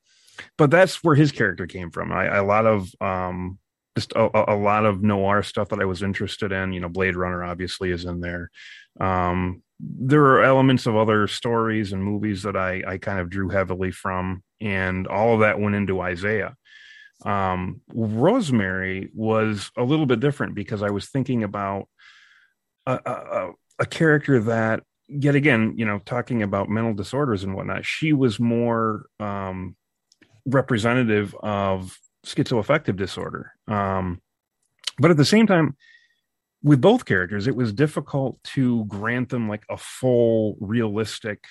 but 0.58 0.71
that's 0.71 1.04
where 1.04 1.15
his 1.15 1.32
character 1.32 1.67
came 1.67 1.91
from. 1.91 2.12
I, 2.12 2.37
a 2.37 2.44
lot 2.44 2.65
of 2.65 2.89
um, 3.02 3.60
just 3.96 4.13
a, 4.13 4.54
a, 4.54 4.56
lot 4.56 4.85
of 4.85 5.02
noir 5.02 5.44
stuff 5.44 5.69
that 5.69 5.79
I 5.79 5.85
was 5.85 6.04
interested 6.04 6.52
in. 6.52 6.73
You 6.73 6.81
know, 6.81 6.89
Blade 6.89 7.15
Runner 7.15 7.44
obviously 7.44 7.92
is 7.92 8.06
in 8.06 8.19
there. 8.19 8.52
Um, 9.00 9.63
there 9.79 10.23
are 10.23 10.44
elements 10.44 10.85
of 10.85 10.96
other 10.96 11.27
stories 11.27 11.92
and 11.92 12.04
movies 12.04 12.44
that 12.44 12.56
I, 12.56 12.83
I 12.87 12.98
kind 12.98 13.19
of 13.19 13.29
drew 13.29 13.50
heavily 13.50 13.92
from, 13.92 14.44
and 14.62 15.08
all 15.08 15.33
of 15.33 15.42
that 15.42 15.60
went 15.60 15.75
into 15.75 16.02
Isaiah. 16.02 16.56
Um, 17.23 17.81
Rosemary 17.93 19.09
was 19.13 19.71
a 19.77 19.83
little 19.83 20.05
bit 20.05 20.19
different 20.19 20.55
because 20.55 20.83
I 20.83 20.89
was 20.89 21.07
thinking 21.07 21.43
about 21.43 21.87
a, 22.85 22.99
a, 23.05 23.51
a 23.79 23.85
character 23.85 24.39
that, 24.41 24.83
yet 25.07 25.35
again, 25.35 25.73
you 25.77 25.85
know, 25.85 25.99
talking 25.99 26.43
about 26.43 26.69
mental 26.69 26.93
disorders 26.93 27.43
and 27.43 27.55
whatnot, 27.55 27.85
she 27.85 28.13
was 28.13 28.39
more 28.39 29.05
um, 29.19 29.75
representative 30.45 31.35
of 31.41 31.97
schizoaffective 32.25 32.95
disorder. 32.95 33.53
Um, 33.67 34.21
but 34.99 35.11
at 35.11 35.17
the 35.17 35.25
same 35.25 35.47
time, 35.47 35.75
with 36.63 36.81
both 36.81 37.05
characters, 37.05 37.47
it 37.47 37.55
was 37.55 37.71
difficult 37.71 38.41
to 38.43 38.85
grant 38.85 39.29
them 39.29 39.47
like 39.47 39.63
a 39.69 39.77
full 39.77 40.57
realistic 40.59 41.43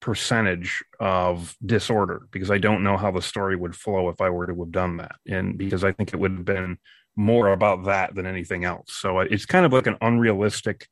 percentage 0.00 0.82
of 0.98 1.56
disorder 1.64 2.26
because 2.30 2.50
I 2.50 2.58
don't 2.58 2.82
know 2.82 2.96
how 2.96 3.10
the 3.10 3.22
story 3.22 3.56
would 3.56 3.76
flow 3.76 4.08
if 4.08 4.20
I 4.20 4.30
were 4.30 4.46
to 4.46 4.58
have 4.58 4.72
done 4.72 4.96
that. 4.98 5.16
And 5.26 5.58
because 5.58 5.84
I 5.84 5.92
think 5.92 6.12
it 6.12 6.18
would 6.18 6.32
have 6.32 6.44
been 6.44 6.78
more 7.16 7.48
about 7.48 7.84
that 7.84 8.14
than 8.14 8.26
anything 8.26 8.64
else. 8.64 8.94
So 8.94 9.20
it's 9.20 9.46
kind 9.46 9.66
of 9.66 9.72
like 9.72 9.86
an 9.86 9.98
unrealistic 10.00 10.88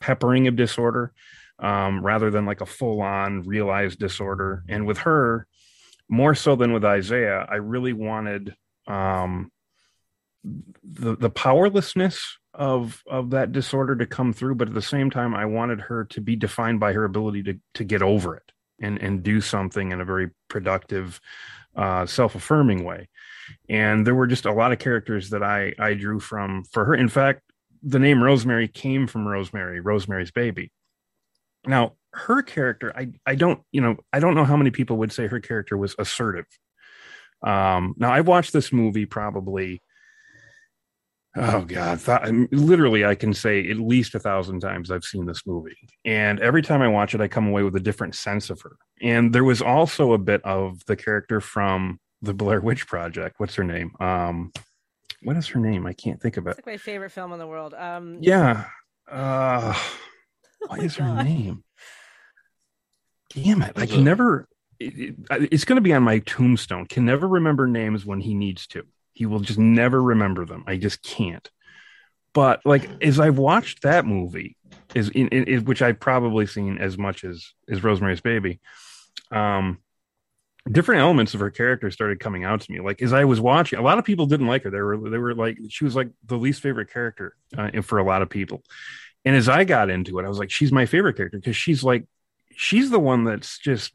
peppering 0.00 0.46
of 0.46 0.56
disorder 0.56 1.12
um, 1.58 2.04
rather 2.04 2.30
than 2.30 2.46
like 2.46 2.60
a 2.60 2.66
full 2.66 3.00
on 3.00 3.42
realized 3.42 3.98
disorder. 3.98 4.64
And 4.68 4.86
with 4.86 4.98
her, 4.98 5.46
more 6.08 6.34
so 6.34 6.56
than 6.56 6.72
with 6.72 6.84
Isaiah, 6.84 7.46
I 7.48 7.56
really 7.56 7.92
wanted 7.92 8.54
um, 8.86 9.52
the 10.42 11.16
the 11.16 11.30
powerlessness 11.30 12.38
of 12.52 13.02
of 13.06 13.30
that 13.30 13.52
disorder 13.52 13.94
to 13.94 14.06
come 14.06 14.32
through 14.32 14.54
but 14.54 14.68
at 14.68 14.74
the 14.74 14.82
same 14.82 15.08
time 15.08 15.34
i 15.34 15.44
wanted 15.44 15.80
her 15.80 16.04
to 16.04 16.20
be 16.20 16.34
defined 16.34 16.80
by 16.80 16.92
her 16.92 17.04
ability 17.04 17.42
to 17.42 17.56
to 17.74 17.84
get 17.84 18.02
over 18.02 18.36
it 18.36 18.50
and 18.80 18.98
and 18.98 19.22
do 19.22 19.40
something 19.40 19.92
in 19.92 20.00
a 20.00 20.04
very 20.04 20.30
productive 20.48 21.20
uh, 21.76 22.06
self-affirming 22.06 22.84
way. 22.84 23.08
And 23.68 24.06
there 24.06 24.14
were 24.14 24.26
just 24.26 24.46
a 24.46 24.52
lot 24.52 24.72
of 24.72 24.78
characters 24.78 25.30
that 25.30 25.42
i 25.42 25.72
i 25.78 25.94
drew 25.94 26.20
from 26.20 26.64
for 26.64 26.84
her. 26.84 26.94
In 26.94 27.08
fact 27.08 27.42
the 27.82 27.98
name 27.98 28.22
rosemary 28.22 28.68
came 28.68 29.06
from 29.06 29.26
rosemary 29.26 29.80
rosemary's 29.80 30.30
baby. 30.30 30.72
Now 31.66 31.94
her 32.12 32.42
character 32.42 32.92
i 32.96 33.08
i 33.24 33.34
don't 33.34 33.60
you 33.70 33.80
know 33.80 33.96
i 34.12 34.18
don't 34.18 34.34
know 34.34 34.44
how 34.44 34.56
many 34.56 34.70
people 34.70 34.96
would 34.96 35.12
say 35.12 35.26
her 35.26 35.40
character 35.40 35.76
was 35.76 35.94
assertive. 35.98 36.46
Um 37.42 37.94
now 37.96 38.12
i've 38.12 38.28
watched 38.28 38.52
this 38.52 38.72
movie 38.72 39.06
probably 39.06 39.82
Oh 41.36 41.60
God! 41.62 42.00
Th- 42.00 42.48
literally, 42.50 43.04
I 43.04 43.14
can 43.14 43.32
say 43.32 43.70
at 43.70 43.76
least 43.76 44.16
a 44.16 44.18
thousand 44.18 44.60
times 44.60 44.90
I've 44.90 45.04
seen 45.04 45.26
this 45.26 45.46
movie, 45.46 45.76
and 46.04 46.40
every 46.40 46.60
time 46.60 46.82
I 46.82 46.88
watch 46.88 47.14
it, 47.14 47.20
I 47.20 47.28
come 47.28 47.46
away 47.46 47.62
with 47.62 47.76
a 47.76 47.80
different 47.80 48.16
sense 48.16 48.50
of 48.50 48.60
her. 48.62 48.76
And 49.00 49.32
there 49.32 49.44
was 49.44 49.62
also 49.62 50.12
a 50.12 50.18
bit 50.18 50.44
of 50.44 50.84
the 50.86 50.96
character 50.96 51.40
from 51.40 52.00
the 52.20 52.34
Blair 52.34 52.60
Witch 52.60 52.88
Project. 52.88 53.38
What's 53.38 53.54
her 53.54 53.64
name? 53.64 53.92
Um, 54.00 54.52
what 55.22 55.36
is 55.36 55.46
her 55.48 55.60
name? 55.60 55.86
I 55.86 55.92
can't 55.92 56.20
think 56.20 56.36
of 56.36 56.48
it. 56.48 56.50
It's 56.50 56.58
like 56.58 56.66
my 56.66 56.76
favorite 56.78 57.10
film 57.10 57.32
in 57.32 57.38
the 57.38 57.46
world. 57.46 57.74
Um, 57.74 58.18
yeah. 58.20 58.64
Uh, 59.08 59.72
oh 59.74 60.66
what 60.66 60.80
is 60.80 60.96
God. 60.96 61.16
her 61.18 61.24
name? 61.24 61.62
Damn 63.32 63.62
it! 63.62 63.74
I 63.76 63.86
can 63.86 64.02
never. 64.02 64.48
It, 64.80 65.14
it, 65.30 65.48
it's 65.52 65.64
going 65.64 65.76
to 65.76 65.82
be 65.82 65.92
on 65.92 66.02
my 66.02 66.18
tombstone. 66.18 66.86
Can 66.86 67.04
never 67.04 67.28
remember 67.28 67.68
names 67.68 68.04
when 68.04 68.20
he 68.20 68.34
needs 68.34 68.66
to. 68.68 68.84
He 69.12 69.26
will 69.26 69.40
just 69.40 69.58
never 69.58 70.02
remember 70.02 70.44
them. 70.44 70.64
I 70.66 70.76
just 70.76 71.02
can't. 71.02 71.48
But 72.32 72.60
like 72.64 72.88
as 73.02 73.18
I've 73.18 73.38
watched 73.38 73.82
that 73.82 74.06
movie, 74.06 74.56
is 74.94 75.08
in, 75.10 75.28
in, 75.28 75.44
in, 75.44 75.64
which 75.64 75.82
I've 75.82 76.00
probably 76.00 76.46
seen 76.46 76.78
as 76.78 76.98
much 76.98 77.24
as 77.24 77.52
as 77.68 77.82
Rosemary's 77.82 78.20
Baby. 78.20 78.60
Um, 79.30 79.78
different 80.70 81.00
elements 81.00 81.34
of 81.34 81.40
her 81.40 81.50
character 81.50 81.90
started 81.90 82.20
coming 82.20 82.44
out 82.44 82.60
to 82.60 82.72
me. 82.72 82.80
Like 82.80 83.02
as 83.02 83.12
I 83.12 83.24
was 83.24 83.40
watching, 83.40 83.78
a 83.78 83.82
lot 83.82 83.98
of 83.98 84.04
people 84.04 84.26
didn't 84.26 84.46
like 84.46 84.64
her. 84.64 84.70
They 84.70 84.80
were 84.80 85.10
they 85.10 85.18
were 85.18 85.34
like 85.34 85.58
she 85.68 85.84
was 85.84 85.96
like 85.96 86.08
the 86.26 86.36
least 86.36 86.62
favorite 86.62 86.92
character 86.92 87.34
uh, 87.56 87.82
for 87.82 87.98
a 87.98 88.04
lot 88.04 88.22
of 88.22 88.30
people. 88.30 88.62
And 89.24 89.36
as 89.36 89.48
I 89.48 89.64
got 89.64 89.90
into 89.90 90.18
it, 90.18 90.24
I 90.24 90.28
was 90.28 90.38
like, 90.38 90.50
she's 90.50 90.72
my 90.72 90.86
favorite 90.86 91.16
character 91.16 91.38
because 91.38 91.56
she's 91.56 91.84
like 91.84 92.06
she's 92.54 92.90
the 92.90 92.98
one 92.98 93.24
that's 93.24 93.58
just 93.58 93.92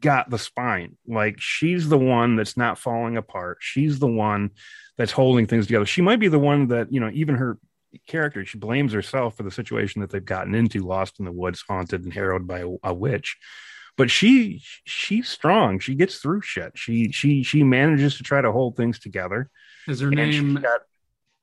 got 0.00 0.30
the 0.30 0.38
spine. 0.38 0.96
Like 1.06 1.40
she's 1.40 1.88
the 1.88 1.98
one 1.98 2.36
that's 2.36 2.56
not 2.56 2.78
falling 2.78 3.16
apart. 3.16 3.58
She's 3.60 3.98
the 3.98 4.06
one 4.06 4.50
that's 4.96 5.12
holding 5.12 5.46
things 5.46 5.66
together. 5.66 5.86
She 5.86 6.02
might 6.02 6.20
be 6.20 6.28
the 6.28 6.38
one 6.38 6.68
that, 6.68 6.92
you 6.92 7.00
know, 7.00 7.10
even 7.12 7.36
her 7.36 7.58
character, 8.06 8.44
she 8.44 8.58
blames 8.58 8.92
herself 8.92 9.36
for 9.36 9.42
the 9.42 9.50
situation 9.50 10.00
that 10.00 10.10
they've 10.10 10.24
gotten 10.24 10.54
into, 10.54 10.80
lost 10.80 11.18
in 11.18 11.24
the 11.24 11.32
woods, 11.32 11.64
haunted 11.66 12.04
and 12.04 12.12
harrowed 12.12 12.46
by 12.46 12.60
a, 12.60 12.68
a 12.82 12.94
witch. 12.94 13.36
But 13.96 14.10
she 14.10 14.62
she's 14.84 15.28
strong. 15.28 15.80
She 15.80 15.96
gets 15.96 16.18
through 16.18 16.42
shit. 16.42 16.72
She 16.76 17.10
she 17.10 17.42
she 17.42 17.64
manages 17.64 18.16
to 18.18 18.22
try 18.22 18.40
to 18.40 18.52
hold 18.52 18.76
things 18.76 19.00
together. 19.00 19.50
Is 19.88 20.00
her 20.00 20.10
name 20.10 20.54
got, 20.54 20.82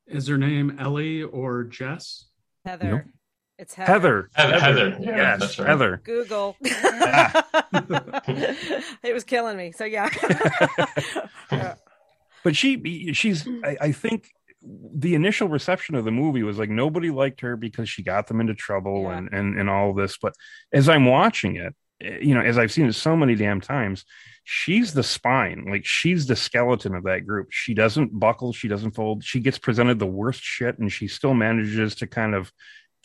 is 0.08 0.28
her 0.28 0.38
name 0.38 0.78
Ellie 0.80 1.24
or 1.24 1.66
Jess? 1.66 2.28
Heather. 2.64 2.92
Nope. 2.92 3.02
It's 3.58 3.74
Heather. 3.74 4.30
Heather. 4.34 4.60
Heather. 4.60 4.62
Heather. 4.92 4.98
Yeah, 5.00 5.38
yes, 5.40 5.58
right. 5.58 5.68
Heather. 5.68 6.02
Google. 6.04 6.58
it 6.62 7.44
was 9.14 9.24
killing 9.24 9.56
me. 9.56 9.72
So 9.72 9.86
yeah. 9.86 10.10
but 12.44 12.56
she, 12.56 13.14
she's. 13.14 13.48
I, 13.64 13.78
I, 13.80 13.92
think 13.94 14.30
the 14.62 15.16
initial 15.16 15.48
reception 15.48 15.96
of 15.96 16.04
the 16.04 16.12
movie 16.12 16.44
was 16.44 16.58
like 16.58 16.70
nobody 16.70 17.12
liked 17.12 17.40
her 17.42 17.56
because 17.56 17.88
she 17.88 18.04
got 18.04 18.28
them 18.28 18.42
into 18.42 18.54
trouble 18.54 19.04
yeah. 19.04 19.20
and 19.20 19.30
and 19.32 19.58
and 19.58 19.70
all 19.70 19.94
this. 19.94 20.18
But 20.18 20.34
as 20.74 20.90
I'm 20.90 21.06
watching 21.06 21.56
it, 21.56 21.74
you 22.02 22.36
know, 22.36 22.42
as 22.42 22.58
I've 22.58 22.74
seen 22.74 22.88
it 22.88 22.94
so 22.94 23.16
many 23.16 23.36
damn 23.36 23.62
times, 23.62 24.04
she's 24.44 24.94
the 24.94 25.04
spine. 25.04 25.66
Like 25.70 25.86
she's 25.86 26.28
the 26.28 26.36
skeleton 26.36 26.94
of 26.94 27.06
that 27.06 27.26
group. 27.26 27.48
She 27.52 27.74
doesn't 27.74 28.20
buckle. 28.20 28.52
She 28.52 28.68
doesn't 28.68 28.96
fold. 28.96 29.24
She 29.24 29.40
gets 29.40 29.58
presented 29.58 30.00
the 30.00 30.06
worst 30.06 30.44
shit, 30.44 30.78
and 30.78 30.92
she 30.92 31.08
still 31.08 31.34
manages 31.34 31.96
to 31.96 32.08
kind 32.08 32.36
of 32.36 32.52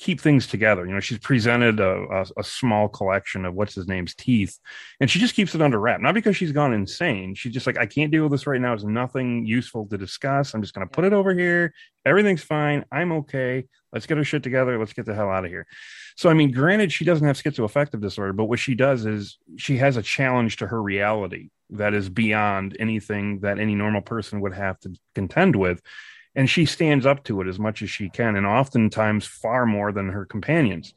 keep 0.00 0.18
things 0.18 0.46
together. 0.46 0.86
You 0.86 0.94
know, 0.94 1.00
she's 1.00 1.18
presented 1.18 1.78
a, 1.78 2.06
a, 2.10 2.26
a, 2.38 2.42
small 2.42 2.88
collection 2.88 3.44
of 3.44 3.52
what's 3.52 3.74
his 3.74 3.86
name's 3.86 4.14
teeth, 4.14 4.58
and 4.98 5.10
she 5.10 5.18
just 5.18 5.34
keeps 5.34 5.54
it 5.54 5.60
under 5.60 5.78
wrap. 5.78 6.00
Not 6.00 6.14
because 6.14 6.38
she's 6.38 6.52
gone 6.52 6.72
insane. 6.72 7.34
She's 7.34 7.52
just 7.52 7.66
like, 7.66 7.76
I 7.76 7.84
can't 7.84 8.10
deal 8.10 8.22
with 8.22 8.32
this 8.32 8.46
right 8.46 8.60
now. 8.60 8.72
It's 8.72 8.82
nothing 8.82 9.44
useful 9.44 9.86
to 9.88 9.98
discuss. 9.98 10.54
I'm 10.54 10.62
just 10.62 10.74
going 10.74 10.88
to 10.88 10.90
put 10.90 11.04
it 11.04 11.12
over 11.12 11.34
here. 11.34 11.74
Everything's 12.06 12.42
fine. 12.42 12.86
I'm 12.90 13.12
okay. 13.12 13.66
Let's 13.92 14.06
get 14.06 14.16
her 14.16 14.24
shit 14.24 14.42
together. 14.42 14.78
Let's 14.78 14.94
get 14.94 15.04
the 15.04 15.14
hell 15.14 15.28
out 15.28 15.44
of 15.44 15.50
here. 15.50 15.66
So, 16.16 16.30
I 16.30 16.34
mean, 16.34 16.50
granted, 16.50 16.92
she 16.92 17.04
doesn't 17.04 17.26
have 17.26 17.36
schizoaffective 17.36 18.00
disorder, 18.00 18.32
but 18.32 18.46
what 18.46 18.58
she 18.58 18.74
does 18.74 19.04
is 19.04 19.38
she 19.58 19.76
has 19.76 19.98
a 19.98 20.02
challenge 20.02 20.56
to 20.56 20.66
her 20.66 20.82
reality 20.82 21.50
that 21.70 21.92
is 21.92 22.08
beyond 22.08 22.74
anything 22.80 23.40
that 23.40 23.58
any 23.58 23.74
normal 23.74 24.00
person 24.00 24.40
would 24.40 24.54
have 24.54 24.80
to 24.80 24.94
contend 25.14 25.56
with 25.56 25.82
and 26.34 26.48
she 26.48 26.64
stands 26.64 27.06
up 27.06 27.24
to 27.24 27.40
it 27.40 27.48
as 27.48 27.58
much 27.58 27.82
as 27.82 27.90
she 27.90 28.08
can 28.08 28.36
and 28.36 28.46
oftentimes 28.46 29.26
far 29.26 29.66
more 29.66 29.92
than 29.92 30.08
her 30.08 30.24
companions. 30.24 30.94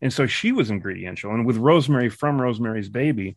And 0.00 0.12
so 0.12 0.26
she 0.26 0.52
was 0.52 0.70
ingrediential. 0.70 1.32
And 1.32 1.46
with 1.46 1.56
rosemary 1.56 2.08
from 2.08 2.40
rosemary's 2.40 2.88
baby 2.88 3.36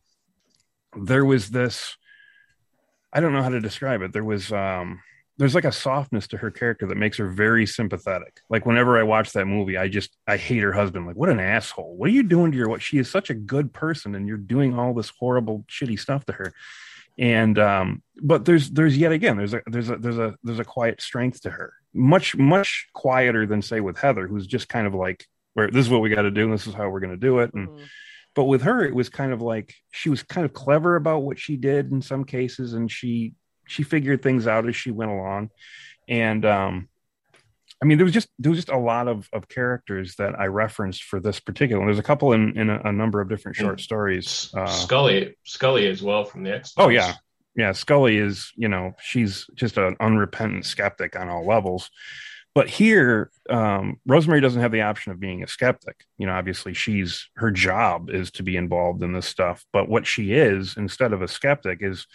there 0.95 1.25
was 1.25 1.49
this 1.49 1.97
i 3.13 3.19
don't 3.19 3.33
know 3.33 3.43
how 3.43 3.49
to 3.49 3.59
describe 3.59 4.01
it. 4.01 4.13
There 4.13 4.23
was 4.23 4.51
um 4.51 5.01
there's 5.37 5.55
like 5.55 5.65
a 5.65 5.71
softness 5.71 6.27
to 6.27 6.37
her 6.37 6.51
character 6.51 6.85
that 6.87 6.97
makes 6.97 7.17
her 7.17 7.29
very 7.29 7.65
sympathetic. 7.65 8.41
Like 8.49 8.65
whenever 8.65 8.97
i 8.97 9.03
watch 9.03 9.31
that 9.33 9.45
movie 9.45 9.77
i 9.77 9.87
just 9.87 10.15
i 10.27 10.37
hate 10.37 10.63
her 10.63 10.73
husband. 10.73 11.07
Like 11.07 11.15
what 11.15 11.29
an 11.29 11.39
asshole. 11.39 11.95
What 11.95 12.09
are 12.09 12.13
you 12.13 12.23
doing 12.23 12.51
to 12.51 12.57
your 12.57 12.69
what 12.69 12.81
she 12.81 12.97
is 12.97 13.09
such 13.09 13.29
a 13.29 13.35
good 13.35 13.73
person 13.73 14.15
and 14.15 14.27
you're 14.27 14.37
doing 14.37 14.77
all 14.77 14.93
this 14.93 15.11
horrible 15.19 15.65
shitty 15.69 15.99
stuff 15.99 16.25
to 16.25 16.33
her 16.33 16.53
and 17.19 17.59
um 17.59 18.01
but 18.21 18.45
there's 18.45 18.71
there's 18.71 18.97
yet 18.97 19.11
again 19.11 19.37
there's 19.37 19.53
a 19.53 19.61
there's 19.67 19.89
a 19.89 19.97
there's 19.97 20.17
a 20.17 20.35
there's 20.43 20.59
a 20.59 20.65
quiet 20.65 21.01
strength 21.01 21.41
to 21.41 21.49
her. 21.49 21.73
Much 21.93 22.35
much 22.35 22.87
quieter 22.93 23.45
than 23.45 23.61
say 23.61 23.81
with 23.81 23.97
heather 23.97 24.27
who's 24.27 24.47
just 24.47 24.69
kind 24.69 24.87
of 24.87 24.93
like 24.93 25.25
where 25.53 25.69
this 25.69 25.85
is 25.85 25.91
what 25.91 26.01
we 26.01 26.09
got 26.09 26.23
to 26.23 26.31
do 26.31 26.45
and 26.45 26.53
this 26.53 26.65
is 26.65 26.73
how 26.73 26.89
we're 26.89 26.99
going 26.99 27.11
to 27.11 27.17
do 27.17 27.39
it. 27.39 27.53
And 27.53 27.67
mm-hmm. 27.67 27.83
but 28.35 28.45
with 28.45 28.61
her 28.63 28.83
it 28.83 28.95
was 28.95 29.09
kind 29.09 29.33
of 29.33 29.41
like 29.41 29.75
she 29.91 30.09
was 30.09 30.23
kind 30.23 30.45
of 30.45 30.53
clever 30.53 30.95
about 30.95 31.23
what 31.23 31.39
she 31.39 31.57
did 31.57 31.91
in 31.91 32.01
some 32.01 32.23
cases 32.23 32.73
and 32.73 32.89
she 32.89 33.33
she 33.67 33.83
figured 33.83 34.21
things 34.21 34.47
out 34.47 34.67
as 34.67 34.75
she 34.75 34.91
went 34.91 35.11
along. 35.11 35.49
And 36.07 36.45
um 36.45 36.88
I 37.81 37.85
mean, 37.85 37.97
there 37.97 38.05
was 38.05 38.13
just 38.13 38.29
there 38.37 38.49
was 38.49 38.57
just 38.57 38.69
a 38.69 38.77
lot 38.77 39.07
of 39.07 39.29
of 39.31 39.47
characters 39.47 40.15
that 40.15 40.37
I 40.39 40.47
referenced 40.47 41.03
for 41.03 41.19
this 41.19 41.39
particular. 41.39 41.79
One. 41.79 41.87
There's 41.87 41.99
a 41.99 42.03
couple 42.03 42.33
in 42.33 42.57
in 42.57 42.69
a, 42.69 42.81
a 42.85 42.91
number 42.91 43.21
of 43.21 43.29
different 43.29 43.55
short 43.55 43.79
stories. 43.79 44.51
Uh, 44.55 44.67
Scully, 44.67 45.35
Scully 45.45 45.87
as 45.87 46.01
well 46.01 46.25
from 46.25 46.43
the 46.43 46.53
X. 46.55 46.73
Oh 46.77 46.89
yeah, 46.89 47.13
yeah. 47.55 47.71
Scully 47.71 48.17
is 48.17 48.51
you 48.55 48.67
know 48.67 48.93
she's 49.01 49.45
just 49.55 49.77
an 49.77 49.95
unrepentant 49.99 50.65
skeptic 50.65 51.17
on 51.17 51.29
all 51.29 51.45
levels. 51.45 51.89
But 52.55 52.67
here, 52.67 53.31
um, 53.49 54.01
Rosemary 54.05 54.41
doesn't 54.41 54.61
have 54.61 54.71
the 54.71 54.81
option 54.81 55.11
of 55.11 55.19
being 55.19 55.43
a 55.43 55.47
skeptic. 55.47 56.03
You 56.17 56.25
know, 56.25 56.33
obviously, 56.33 56.73
she's 56.73 57.29
her 57.35 57.51
job 57.51 58.09
is 58.09 58.31
to 58.31 58.43
be 58.43 58.57
involved 58.57 59.03
in 59.03 59.13
this 59.13 59.27
stuff. 59.27 59.63
But 59.71 59.87
what 59.87 60.05
she 60.05 60.33
is, 60.33 60.75
instead 60.75 61.13
of 61.13 61.21
a 61.21 61.27
skeptic, 61.27 61.79
is 61.81 62.07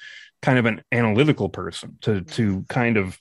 kind 0.42 0.58
of 0.58 0.66
an 0.66 0.82
analytical 0.92 1.48
person 1.48 1.96
to 2.02 2.20
to 2.20 2.66
kind 2.68 2.98
of 2.98 3.18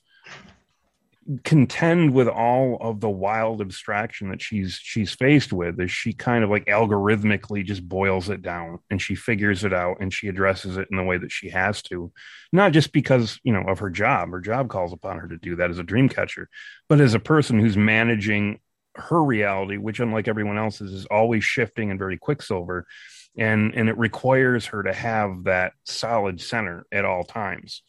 contend 1.42 2.12
with 2.12 2.28
all 2.28 2.76
of 2.80 3.00
the 3.00 3.08
wild 3.08 3.60
abstraction 3.60 4.28
that 4.28 4.42
she's 4.42 4.78
she's 4.82 5.12
faced 5.12 5.52
with 5.52 5.80
is 5.80 5.90
she 5.90 6.12
kind 6.12 6.44
of 6.44 6.50
like 6.50 6.66
algorithmically 6.66 7.64
just 7.64 7.88
boils 7.88 8.28
it 8.28 8.42
down 8.42 8.78
and 8.90 9.00
she 9.00 9.14
figures 9.14 9.64
it 9.64 9.72
out 9.72 9.96
and 10.00 10.12
she 10.12 10.28
addresses 10.28 10.76
it 10.76 10.88
in 10.90 10.96
the 10.96 11.02
way 11.02 11.16
that 11.16 11.32
she 11.32 11.48
has 11.48 11.80
to 11.82 12.12
not 12.52 12.72
just 12.72 12.92
because 12.92 13.38
you 13.42 13.52
know 13.52 13.64
of 13.66 13.78
her 13.78 13.90
job. 13.90 14.30
Her 14.30 14.40
job 14.40 14.68
calls 14.68 14.92
upon 14.92 15.18
her 15.18 15.28
to 15.28 15.38
do 15.38 15.56
that 15.56 15.70
as 15.70 15.78
a 15.78 15.82
dream 15.82 16.08
catcher 16.08 16.48
but 16.88 17.00
as 17.00 17.14
a 17.14 17.20
person 17.20 17.58
who's 17.58 17.76
managing 17.76 18.60
her 18.96 19.22
reality 19.22 19.76
which 19.76 20.00
unlike 20.00 20.28
everyone 20.28 20.58
else's 20.58 20.92
is 20.92 21.06
always 21.06 21.42
shifting 21.42 21.90
and 21.90 21.98
very 21.98 22.18
quicksilver 22.18 22.86
and 23.36 23.74
and 23.74 23.88
it 23.88 23.98
requires 23.98 24.66
her 24.66 24.82
to 24.82 24.92
have 24.92 25.44
that 25.44 25.72
solid 25.84 26.40
center 26.40 26.86
at 26.92 27.04
all 27.04 27.24
times 27.24 27.82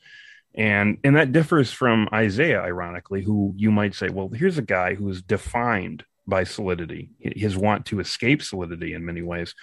and 0.55 0.97
and 1.03 1.17
that 1.17 1.33
differs 1.33 1.71
from 1.71 2.07
Isaiah, 2.13 2.61
ironically, 2.61 3.21
who 3.21 3.53
you 3.57 3.71
might 3.71 3.93
say, 3.93 4.09
well, 4.09 4.29
here's 4.29 4.57
a 4.57 4.63
guy 4.63 4.95
who 4.95 5.09
is 5.09 5.21
defined 5.21 6.05
by 6.25 6.45
solidity, 6.45 7.11
his 7.19 7.57
want 7.57 7.85
to 7.87 7.99
escape 7.99 8.41
solidity 8.41 8.93
in 8.93 9.05
many 9.05 9.21
ways, 9.21 9.53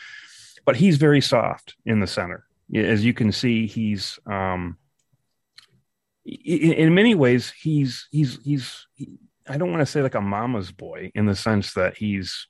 but 0.64 0.76
he's 0.76 0.98
very 0.98 1.20
soft 1.20 1.74
in 1.86 2.00
the 2.00 2.06
center. 2.06 2.44
As 2.74 3.04
you 3.04 3.14
can 3.14 3.32
see, 3.32 3.66
he's 3.66 4.18
um, 4.26 4.76
in, 6.24 6.94
many 6.94 7.14
ways 7.14 7.50
he's 7.50 8.06
he's 8.10 8.38
he's 8.44 8.86
he, 8.94 9.18
I 9.48 9.56
don't 9.56 9.70
want 9.70 9.80
to 9.80 9.86
say 9.86 10.02
like 10.02 10.14
a 10.14 10.20
mama's 10.20 10.72
boy 10.72 11.10
in 11.14 11.24
the 11.24 11.34
sense 11.34 11.72
that 11.72 11.96
he's 11.96 12.46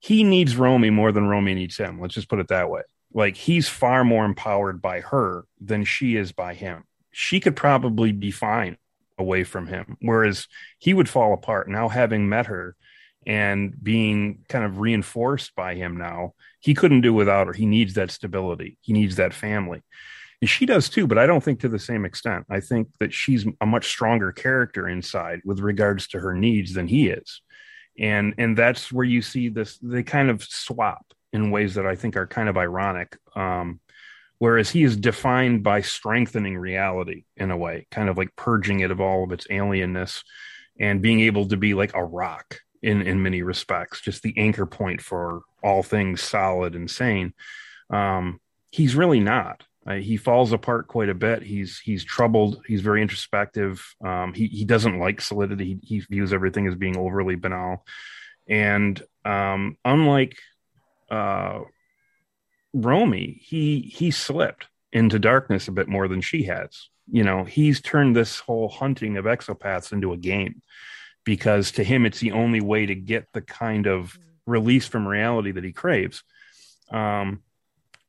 he 0.00 0.22
needs 0.22 0.54
Romy 0.56 0.90
more 0.90 1.12
than 1.12 1.28
Romy 1.28 1.54
needs 1.54 1.78
him. 1.78 1.98
Let's 1.98 2.14
just 2.14 2.28
put 2.28 2.40
it 2.40 2.48
that 2.48 2.68
way. 2.68 2.82
Like 3.14 3.36
he's 3.36 3.68
far 3.70 4.04
more 4.04 4.26
empowered 4.26 4.82
by 4.82 5.00
her 5.00 5.46
than 5.60 5.84
she 5.84 6.16
is 6.16 6.32
by 6.32 6.52
him 6.52 6.84
she 7.14 7.40
could 7.40 7.56
probably 7.56 8.12
be 8.12 8.30
fine 8.30 8.76
away 9.18 9.44
from 9.44 9.68
him, 9.68 9.96
whereas 10.00 10.48
he 10.78 10.92
would 10.92 11.08
fall 11.08 11.32
apart. 11.32 11.68
Now, 11.68 11.88
having 11.88 12.28
met 12.28 12.46
her 12.46 12.74
and 13.26 13.72
being 13.82 14.44
kind 14.48 14.64
of 14.64 14.80
reinforced 14.80 15.54
by 15.54 15.76
him 15.76 15.96
now, 15.96 16.34
he 16.60 16.74
couldn't 16.74 17.02
do 17.02 17.14
without 17.14 17.46
her. 17.46 17.52
He 17.52 17.66
needs 17.66 17.94
that 17.94 18.10
stability, 18.10 18.78
he 18.80 18.92
needs 18.92 19.16
that 19.16 19.32
family. 19.32 19.82
And 20.40 20.50
she 20.50 20.66
does 20.66 20.88
too, 20.88 21.06
but 21.06 21.16
I 21.16 21.26
don't 21.26 21.42
think 21.42 21.60
to 21.60 21.68
the 21.68 21.78
same 21.78 22.04
extent. 22.04 22.44
I 22.50 22.60
think 22.60 22.88
that 22.98 23.14
she's 23.14 23.46
a 23.60 23.66
much 23.66 23.86
stronger 23.86 24.32
character 24.32 24.88
inside 24.88 25.40
with 25.44 25.60
regards 25.60 26.08
to 26.08 26.20
her 26.20 26.34
needs 26.34 26.74
than 26.74 26.88
he 26.88 27.08
is. 27.08 27.40
And 27.98 28.34
and 28.38 28.58
that's 28.58 28.90
where 28.90 29.06
you 29.06 29.22
see 29.22 29.48
this 29.48 29.78
they 29.78 30.02
kind 30.02 30.28
of 30.28 30.42
swap 30.42 31.06
in 31.32 31.52
ways 31.52 31.76
that 31.76 31.86
I 31.86 31.94
think 31.94 32.16
are 32.16 32.26
kind 32.26 32.48
of 32.48 32.56
ironic. 32.56 33.16
Um, 33.36 33.80
whereas 34.44 34.68
he 34.68 34.82
is 34.82 34.94
defined 34.94 35.62
by 35.62 35.80
strengthening 35.80 36.58
reality 36.58 37.24
in 37.34 37.50
a 37.50 37.56
way, 37.56 37.86
kind 37.90 38.10
of 38.10 38.18
like 38.18 38.36
purging 38.36 38.80
it 38.80 38.90
of 38.90 39.00
all 39.00 39.24
of 39.24 39.32
its 39.32 39.46
alienness 39.46 40.22
and 40.78 41.00
being 41.00 41.20
able 41.20 41.48
to 41.48 41.56
be 41.56 41.72
like 41.72 41.94
a 41.94 42.04
rock 42.04 42.60
in 42.82 43.00
in 43.00 43.22
many 43.22 43.40
respects, 43.40 44.02
just 44.02 44.22
the 44.22 44.34
anchor 44.36 44.66
point 44.66 45.00
for 45.00 45.40
all 45.62 45.82
things 45.82 46.20
solid 46.20 46.74
and 46.74 46.90
sane. 46.90 47.32
Um, 47.88 48.38
he's 48.70 48.94
really 48.94 49.18
not. 49.18 49.64
Uh, 49.86 49.94
he 49.94 50.18
falls 50.18 50.52
apart 50.52 50.88
quite 50.88 51.08
a 51.08 51.14
bit. 51.14 51.42
He's 51.42 51.78
he's 51.78 52.04
troubled. 52.04 52.60
He's 52.66 52.82
very 52.82 53.00
introspective. 53.00 53.82
Um, 54.04 54.34
he 54.34 54.48
he 54.48 54.66
doesn't 54.66 54.98
like 54.98 55.22
solidity. 55.22 55.80
He, 55.82 55.96
he, 55.96 56.00
views 56.00 56.34
everything 56.34 56.66
as 56.66 56.74
being 56.74 56.98
overly 56.98 57.36
banal. 57.36 57.86
And 58.46 59.02
um, 59.24 59.78
unlike 59.86 60.36
uh, 61.10 61.60
Romy, 62.74 63.40
he 63.40 63.80
he 63.80 64.10
slipped 64.10 64.66
into 64.92 65.18
darkness 65.18 65.68
a 65.68 65.72
bit 65.72 65.88
more 65.88 66.08
than 66.08 66.20
she 66.20 66.44
has. 66.44 66.88
You 67.10 67.24
know, 67.24 67.44
he's 67.44 67.80
turned 67.80 68.16
this 68.16 68.40
whole 68.40 68.68
hunting 68.68 69.16
of 69.16 69.26
exopaths 69.26 69.92
into 69.92 70.12
a 70.12 70.16
game 70.16 70.60
because 71.24 71.72
to 71.72 71.84
him 71.84 72.04
it's 72.04 72.20
the 72.20 72.32
only 72.32 72.60
way 72.60 72.86
to 72.86 72.94
get 72.94 73.26
the 73.32 73.40
kind 73.40 73.86
of 73.86 74.18
release 74.46 74.86
from 74.86 75.06
reality 75.06 75.52
that 75.52 75.64
he 75.64 75.72
craves. 75.72 76.22
Um, 76.90 77.42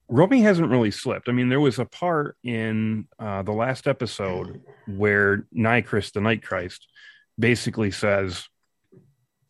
Romy 0.08 0.42
hasn't 0.42 0.70
really 0.70 0.92
slipped. 0.92 1.30
I 1.30 1.32
mean, 1.32 1.50
there 1.50 1.60
was 1.60 1.80
a 1.80 1.86
part 1.86 2.38
in 2.44 3.08
uh, 3.18 3.42
the 3.42 3.54
last 3.54 3.88
episode 3.88 4.62
where 4.88 5.48
Nychrist, 5.56 6.14
the 6.14 6.22
Night 6.22 6.44
Christ, 6.44 6.88
basically 7.40 7.92
says, 7.92 8.48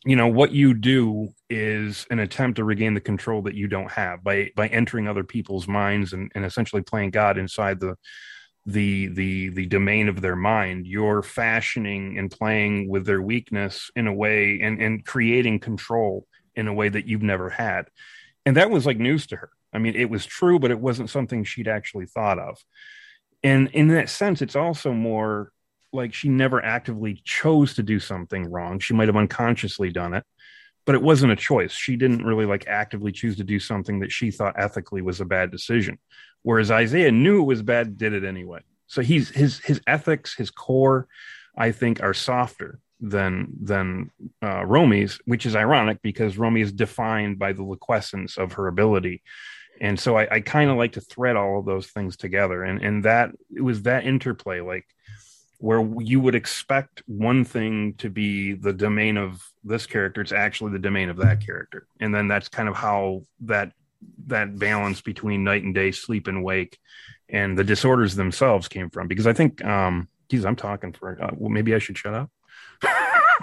you 0.06 0.16
know 0.16 0.28
what 0.28 0.52
you 0.52 0.74
do 0.74 1.30
is 1.50 2.06
an 2.12 2.20
attempt 2.20 2.58
to 2.58 2.64
regain 2.64 2.94
the 2.94 3.02
control 3.02 3.42
that 3.44 3.56
you 3.56 3.68
don't 3.68 3.92
have 3.92 4.24
by 4.24 4.52
by 4.56 4.68
entering 4.68 5.08
other 5.08 5.24
people's 5.24 5.68
minds 5.68 6.14
and, 6.14 6.32
and 6.36 6.46
essentially 6.46 6.82
playing 6.82 7.10
god 7.10 7.38
inside 7.38 7.80
the 7.80 7.96
the 8.66 9.08
the 9.08 9.50
the 9.50 9.66
domain 9.68 10.10
of 10.10 10.22
their 10.22 10.36
mind. 10.36 10.88
You're 10.88 11.22
fashioning 11.22 12.18
and 12.18 12.32
playing 12.32 12.90
with 12.90 13.06
their 13.06 13.22
weakness 13.22 13.92
in 13.96 14.08
a 14.08 14.14
way 14.14 14.60
and 14.62 14.82
and 14.82 15.06
creating 15.06 15.60
control 15.60 16.26
in 16.56 16.68
a 16.68 16.74
way 16.74 16.90
that 16.90 17.08
you've 17.08 17.22
never 17.22 17.50
had. 17.50 17.88
And 18.46 18.58
that 18.58 18.72
was 18.72 18.86
like 18.86 18.98
news 18.98 19.28
to 19.28 19.36
her. 19.38 19.52
I 19.72 19.78
mean 19.78 19.96
it 19.96 20.10
was 20.10 20.26
true 20.26 20.58
but 20.58 20.72
it 20.72 20.80
wasn't 20.80 21.10
something 21.10 21.44
she'd 21.44 21.68
actually 21.68 22.08
thought 22.08 22.40
of. 22.40 22.58
And 23.44 23.70
in 23.70 23.90
that 23.90 24.10
sense 24.10 24.42
it's 24.42 24.56
also 24.56 24.94
more 24.94 25.52
like 25.96 26.14
she 26.14 26.30
never 26.30 26.64
actively 26.64 27.22
chose 27.24 27.74
to 27.76 27.84
do 27.84 28.00
something 28.00 28.50
wrong. 28.52 28.80
She 28.80 28.94
might 28.94 29.08
have 29.08 29.16
unconsciously 29.16 29.92
done 29.92 30.14
it, 30.14 30.24
but 30.86 30.96
it 30.96 31.02
wasn't 31.02 31.34
a 31.34 31.38
choice. 31.38 31.72
She 31.72 31.96
didn't 31.96 32.26
really 32.26 32.46
like 32.46 32.68
actively 32.68 33.12
choose 33.12 33.38
to 33.38 33.44
do 33.44 33.60
something 33.60 34.00
that 34.00 34.12
she 34.12 34.32
thought 34.32 34.56
ethically 34.58 35.02
was 35.02 35.22
a 35.22 35.26
bad 35.26 35.52
decision. 35.52 35.98
Whereas 36.44 36.70
Isaiah 36.70 37.12
knew 37.12 37.42
it 37.42 37.46
was 37.46 37.64
bad, 37.64 37.98
did 37.98 38.14
it 38.14 38.24
anyway. 38.24 38.60
So 38.88 39.02
he's 39.02 39.30
his 39.30 39.60
his 39.60 39.82
ethics, 39.88 40.36
his 40.36 40.52
core, 40.52 41.08
I 41.58 41.72
think, 41.72 42.04
are 42.04 42.14
softer 42.14 42.80
than 43.00 43.54
than 43.62 44.12
uh, 44.44 44.64
Romy's, 44.66 45.20
which 45.26 45.46
is 45.46 45.56
ironic 45.56 46.02
because 46.02 46.38
Romy 46.38 46.62
is 46.62 46.72
defined 46.72 47.40
by 47.40 47.54
the 47.54 47.64
liquescence 47.64 48.38
of 48.38 48.54
her 48.54 48.68
ability. 48.68 49.24
And 49.82 50.00
so 50.00 50.18
I, 50.18 50.36
I 50.36 50.40
kind 50.40 50.70
of 50.70 50.78
like 50.78 50.94
to 50.94 51.02
thread 51.02 51.36
all 51.36 51.60
of 51.60 51.66
those 51.66 51.88
things 51.88 52.16
together. 52.16 52.64
And 52.64 52.82
and 52.82 53.04
that 53.06 53.32
it 53.54 53.62
was 53.62 53.82
that 53.84 54.06
interplay, 54.06 54.62
like 54.62 54.86
where 55.66 55.84
you 56.00 56.20
would 56.20 56.36
expect 56.36 57.02
one 57.08 57.44
thing 57.44 57.96
to 57.96 58.08
be 58.08 58.54
the 58.54 58.72
domain 58.72 59.18
of 59.18 59.44
this 59.64 59.88
character 59.88 60.22
it's 60.22 60.32
actually 60.32 60.72
the 60.72 60.78
domain 60.78 61.10
of 61.10 61.18
that 61.18 61.44
character. 61.44 61.88
And 62.00 62.14
then 62.14 62.28
that's 62.28 62.50
kind 62.50 62.70
of 62.70 62.76
how 62.76 63.24
that 63.40 63.72
that 64.28 64.60
balance 64.60 65.02
between 65.02 65.44
night 65.44 65.64
and 65.64 65.74
day 65.74 65.92
sleep 65.92 66.28
and 66.28 66.44
wake 66.44 66.78
and 67.30 67.58
the 67.58 67.64
disorders 67.64 68.14
themselves 68.14 68.68
came 68.68 68.92
from. 68.92 69.08
Because 69.08 69.26
i 69.26 69.34
think 69.34 69.66
um 69.66 70.08
geez 70.30 70.46
i'm 70.46 70.56
talking 70.56 70.94
for 70.94 71.20
uh, 71.20 71.32
well 71.34 71.50
maybe 71.50 71.74
i 71.74 71.80
should 71.80 71.98
shut 71.98 72.14
up. 72.14 72.30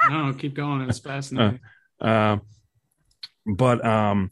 No 0.09 0.33
keep 0.33 0.55
going. 0.55 0.89
It's 0.89 1.01
fascinating. 1.01 1.61
Uh, 2.01 2.05
uh, 2.05 2.39
but 3.47 3.85
um 3.85 4.31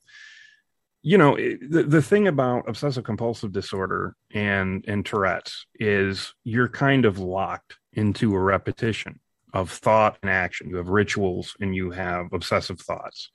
you 1.02 1.18
know 1.18 1.34
the, 1.36 1.84
the 1.88 2.02
thing 2.02 2.28
about 2.28 2.68
obsessive 2.68 3.02
compulsive 3.02 3.50
disorder 3.50 4.14
and 4.32 4.84
and 4.86 5.04
tourette's 5.04 5.66
is 5.74 6.34
you're 6.44 6.68
kind 6.68 7.04
of 7.04 7.18
locked 7.18 7.79
into 7.92 8.34
a 8.34 8.40
repetition 8.40 9.20
of 9.52 9.70
thought 9.70 10.18
and 10.22 10.30
action. 10.30 10.68
You 10.68 10.76
have 10.76 10.88
rituals 10.88 11.56
and 11.60 11.74
you 11.74 11.90
have 11.90 12.32
obsessive 12.32 12.80
thoughts. 12.80 13.30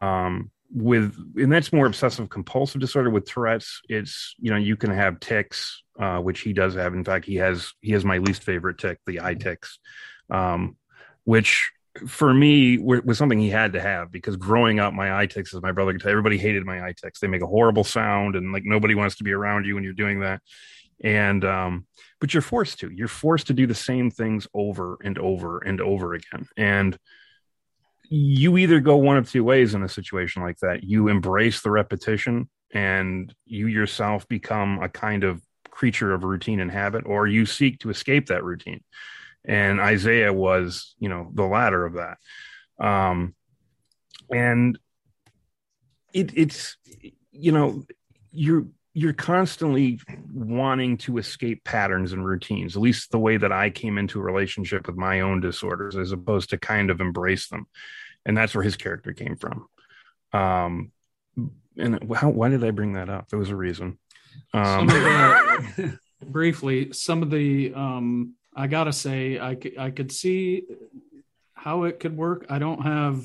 Um, 0.00 0.50
with 0.74 1.14
and 1.36 1.52
that's 1.52 1.72
more 1.72 1.86
obsessive 1.86 2.30
compulsive 2.30 2.80
disorder 2.80 3.10
with 3.10 3.26
tourette's. 3.26 3.82
It's 3.88 4.34
you 4.38 4.50
know 4.50 4.56
you 4.56 4.76
can 4.76 4.90
have 4.90 5.20
tics 5.20 5.82
uh, 6.00 6.18
which 6.18 6.40
he 6.40 6.52
does 6.52 6.74
have. 6.74 6.94
In 6.94 7.04
fact 7.04 7.26
he 7.26 7.36
has 7.36 7.72
he 7.80 7.92
has 7.92 8.04
my 8.04 8.18
least 8.18 8.42
favorite 8.42 8.78
tic 8.78 8.98
the 9.06 9.20
eye 9.20 9.34
tics. 9.34 9.78
Um, 10.30 10.76
which 11.24 11.70
for 12.08 12.32
me 12.32 12.78
was 12.78 13.18
something 13.18 13.38
he 13.38 13.50
had 13.50 13.74
to 13.74 13.80
have 13.80 14.10
because 14.10 14.36
growing 14.36 14.80
up 14.80 14.94
my 14.94 15.20
eye 15.20 15.26
tics 15.26 15.54
as 15.54 15.60
my 15.60 15.72
brother 15.72 15.92
could 15.92 16.00
tell 16.00 16.10
everybody 16.10 16.38
hated 16.38 16.64
my 16.64 16.82
eye 16.82 16.94
tics. 16.96 17.20
They 17.20 17.26
make 17.26 17.42
a 17.42 17.46
horrible 17.46 17.84
sound 17.84 18.34
and 18.34 18.50
like 18.50 18.64
nobody 18.64 18.94
wants 18.94 19.16
to 19.16 19.24
be 19.24 19.32
around 19.32 19.66
you 19.66 19.74
when 19.74 19.84
you're 19.84 19.92
doing 19.92 20.20
that. 20.20 20.40
And 21.04 21.44
um 21.44 21.86
but 22.22 22.32
you're 22.32 22.40
forced 22.40 22.78
to. 22.78 22.88
You're 22.88 23.08
forced 23.08 23.48
to 23.48 23.52
do 23.52 23.66
the 23.66 23.74
same 23.74 24.08
things 24.08 24.46
over 24.54 24.96
and 25.02 25.18
over 25.18 25.58
and 25.58 25.80
over 25.80 26.14
again. 26.14 26.46
And 26.56 26.96
you 28.08 28.58
either 28.58 28.78
go 28.78 28.94
one 28.94 29.16
of 29.16 29.28
two 29.28 29.42
ways 29.42 29.74
in 29.74 29.82
a 29.82 29.88
situation 29.88 30.40
like 30.40 30.58
that. 30.60 30.84
You 30.84 31.08
embrace 31.08 31.62
the 31.62 31.72
repetition 31.72 32.48
and 32.72 33.34
you 33.44 33.66
yourself 33.66 34.28
become 34.28 34.80
a 34.80 34.88
kind 34.88 35.24
of 35.24 35.42
creature 35.72 36.14
of 36.14 36.22
routine 36.22 36.60
and 36.60 36.70
habit 36.70 37.06
or 37.06 37.26
you 37.26 37.44
seek 37.44 37.80
to 37.80 37.90
escape 37.90 38.26
that 38.26 38.44
routine. 38.44 38.84
And 39.44 39.80
Isaiah 39.80 40.32
was, 40.32 40.94
you 41.00 41.08
know, 41.08 41.28
the 41.34 41.42
latter 41.42 41.84
of 41.84 41.94
that. 41.94 42.18
Um, 42.78 43.34
and 44.30 44.78
it, 46.14 46.30
it's, 46.36 46.76
you 47.32 47.50
know, 47.50 47.84
you're 48.30 48.66
you're 48.94 49.14
constantly 49.14 49.98
wanting 50.32 50.98
to 50.98 51.18
escape 51.18 51.64
patterns 51.64 52.12
and 52.12 52.24
routines. 52.26 52.76
At 52.76 52.82
least 52.82 53.10
the 53.10 53.18
way 53.18 53.36
that 53.38 53.52
I 53.52 53.70
came 53.70 53.96
into 53.96 54.20
a 54.20 54.22
relationship 54.22 54.86
with 54.86 54.96
my 54.96 55.20
own 55.20 55.40
disorders, 55.40 55.96
as 55.96 56.12
opposed 56.12 56.50
to 56.50 56.58
kind 56.58 56.90
of 56.90 57.00
embrace 57.00 57.48
them, 57.48 57.66
and 58.26 58.36
that's 58.36 58.54
where 58.54 58.64
his 58.64 58.76
character 58.76 59.12
came 59.12 59.36
from. 59.36 59.66
Um, 60.32 60.92
and 61.78 62.12
how, 62.14 62.28
why 62.28 62.50
did 62.50 62.64
I 62.64 62.70
bring 62.70 62.94
that 62.94 63.08
up? 63.08 63.28
There 63.28 63.38
was 63.38 63.50
a 63.50 63.56
reason. 63.56 63.98
Um, 64.52 64.88
briefly, 66.26 66.92
some 66.92 67.22
of 67.22 67.30
the 67.30 67.72
um, 67.74 68.34
I 68.54 68.66
gotta 68.66 68.92
say, 68.92 69.38
I, 69.38 69.56
I 69.78 69.90
could 69.90 70.12
see 70.12 70.64
how 71.54 71.84
it 71.84 72.00
could 72.00 72.16
work. 72.16 72.46
I 72.50 72.58
don't 72.58 72.82
have 72.82 73.24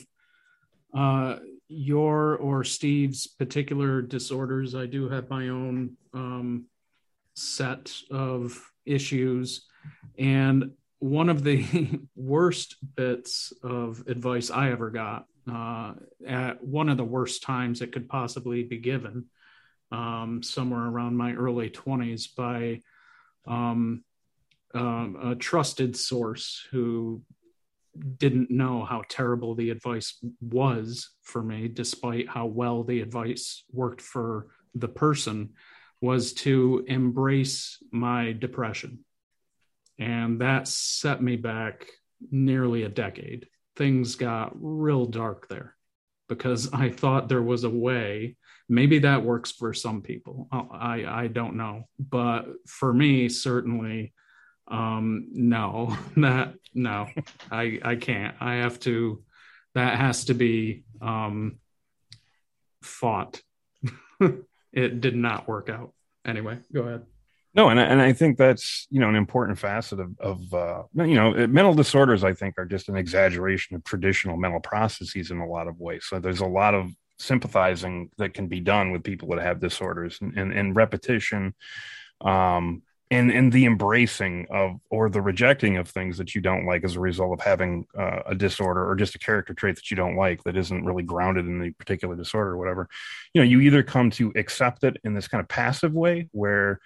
uh, 0.93 1.38
your 1.68 2.38
or 2.38 2.63
Steve's 2.63 3.28
particular 3.28 4.01
disorders. 4.01 4.76
I 4.76 4.86
do 4.86 5.09
have 5.09 5.30
my 5.30 5.49
own 5.49 5.97
um, 6.13 6.65
set 7.34 7.93
of 8.09 8.59
issues. 8.86 9.65
And 10.18 10.72
one 10.99 11.30
of 11.30 11.43
the 11.43 11.99
worst 12.15 12.78
bits 12.95 13.53
of 13.63 14.03
advice 14.07 14.49
I 14.49 14.72
ever 14.72 14.89
got 14.89 15.26
uh, 15.51 15.93
at 16.26 16.63
one 16.63 16.89
of 16.89 16.97
the 16.97 17.03
worst 17.03 17.43
times 17.43 17.82
it 17.82 17.91
could 17.91 18.09
possibly 18.09 18.63
be 18.63 18.78
given, 18.78 19.26
um, 19.91 20.41
somewhere 20.43 20.86
around 20.86 21.15
my 21.15 21.34
early 21.34 21.70
20s, 21.70 22.36
by 22.36 22.82
um, 23.45 24.03
uh, 24.76 25.07
a 25.32 25.36
trusted 25.36 25.95
source 25.95 26.65
who 26.72 27.22
didn't 28.17 28.51
know 28.51 28.85
how 28.85 29.03
terrible 29.07 29.55
the 29.55 29.69
advice 29.69 30.17
was 30.41 31.09
for 31.23 31.41
me, 31.41 31.67
despite 31.67 32.29
how 32.29 32.45
well 32.45 32.83
the 32.83 33.01
advice 33.01 33.63
worked 33.71 34.01
for 34.01 34.47
the 34.75 34.87
person, 34.87 35.51
was 36.01 36.33
to 36.33 36.83
embrace 36.87 37.77
my 37.91 38.31
depression. 38.31 38.99
And 39.99 40.41
that 40.41 40.67
set 40.67 41.21
me 41.21 41.35
back 41.35 41.87
nearly 42.31 42.83
a 42.83 42.89
decade. 42.89 43.47
Things 43.75 44.15
got 44.15 44.51
real 44.55 45.05
dark 45.05 45.47
there 45.47 45.75
because 46.29 46.71
I 46.73 46.89
thought 46.89 47.29
there 47.29 47.41
was 47.41 47.63
a 47.63 47.69
way. 47.69 48.37
Maybe 48.69 48.99
that 48.99 49.23
works 49.23 49.51
for 49.51 49.73
some 49.73 50.01
people. 50.01 50.47
I, 50.51 51.05
I 51.07 51.27
don't 51.27 51.55
know. 51.55 51.87
But 51.99 52.45
for 52.67 52.93
me, 52.93 53.29
certainly, 53.29 54.13
um, 54.68 55.28
no, 55.32 55.97
that, 56.18 56.55
no, 56.74 57.07
I, 57.51 57.80
I 57.84 57.95
can't. 57.95 58.36
I 58.39 58.55
have 58.55 58.80
to, 58.82 59.24
that 59.76 59.97
has 59.97 60.26
to 60.26 60.34
be 60.34 60.84
um, 61.01 61.59
fought. 62.82 63.41
it 64.74 65.01
did 65.01 65.15
not 65.15 65.47
work 65.47 65.70
out. 65.70 65.93
Anyway, 66.26 66.59
go 66.74 66.82
ahead. 66.82 67.05
No, 67.53 67.70
and 67.70 67.80
I, 67.80 67.84
and 67.84 68.01
I 68.01 68.13
think 68.13 68.38
that's 68.38 68.86
you 68.91 68.99
know 68.99 69.09
an 69.09 69.15
important 69.15 69.57
facet 69.57 69.99
of 69.99 70.20
of 70.20 70.53
uh, 70.53 70.84
you 70.93 71.15
know 71.15 71.47
mental 71.47 71.74
disorders. 71.74 72.24
I 72.24 72.34
think 72.34 72.55
are 72.59 72.65
just 72.65 72.88
an 72.88 72.97
exaggeration 72.97 73.76
of 73.76 73.84
traditional 73.84 74.38
mental 74.38 74.59
processes 74.59 75.32
in 75.32 75.39
a 75.39 75.47
lot 75.47 75.68
of 75.68 75.80
ways. 75.80 76.05
So 76.07 76.20
there's 76.20 76.41
a 76.41 76.45
lot 76.45 76.76
of 76.76 76.91
sympathizing 77.18 78.11
that 78.18 78.34
can 78.34 78.47
be 78.47 78.59
done 78.59 78.91
with 78.91 79.03
people 79.03 79.30
that 79.30 79.39
have 79.39 79.59
disorders 79.59 80.20
and, 80.22 80.38
and, 80.38 80.53
and 80.53 80.76
repetition 80.76 81.55
um, 82.22 82.84
and 83.09 83.31
and 83.31 83.51
the 83.53 83.65
embracing 83.65 84.47
of 84.49 84.79
or 84.89 85.09
the 85.09 85.21
rejecting 85.21 85.77
of 85.77 85.87
things 85.87 86.17
that 86.17 86.35
you 86.35 86.41
don't 86.41 86.65
like 86.65 86.83
as 86.83 86.95
a 86.95 86.99
result 86.99 87.39
of 87.39 87.45
having 87.45 87.85
uh, 87.97 88.19
a 88.25 88.35
disorder 88.35 88.87
or 88.87 88.95
just 88.95 89.15
a 89.15 89.19
character 89.19 89.53
trait 89.53 89.75
that 89.75 89.89
you 89.89 89.95
don't 89.95 90.15
like 90.15 90.43
that 90.43 90.57
isn't 90.57 90.85
really 90.85 91.03
grounded 91.03 91.45
in 91.45 91.59
the 91.59 91.71
particular 91.71 92.15
disorder 92.15 92.51
or 92.51 92.57
whatever 92.57 92.89
you 93.33 93.41
know 93.41 93.47
you 93.47 93.61
either 93.61 93.83
come 93.83 94.09
to 94.09 94.31
accept 94.35 94.83
it 94.83 94.97
in 95.03 95.13
this 95.13 95.27
kind 95.27 95.41
of 95.41 95.47
passive 95.47 95.93
way 95.93 96.27
where 96.31 96.79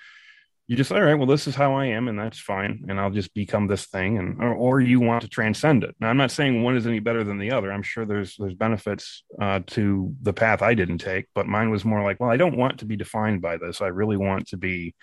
you 0.67 0.77
just 0.77 0.91
all 0.91 1.01
right 1.01 1.15
well 1.15 1.25
this 1.25 1.47
is 1.47 1.55
how 1.55 1.73
i 1.73 1.85
am 1.85 2.07
and 2.07 2.19
that's 2.19 2.39
fine 2.39 2.85
and 2.87 2.99
i'll 2.99 3.09
just 3.09 3.33
become 3.33 3.67
this 3.67 3.87
thing 3.87 4.19
and 4.19 4.41
or, 4.41 4.53
or 4.53 4.79
you 4.79 4.99
want 4.99 5.23
to 5.23 5.27
transcend 5.27 5.83
it. 5.83 5.95
Now 5.99 6.09
i'm 6.09 6.17
not 6.17 6.31
saying 6.31 6.61
one 6.61 6.77
is 6.77 6.85
any 6.85 6.99
better 6.99 7.23
than 7.23 7.39
the 7.39 7.51
other. 7.51 7.71
I'm 7.71 7.83
sure 7.83 8.05
there's 8.05 8.35
there's 8.37 8.53
benefits 8.53 9.23
uh, 9.41 9.61
to 9.67 10.15
the 10.21 10.33
path 10.33 10.61
i 10.61 10.75
didn't 10.75 10.99
take 10.99 11.25
but 11.33 11.47
mine 11.47 11.71
was 11.71 11.83
more 11.83 12.03
like 12.03 12.19
well 12.19 12.29
i 12.29 12.37
don't 12.37 12.57
want 12.57 12.79
to 12.79 12.85
be 12.85 12.95
defined 12.95 13.41
by 13.41 13.57
this. 13.57 13.81
I 13.81 13.87
really 13.87 14.17
want 14.17 14.47
to 14.49 14.57
be 14.57 14.93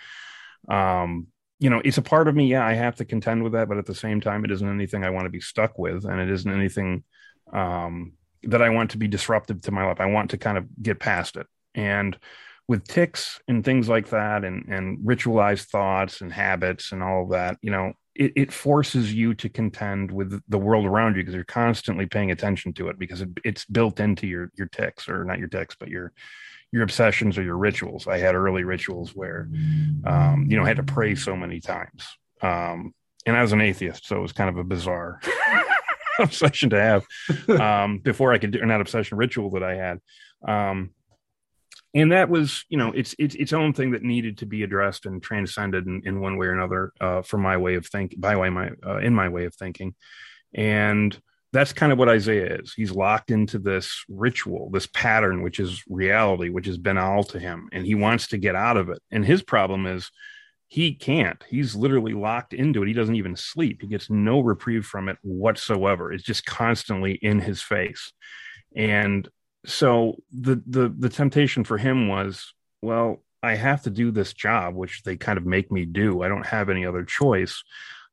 um 0.68 1.26
you 1.58 1.70
know 1.70 1.80
it's 1.84 1.98
a 1.98 2.02
part 2.02 2.28
of 2.28 2.34
me. 2.34 2.46
Yeah 2.46 2.66
i 2.66 2.74
have 2.74 2.96
to 2.96 3.04
contend 3.04 3.42
with 3.42 3.52
that 3.52 3.68
but 3.68 3.78
at 3.78 3.86
the 3.86 3.94
same 3.94 4.20
time 4.20 4.44
it 4.44 4.50
isn't 4.50 4.68
anything 4.68 5.04
i 5.04 5.10
want 5.10 5.26
to 5.26 5.30
be 5.30 5.40
stuck 5.40 5.78
with 5.78 6.04
and 6.04 6.20
it 6.20 6.30
isn't 6.30 6.52
anything 6.52 7.04
um 7.52 8.12
that 8.44 8.62
i 8.62 8.68
want 8.68 8.92
to 8.92 8.98
be 8.98 9.08
disruptive 9.08 9.60
to 9.62 9.72
my 9.72 9.84
life. 9.84 10.00
I 10.00 10.06
want 10.06 10.30
to 10.30 10.38
kind 10.38 10.58
of 10.58 10.66
get 10.80 11.00
past 11.00 11.36
it. 11.36 11.46
And 11.74 12.16
with 12.68 12.86
ticks 12.86 13.40
and 13.48 13.64
things 13.64 13.88
like 13.88 14.10
that 14.10 14.44
and 14.44 14.66
and 14.68 14.98
ritualized 14.98 15.66
thoughts 15.66 16.20
and 16.20 16.32
habits 16.32 16.92
and 16.92 17.02
all 17.02 17.24
of 17.24 17.30
that 17.30 17.56
you 17.62 17.70
know 17.70 17.92
it, 18.14 18.32
it 18.36 18.52
forces 18.52 19.12
you 19.12 19.32
to 19.34 19.48
contend 19.48 20.10
with 20.10 20.40
the 20.48 20.58
world 20.58 20.84
around 20.84 21.16
you 21.16 21.22
because 21.22 21.34
you're 21.34 21.44
constantly 21.44 22.04
paying 22.04 22.30
attention 22.30 22.72
to 22.74 22.88
it 22.88 22.98
because 22.98 23.22
it, 23.22 23.30
it's 23.44 23.64
built 23.64 24.00
into 24.00 24.26
your 24.26 24.50
your 24.56 24.68
tics 24.68 25.08
or 25.08 25.24
not 25.24 25.38
your 25.38 25.48
tics 25.48 25.76
but 25.80 25.88
your 25.88 26.12
your 26.72 26.82
obsessions 26.82 27.38
or 27.38 27.42
your 27.42 27.56
rituals. 27.56 28.06
I 28.06 28.18
had 28.18 28.34
early 28.34 28.64
rituals 28.64 29.14
where 29.14 29.48
um, 30.04 30.46
you 30.48 30.56
know 30.56 30.64
i 30.64 30.68
had 30.68 30.76
to 30.76 30.82
pray 30.82 31.14
so 31.14 31.36
many 31.36 31.60
times. 31.60 32.06
Um, 32.42 32.94
and 33.26 33.36
i 33.36 33.42
was 33.42 33.52
an 33.52 33.60
atheist 33.60 34.06
so 34.06 34.16
it 34.16 34.20
was 34.20 34.32
kind 34.32 34.48
of 34.48 34.56
a 34.58 34.64
bizarre 34.64 35.20
obsession 36.20 36.70
to 36.70 36.80
have 36.80 37.04
um, 37.60 37.98
before 37.98 38.32
i 38.32 38.38
could 38.38 38.52
do 38.52 38.64
not 38.64 38.80
obsession 38.80 39.18
ritual 39.18 39.50
that 39.50 39.62
i 39.62 39.74
had. 39.74 40.00
Um, 40.46 40.90
and 41.94 42.12
that 42.12 42.28
was 42.28 42.64
you 42.68 42.76
know 42.76 42.92
it's 42.92 43.14
it's 43.18 43.34
its 43.34 43.52
own 43.52 43.72
thing 43.72 43.92
that 43.92 44.02
needed 44.02 44.38
to 44.38 44.46
be 44.46 44.62
addressed 44.62 45.06
and 45.06 45.22
transcended 45.22 45.86
in, 45.86 46.02
in 46.04 46.20
one 46.20 46.36
way 46.36 46.46
or 46.46 46.52
another 46.52 46.92
uh, 47.00 47.22
for 47.22 47.38
my 47.38 47.56
way 47.56 47.74
of 47.74 47.86
thinking 47.86 48.20
by 48.20 48.36
way 48.36 48.50
my 48.50 48.70
uh, 48.86 48.98
in 48.98 49.14
my 49.14 49.28
way 49.28 49.44
of 49.44 49.54
thinking. 49.54 49.94
And 50.54 51.18
that's 51.52 51.72
kind 51.72 51.92
of 51.92 51.98
what 51.98 52.08
isaiah 52.08 52.56
is. 52.56 52.74
He's 52.74 52.90
locked 52.90 53.30
into 53.30 53.58
this 53.58 54.04
ritual 54.08 54.70
this 54.70 54.86
pattern 54.86 55.42
which 55.42 55.60
is 55.60 55.82
reality 55.88 56.50
which 56.50 56.66
has 56.66 56.78
been 56.78 56.98
all 56.98 57.24
to 57.24 57.38
him 57.38 57.68
and 57.72 57.86
he 57.86 57.94
wants 57.94 58.28
to 58.28 58.38
get 58.38 58.54
out 58.54 58.76
of 58.76 58.90
it. 58.90 59.00
And 59.10 59.24
his 59.24 59.42
problem 59.42 59.86
is 59.86 60.10
he 60.68 60.94
can't. 60.94 61.42
He's 61.48 61.74
literally 61.74 62.12
locked 62.12 62.52
into 62.52 62.82
it. 62.82 62.88
He 62.88 62.92
doesn't 62.92 63.16
even 63.16 63.36
sleep. 63.36 63.80
He 63.80 63.88
gets 63.88 64.10
no 64.10 64.40
reprieve 64.40 64.84
from 64.84 65.08
it 65.08 65.16
whatsoever. 65.22 66.12
It's 66.12 66.24
just 66.24 66.44
constantly 66.44 67.12
in 67.12 67.40
his 67.40 67.62
face. 67.62 68.12
And 68.76 69.26
so 69.64 70.16
the 70.30 70.62
the 70.66 70.94
the 70.96 71.08
temptation 71.08 71.64
for 71.64 71.78
him 71.78 72.08
was 72.08 72.54
well 72.80 73.22
i 73.42 73.54
have 73.54 73.82
to 73.82 73.90
do 73.90 74.10
this 74.10 74.32
job 74.32 74.74
which 74.74 75.02
they 75.02 75.16
kind 75.16 75.38
of 75.38 75.46
make 75.46 75.70
me 75.70 75.84
do. 75.84 76.22
I 76.22 76.28
don't 76.28 76.46
have 76.46 76.68
any 76.68 76.84
other 76.86 77.04
choice. 77.04 77.62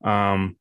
Um, 0.03 0.55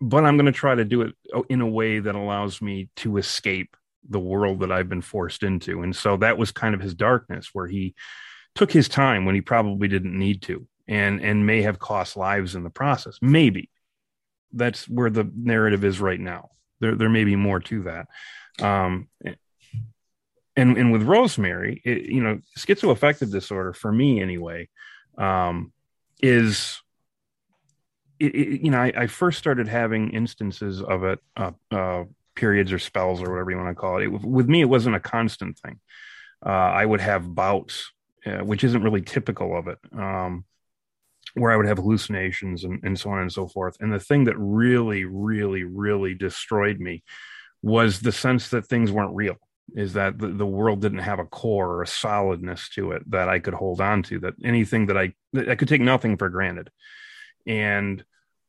but 0.00 0.24
i'm 0.24 0.36
going 0.36 0.46
to 0.46 0.52
try 0.52 0.74
to 0.74 0.84
do 0.84 1.02
it 1.02 1.14
in 1.48 1.60
a 1.60 1.66
way 1.66 1.98
that 1.98 2.14
allows 2.14 2.60
me 2.60 2.88
to 2.96 3.16
escape 3.16 3.76
the 4.08 4.20
world 4.20 4.60
that 4.60 4.72
i've 4.72 4.88
been 4.88 5.02
forced 5.02 5.42
into. 5.42 5.82
And 5.82 5.94
so 5.94 6.16
that 6.18 6.38
was 6.38 6.50
kind 6.50 6.74
of 6.74 6.80
his 6.80 6.94
darkness 6.94 7.50
where 7.52 7.66
he 7.66 7.94
took 8.54 8.72
his 8.72 8.88
time 8.88 9.24
when 9.24 9.34
he 9.34 9.40
probably 9.40 9.88
didn't 9.88 10.18
need 10.18 10.42
to 10.42 10.66
and 10.88 11.20
and 11.20 11.46
may 11.46 11.62
have 11.62 11.78
cost 11.78 12.16
lives 12.16 12.54
in 12.54 12.62
the 12.64 12.70
process. 12.70 13.18
Maybe. 13.20 13.70
That's 14.52 14.88
where 14.88 15.10
the 15.10 15.30
narrative 15.34 15.84
is 15.84 16.00
right 16.00 16.20
now. 16.20 16.50
There 16.80 16.94
there 16.94 17.08
may 17.08 17.24
be 17.24 17.36
more 17.36 17.60
to 17.60 17.82
that. 17.84 18.06
Um, 18.64 19.08
and 20.56 20.78
and 20.78 20.92
with 20.92 21.02
Rosemary, 21.02 21.82
it, 21.84 22.02
you 22.04 22.22
know, 22.22 22.40
schizoaffective 22.56 23.30
disorder 23.30 23.72
for 23.72 23.92
me 23.92 24.22
anyway, 24.22 24.68
um, 25.18 25.72
is 26.22 26.80
it, 28.18 28.34
it, 28.34 28.60
you 28.62 28.70
know 28.70 28.78
I, 28.78 28.92
I, 28.96 29.06
first 29.06 29.38
started 29.38 29.68
having 29.68 30.10
instances 30.10 30.82
of 30.82 31.04
it, 31.04 31.18
uh, 31.36 31.52
uh, 31.70 32.04
periods 32.34 32.72
or 32.72 32.78
spells 32.78 33.22
or 33.22 33.30
whatever 33.30 33.50
you 33.50 33.56
want 33.56 33.70
to 33.70 33.74
call 33.74 33.98
it. 33.98 34.08
with 34.08 34.48
me, 34.48 34.60
it 34.60 34.68
wasn't 34.68 34.94
a 34.94 35.00
constant 35.00 35.58
thing. 35.58 35.80
Uh, 36.44 36.50
I 36.50 36.84
would 36.84 37.00
have 37.00 37.34
bouts, 37.34 37.90
uh, 38.24 38.44
which 38.44 38.62
isn't 38.62 38.82
really 38.82 39.02
typical 39.02 39.58
of 39.58 39.68
it, 39.68 39.78
um, 39.98 40.44
where 41.34 41.50
I 41.50 41.56
would 41.56 41.66
have 41.66 41.78
hallucinations 41.78 42.62
and, 42.64 42.80
and 42.84 42.98
so 42.98 43.10
on 43.10 43.20
and 43.20 43.32
so 43.32 43.48
forth. 43.48 43.76
And 43.80 43.92
the 43.92 43.98
thing 43.98 44.24
that 44.24 44.38
really, 44.38 45.04
really, 45.04 45.64
really 45.64 46.14
destroyed 46.14 46.78
me 46.78 47.02
was 47.62 48.00
the 48.00 48.12
sense 48.12 48.50
that 48.50 48.66
things 48.66 48.92
weren't 48.92 49.16
real 49.16 49.36
is 49.74 49.94
that 49.94 50.18
the, 50.18 50.28
the 50.28 50.46
world 50.46 50.80
didn't 50.80 50.98
have 50.98 51.18
a 51.18 51.24
core 51.24 51.68
or 51.68 51.82
a 51.82 51.86
solidness 51.86 52.68
to 52.68 52.92
it 52.92 53.10
that 53.10 53.28
I 53.28 53.40
could 53.40 53.54
hold 53.54 53.80
on 53.80 54.02
to, 54.04 54.20
that 54.20 54.34
anything 54.44 54.86
that 54.86 54.96
I, 54.96 55.14
that 55.32 55.48
I 55.48 55.56
could 55.56 55.68
take 55.68 55.80
nothing 55.80 56.16
for 56.16 56.28
granted. 56.28 56.70
And 57.46 58.04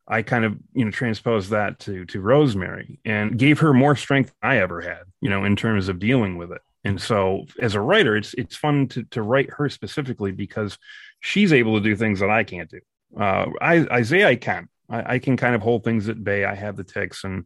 I 0.08 0.22
kind 0.22 0.46
of, 0.46 0.58
you 0.74 0.86
know, 0.86 0.92
transposed 0.92 1.50
that 1.52 1.80
to, 1.80 2.06
to 2.06 2.22
Rosemary 2.22 3.00
and 3.04 3.38
gave 3.38 3.60
her 3.60 3.74
more 3.74 3.96
strength 3.96 4.34
I 4.42 4.58
ever 4.60 4.82
had, 4.82 5.04
you 5.22 5.30
know, 5.30 5.44
in 5.44 5.56
terms 5.56 5.90
of 5.90 6.00
dealing 6.00 6.38
with 6.38 6.52
it. 6.52 6.62
And 6.84 7.02
so 7.02 7.46
as 7.60 7.76
a 7.76 7.82
writer, 7.82 8.16
it's, 8.16 8.34
it's 8.36 8.56
fun 8.56 8.88
to, 8.90 9.04
to 9.12 9.22
write 9.22 9.50
her 9.52 9.68
specifically 9.68 10.32
because 10.32 10.78
she's 11.20 11.52
able 11.52 11.76
to 11.76 11.84
do 11.84 11.96
things 11.96 12.22
that 12.22 12.30
I 12.30 12.44
can't 12.44 12.70
do. 12.70 12.80
Uh, 13.20 13.48
I, 13.60 13.86
Isaiah, 13.92 14.30
I 14.30 14.36
can, 14.36 14.70
I, 14.90 15.16
I, 15.16 15.20
can 15.20 15.36
kind 15.36 15.56
of 15.56 15.62
hold 15.62 15.84
things 15.84 16.08
at 16.08 16.24
bay. 16.24 16.46
I 16.46 16.56
have 16.56 16.78
the 16.78 16.84
ticks, 16.84 17.24
and, 17.24 17.46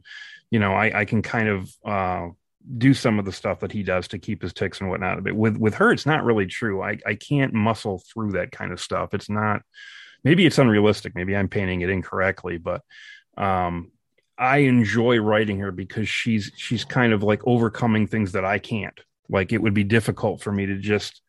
you 0.49 0.59
know, 0.59 0.73
I, 0.73 1.01
I 1.01 1.05
can 1.05 1.21
kind 1.21 1.47
of, 1.47 1.75
uh, 1.85 2.29
do 2.77 2.93
some 2.93 3.19
of 3.19 3.25
the 3.25 3.31
stuff 3.31 3.59
that 3.61 3.71
he 3.71 3.83
does 3.83 4.07
to 4.09 4.19
keep 4.19 4.41
his 4.41 4.53
ticks 4.53 4.81
and 4.81 4.89
whatnot. 4.89 5.23
But 5.23 5.35
with 5.35 5.57
with 5.57 5.73
her, 5.75 5.91
it's 5.91 6.05
not 6.05 6.23
really 6.23 6.45
true. 6.45 6.81
I 6.81 6.99
I 7.05 7.15
can't 7.15 7.53
muscle 7.53 8.03
through 8.13 8.33
that 8.33 8.51
kind 8.51 8.71
of 8.71 8.79
stuff. 8.79 9.13
It's 9.13 9.29
not. 9.29 9.63
Maybe 10.23 10.45
it's 10.45 10.57
unrealistic. 10.57 11.15
Maybe 11.15 11.35
I'm 11.35 11.49
painting 11.49 11.81
it 11.81 11.89
incorrectly, 11.89 12.57
but 12.57 12.81
um, 13.37 13.91
I 14.37 14.59
enjoy 14.59 15.19
writing 15.19 15.59
her 15.59 15.71
because 15.71 16.09
she's 16.09 16.51
she's 16.55 16.83
kind 16.83 17.13
of 17.13 17.23
like 17.23 17.41
overcoming 17.45 18.07
things 18.07 18.33
that 18.33 18.45
I 18.45 18.59
can't. 18.59 18.99
Like 19.29 19.51
it 19.51 19.61
would 19.61 19.73
be 19.73 19.83
difficult 19.83 20.41
for 20.41 20.51
me 20.51 20.65
to 20.65 20.77
just 20.77 21.21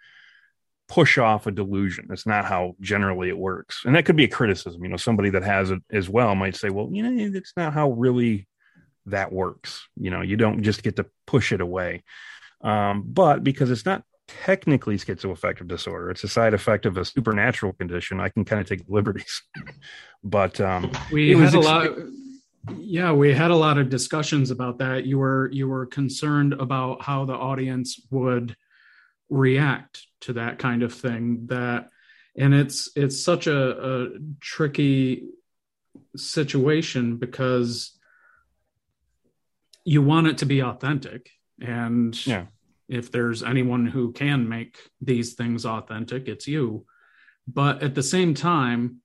push 0.89 1.17
off 1.17 1.47
a 1.47 1.51
delusion. 1.51 2.07
That's 2.09 2.27
not 2.27 2.45
how 2.45 2.77
generally 2.81 3.29
it 3.29 3.39
works. 3.39 3.83
And 3.85 3.95
that 3.97 4.05
could 4.05 4.17
be 4.17 4.25
a 4.25 4.29
criticism. 4.29 4.83
You 4.83 4.91
know, 4.91 4.97
somebody 4.97 5.31
that 5.31 5.43
has 5.43 5.71
it 5.71 5.83
as 5.91 6.09
well 6.09 6.35
might 6.35 6.57
say, 6.57 6.69
well, 6.69 6.89
you 6.93 7.03
know, 7.03 7.37
it's 7.37 7.55
not 7.57 7.73
how 7.73 7.93
really 7.93 8.47
that 9.07 9.33
works. 9.33 9.89
You 9.97 10.11
know, 10.11 10.21
you 10.21 10.37
don't 10.37 10.63
just 10.63 10.83
get 10.83 10.97
to 10.97 11.07
push 11.27 11.53
it 11.53 11.61
away. 11.61 12.03
Um, 12.61 13.05
but 13.07 13.43
because 13.43 13.71
it's 13.71 13.87
not 13.87 14.03
technically 14.29 14.97
schizoaffective 14.97 15.69
disorder, 15.69 16.11
it's 16.11 16.25
a 16.25 16.29
side 16.29 16.55
effect 16.55 16.87
of 16.87 16.97
a 16.97 17.05
supernatural 17.05 17.73
condition. 17.73 18.21
I 18.21 18.29
can 18.29 18.45
kind 18.45 18.61
of 18.61 18.69
take 18.69 18.83
liberties. 18.89 19.43
but 20.25 20.61
um, 20.61 20.91
we 21.11 21.37
had 21.39 21.55
a 21.55 21.61
lot. 21.61 21.91
Yeah, 22.77 23.13
we 23.13 23.35
had 23.35 23.51
a 23.51 23.57
lot 23.57 23.79
of 23.79 23.89
discussions 23.89 24.51
about 24.51 24.79
that. 24.79 25.05
You 25.05 25.19
were 25.19 25.51
you 25.53 25.69
were 25.69 25.87
concerned 25.87 26.53
about 26.55 27.03
how 27.03 27.25
the 27.25 27.35
audience 27.35 28.01
would 28.11 28.57
react 29.29 30.07
to 30.21 30.35
that 30.35 30.59
kind 30.59 30.83
of 30.83 30.95
thing. 30.95 31.47
That 31.47 31.89
and 32.37 32.55
it's 32.55 32.91
it's 32.95 33.23
such 33.23 33.47
a, 33.47 34.05
a 34.05 34.09
tricky 34.41 35.25
situation 36.17 37.17
because 37.17 37.99
you 39.85 40.03
want 40.03 40.29
it 40.29 40.39
to 40.39 40.47
be 40.47 40.63
authentic 40.63 41.31
and 41.61 42.27
yeah 42.27 42.47
if 42.93 43.11
there's 43.11 43.43
anyone 43.43 43.87
who 43.87 44.13
can 44.13 44.49
make 44.49 44.79
these 45.01 45.33
things 45.33 45.65
authentic 45.65 46.29
it's 46.29 46.47
you. 46.47 46.85
But 47.49 47.83
at 47.83 47.95
the 47.95 48.03
same 48.03 48.35
time 48.35 49.01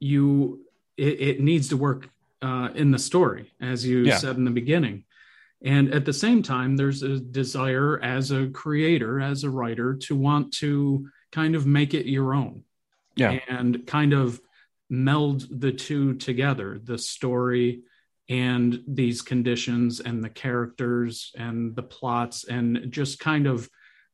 you 0.00 0.60
it, 0.96 1.20
it 1.20 1.40
needs 1.40 1.68
to 1.68 1.76
work 1.76 2.10
uh, 2.42 2.68
in 2.74 2.90
the 2.90 2.98
story 2.98 3.52
as 3.60 3.86
you 3.86 4.00
yeah. 4.00 4.18
said 4.18 4.36
in 4.36 4.44
the 4.44 4.50
beginning. 4.50 5.04
And 5.62 5.94
at 5.94 6.04
the 6.04 6.12
same 6.12 6.42
time 6.42 6.76
there's 6.76 7.02
a 7.02 7.18
desire 7.20 8.00
as 8.02 8.32
a 8.32 8.48
creator 8.48 9.20
as 9.20 9.44
a 9.44 9.50
writer 9.50 9.94
to 10.06 10.16
want 10.16 10.52
to 10.54 11.08
kind 11.32 11.54
of 11.54 11.66
make 11.66 11.94
it 11.94 12.06
your 12.06 12.34
own. 12.34 12.64
Yeah. 13.16 13.38
And 13.48 13.86
kind 13.86 14.12
of 14.12 14.40
meld 14.90 15.46
the 15.60 15.72
two 15.72 16.14
together 16.14 16.80
the 16.82 16.98
story 16.98 17.82
and 18.28 18.82
these 18.86 19.22
conditions 19.22 20.00
and 20.00 20.24
the 20.24 20.30
characters 20.30 21.32
and 21.36 21.76
the 21.76 21.82
plots 21.82 22.44
and 22.44 22.90
just 22.90 23.18
kind 23.18 23.46
of 23.46 23.68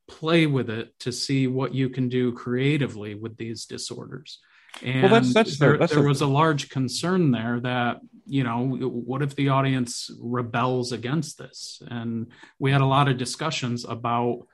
play 0.07 0.45
with 0.45 0.69
it 0.69 0.97
to 0.99 1.11
see 1.11 1.47
what 1.47 1.73
you 1.73 1.89
can 1.89 2.09
do 2.09 2.33
creatively 2.33 3.15
with 3.15 3.37
these 3.37 3.65
disorders. 3.65 4.39
And 4.83 5.03
well, 5.03 5.11
that's, 5.11 5.33
that's 5.33 5.59
there, 5.59 5.77
that's 5.77 5.93
there 5.93 6.03
was 6.03 6.21
a 6.21 6.27
large 6.27 6.69
concern 6.69 7.31
there 7.31 7.59
that 7.61 7.99
you 8.25 8.43
know 8.43 8.65
what 8.65 9.21
if 9.21 9.35
the 9.35 9.49
audience 9.49 10.09
rebels 10.19 10.91
against 10.91 11.37
this? 11.37 11.81
And 11.87 12.27
we 12.59 12.71
had 12.71 12.81
a 12.81 12.85
lot 12.85 13.09
of 13.09 13.17
discussions 13.17 13.85
about 13.85 14.47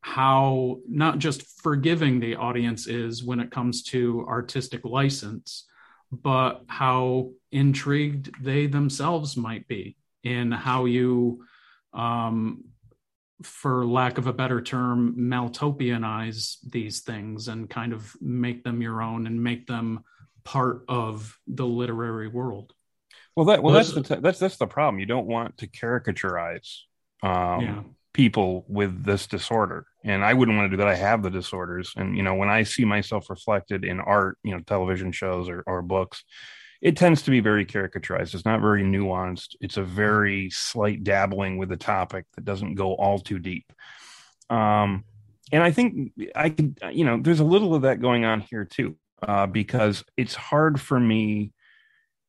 how 0.00 0.78
not 0.88 1.18
just 1.18 1.42
forgiving 1.62 2.20
the 2.20 2.36
audience 2.36 2.86
is 2.86 3.24
when 3.24 3.40
it 3.40 3.50
comes 3.50 3.82
to 3.82 4.24
artistic 4.28 4.84
license, 4.84 5.65
but 6.12 6.62
how 6.68 7.30
intrigued 7.52 8.42
they 8.42 8.66
themselves 8.66 9.36
might 9.36 9.66
be 9.68 9.96
in 10.22 10.52
how 10.52 10.84
you, 10.84 11.44
um, 11.92 12.64
for 13.42 13.84
lack 13.84 14.18
of 14.18 14.26
a 14.26 14.32
better 14.32 14.60
term, 14.60 15.14
maeltopianize 15.18 16.56
these 16.68 17.00
things 17.00 17.48
and 17.48 17.68
kind 17.68 17.92
of 17.92 18.14
make 18.20 18.64
them 18.64 18.80
your 18.80 19.02
own 19.02 19.26
and 19.26 19.42
make 19.42 19.66
them 19.66 20.00
part 20.44 20.84
of 20.88 21.38
the 21.46 21.66
literary 21.66 22.28
world. 22.28 22.72
Well, 23.34 23.46
that 23.46 23.62
well, 23.62 23.74
that's 23.74 23.92
the 23.92 24.02
t- 24.02 24.20
that's 24.20 24.38
that's 24.38 24.56
the 24.56 24.66
problem. 24.66 24.98
You 24.98 25.06
don't 25.06 25.26
want 25.26 25.58
to 25.58 25.66
caricaturize 25.66 26.78
um, 27.22 27.60
yeah 27.60 27.82
people 28.16 28.64
with 28.66 29.04
this 29.04 29.26
disorder. 29.26 29.86
And 30.02 30.24
i 30.24 30.32
wouldn't 30.32 30.56
want 30.56 30.70
to 30.70 30.76
do 30.76 30.78
that. 30.78 30.88
I 30.88 30.94
have 30.94 31.22
the 31.22 31.30
disorders. 31.30 31.92
And 31.96 32.16
you 32.16 32.22
know 32.22 32.34
when 32.34 32.48
i 32.48 32.62
see 32.62 32.84
myself 32.84 33.28
reflected 33.28 33.84
in 33.84 34.00
art 34.00 34.38
you 34.42 34.52
know 34.52 34.60
television 34.60 35.12
shows 35.12 35.48
or, 35.48 35.62
or 35.66 35.82
books 35.82 36.24
it 36.82 36.96
tends 36.96 37.22
to 37.22 37.30
be 37.30 37.40
very 37.40 37.64
caricaturized. 37.64 38.34
It's 38.34 38.44
not 38.44 38.60
very 38.60 38.82
nuanced. 38.82 39.56
It's 39.62 39.78
a 39.78 39.82
very 39.82 40.50
slight 40.50 41.02
dabbling 41.04 41.56
with 41.56 41.70
the 41.70 41.76
topic 41.76 42.26
that 42.34 42.44
doesn't 42.44 42.74
go 42.74 42.94
all 42.94 43.18
too 43.18 43.38
deep. 43.38 43.72
Um, 44.50 45.04
and 45.52 45.62
i 45.62 45.70
think 45.70 46.12
i 46.34 46.50
could 46.50 46.78
you 46.92 47.04
know 47.04 47.18
there's 47.20 47.40
a 47.40 47.44
little 47.44 47.74
of 47.74 47.82
that 47.82 48.00
going 48.00 48.24
on 48.24 48.40
here 48.40 48.64
too 48.64 48.96
uh, 49.22 49.46
because 49.46 50.04
it's 50.16 50.34
hard 50.34 50.80
for 50.80 50.98
me 50.98 51.52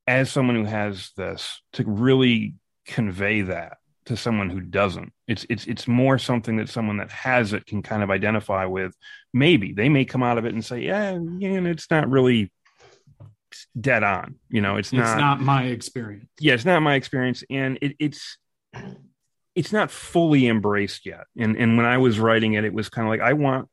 as 0.06 0.32
someone 0.32 0.56
who 0.56 0.64
has 0.64 1.12
this 1.18 1.62
to 1.74 1.84
really 1.86 2.56
convey 2.86 3.42
that 3.42 3.78
to 4.08 4.18
someone 4.18 4.50
who 4.50 4.62
doesn't. 4.62 5.12
It's 5.28 5.46
it's 5.50 5.66
it's 5.68 5.88
more 5.88 6.18
something 6.18 6.58
that 6.58 6.70
someone 6.70 6.98
that 6.98 7.12
has 7.12 7.54
it 7.54 7.66
can 7.66 7.82
kind 7.82 8.04
of 8.04 8.10
identify 8.10 8.66
with. 8.66 8.96
Maybe 9.34 9.74
they 9.74 9.90
may 9.90 10.06
come 10.06 10.24
out 10.24 10.38
of 10.38 10.46
it 10.46 10.54
and 10.54 10.64
say, 10.64 10.80
"Yeah, 10.82 11.18
yeah 11.38 11.62
it's 11.66 11.92
not 11.92 12.10
really 12.10 12.52
dead 13.80 14.04
on." 14.04 14.36
You 14.50 14.62
know, 14.62 14.78
it's, 14.78 14.90
it's 14.90 14.98
not 14.98 15.18
not 15.18 15.42
my 15.42 15.64
experience. 15.66 16.30
Yeah, 16.40 16.54
it's 16.54 16.66
not 16.66 16.82
my 16.82 16.96
experience, 16.96 17.44
and 17.50 17.78
it, 17.82 17.96
it's 18.00 18.38
it's 19.56 19.72
not 19.72 19.92
fully 19.92 20.48
embraced 20.48 21.06
yet. 21.06 21.26
And 21.38 21.58
and 21.58 21.78
when 21.78 21.86
I 21.86 21.98
was 21.98 22.20
writing 22.20 22.54
it, 22.54 22.64
it 22.64 22.74
was 22.74 22.90
kind 22.90 23.08
of 23.08 23.10
like 23.10 23.22
I 23.22 23.34
want 23.34 23.70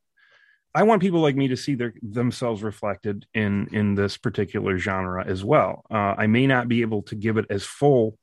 I 0.75 0.83
want 0.83 1.01
people 1.01 1.21
like 1.21 1.37
me 1.37 1.49
to 1.49 1.57
see 1.57 1.77
their 1.77 1.95
themselves 2.03 2.63
reflected 2.65 3.27
in 3.35 3.69
in 3.73 3.95
this 3.95 4.17
particular 4.17 4.79
genre 4.79 5.25
as 5.25 5.45
well. 5.45 5.85
Uh, 5.89 6.15
I 6.19 6.27
may 6.27 6.49
not 6.49 6.67
be 6.67 6.83
able 6.83 7.03
to 7.03 7.15
give 7.15 7.37
it 7.37 7.47
as 7.51 7.65
full 7.65 8.19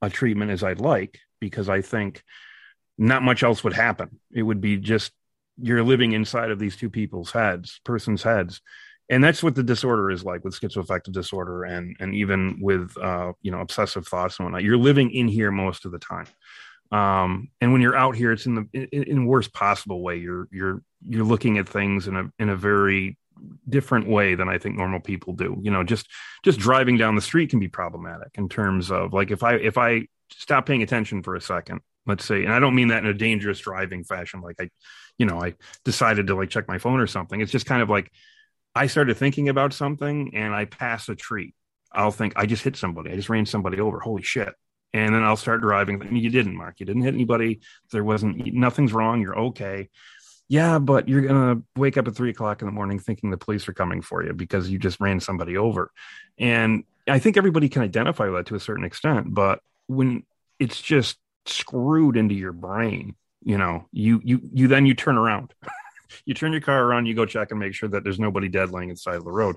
a 0.00 0.08
treatment 0.08 0.50
as 0.50 0.62
I'd 0.62 0.80
like, 0.80 1.18
because 1.40 1.68
I 1.68 1.82
think 1.82 2.22
not 2.96 3.22
much 3.22 3.42
else 3.42 3.62
would 3.64 3.74
happen. 3.74 4.18
It 4.32 4.42
would 4.42 4.60
be 4.60 4.76
just 4.76 5.12
you're 5.60 5.82
living 5.82 6.12
inside 6.12 6.50
of 6.50 6.58
these 6.58 6.76
two 6.76 6.90
people's 6.90 7.30
heads, 7.30 7.80
person's 7.84 8.22
heads. 8.22 8.60
And 9.10 9.24
that's 9.24 9.42
what 9.42 9.54
the 9.54 9.62
disorder 9.62 10.10
is 10.10 10.24
like 10.24 10.44
with 10.44 10.58
schizoaffective 10.58 11.12
disorder 11.12 11.64
and 11.64 11.96
and 11.98 12.14
even 12.14 12.58
with 12.60 12.96
uh, 12.98 13.32
you 13.40 13.50
know 13.50 13.60
obsessive 13.60 14.06
thoughts 14.06 14.38
and 14.38 14.46
whatnot. 14.46 14.64
You're 14.64 14.76
living 14.76 15.10
in 15.10 15.28
here 15.28 15.50
most 15.50 15.86
of 15.86 15.92
the 15.92 15.98
time. 15.98 16.26
Um, 16.90 17.48
and 17.60 17.72
when 17.72 17.80
you're 17.80 17.96
out 17.96 18.16
here, 18.16 18.32
it's 18.32 18.46
in 18.46 18.54
the 18.54 18.68
in, 18.72 19.02
in 19.04 19.26
worst 19.26 19.54
possible 19.54 20.02
way. 20.02 20.16
You're 20.16 20.48
you're 20.50 20.82
you're 21.06 21.24
looking 21.24 21.56
at 21.58 21.68
things 21.68 22.06
in 22.06 22.16
a 22.16 22.30
in 22.38 22.50
a 22.50 22.56
very 22.56 23.16
different 23.68 24.08
way 24.08 24.34
than 24.34 24.48
I 24.48 24.58
think 24.58 24.76
normal 24.76 25.00
people 25.00 25.32
do. 25.32 25.58
You 25.62 25.70
know, 25.70 25.84
just 25.84 26.06
just 26.44 26.58
driving 26.58 26.98
down 26.98 27.14
the 27.14 27.22
street 27.22 27.50
can 27.50 27.60
be 27.60 27.68
problematic 27.68 28.30
in 28.34 28.48
terms 28.48 28.90
of 28.90 29.12
like 29.12 29.30
if 29.30 29.42
I 29.42 29.54
if 29.54 29.78
I 29.78 30.08
stop 30.30 30.66
paying 30.66 30.82
attention 30.82 31.22
for 31.22 31.34
a 31.34 31.40
second 31.40 31.80
let's 32.06 32.24
say 32.24 32.42
and 32.44 32.52
i 32.52 32.58
don't 32.58 32.74
mean 32.74 32.88
that 32.88 33.04
in 33.04 33.10
a 33.10 33.14
dangerous 33.14 33.60
driving 33.60 34.02
fashion 34.02 34.40
like 34.40 34.56
i 34.60 34.68
you 35.18 35.26
know 35.26 35.42
i 35.42 35.54
decided 35.84 36.26
to 36.28 36.34
like 36.34 36.48
check 36.48 36.66
my 36.66 36.78
phone 36.78 37.00
or 37.00 37.06
something. 37.06 37.40
It's 37.40 37.52
just 37.52 37.66
kind 37.66 37.82
of 37.82 37.90
like 37.90 38.10
i 38.74 38.86
started 38.86 39.16
thinking 39.16 39.48
about 39.48 39.72
something 39.72 40.34
and 40.34 40.54
i 40.54 40.64
pass 40.64 41.08
a 41.08 41.14
tree 41.14 41.54
i'll 41.92 42.10
think 42.10 42.32
i 42.36 42.46
just 42.46 42.64
hit 42.64 42.76
somebody. 42.76 43.10
I 43.10 43.16
just 43.16 43.28
ran 43.28 43.46
somebody 43.46 43.78
over. 43.80 44.00
Holy 44.00 44.22
shit. 44.22 44.54
And 44.94 45.14
then 45.14 45.22
i'll 45.22 45.36
start 45.36 45.60
driving. 45.60 46.00
I 46.00 46.06
mean, 46.06 46.22
you 46.22 46.30
didn't 46.30 46.56
mark. 46.56 46.80
You 46.80 46.86
didn't 46.86 47.02
hit 47.02 47.14
anybody. 47.14 47.60
There 47.92 48.04
wasn't 48.04 48.54
nothing's 48.54 48.92
wrong. 48.92 49.20
You're 49.20 49.38
okay. 49.38 49.90
Yeah 50.48 50.78
but 50.78 51.08
you're 51.08 51.22
gonna 51.22 51.62
wake 51.76 51.98
up 51.98 52.08
at 52.08 52.14
three 52.14 52.30
o'clock 52.30 52.62
in 52.62 52.66
the 52.66 52.72
morning 52.72 52.98
thinking 52.98 53.30
the 53.30 53.36
police 53.36 53.68
are 53.68 53.74
coming 53.74 54.00
for 54.00 54.24
you 54.24 54.32
because 54.32 54.70
you 54.70 54.78
just 54.78 55.00
ran 55.00 55.20
somebody 55.20 55.56
over. 55.56 55.90
And 56.38 56.84
i 57.08 57.18
think 57.18 57.36
everybody 57.36 57.68
can 57.68 57.82
identify 57.82 58.28
that 58.28 58.46
to 58.46 58.54
a 58.54 58.60
certain 58.60 58.84
extent 58.84 59.32
but 59.32 59.60
when 59.88 60.22
it's 60.60 60.80
just 60.80 61.18
screwed 61.46 62.16
into 62.16 62.34
your 62.34 62.52
brain 62.52 63.16
you 63.42 63.58
know 63.58 63.86
you 63.92 64.20
you 64.24 64.40
you 64.52 64.68
then 64.68 64.86
you 64.86 64.94
turn 64.94 65.16
around. 65.16 65.54
You 66.24 66.32
turn 66.32 66.52
your 66.52 66.62
car 66.62 66.82
around 66.82 67.04
you 67.04 67.14
go 67.14 67.26
check 67.26 67.50
and 67.50 67.60
make 67.60 67.74
sure 67.74 67.90
that 67.90 68.02
there's 68.02 68.18
nobody 68.18 68.48
dead 68.48 68.70
laying 68.70 68.88
inside 68.88 69.16
of 69.16 69.24
the 69.24 69.30
road. 69.30 69.56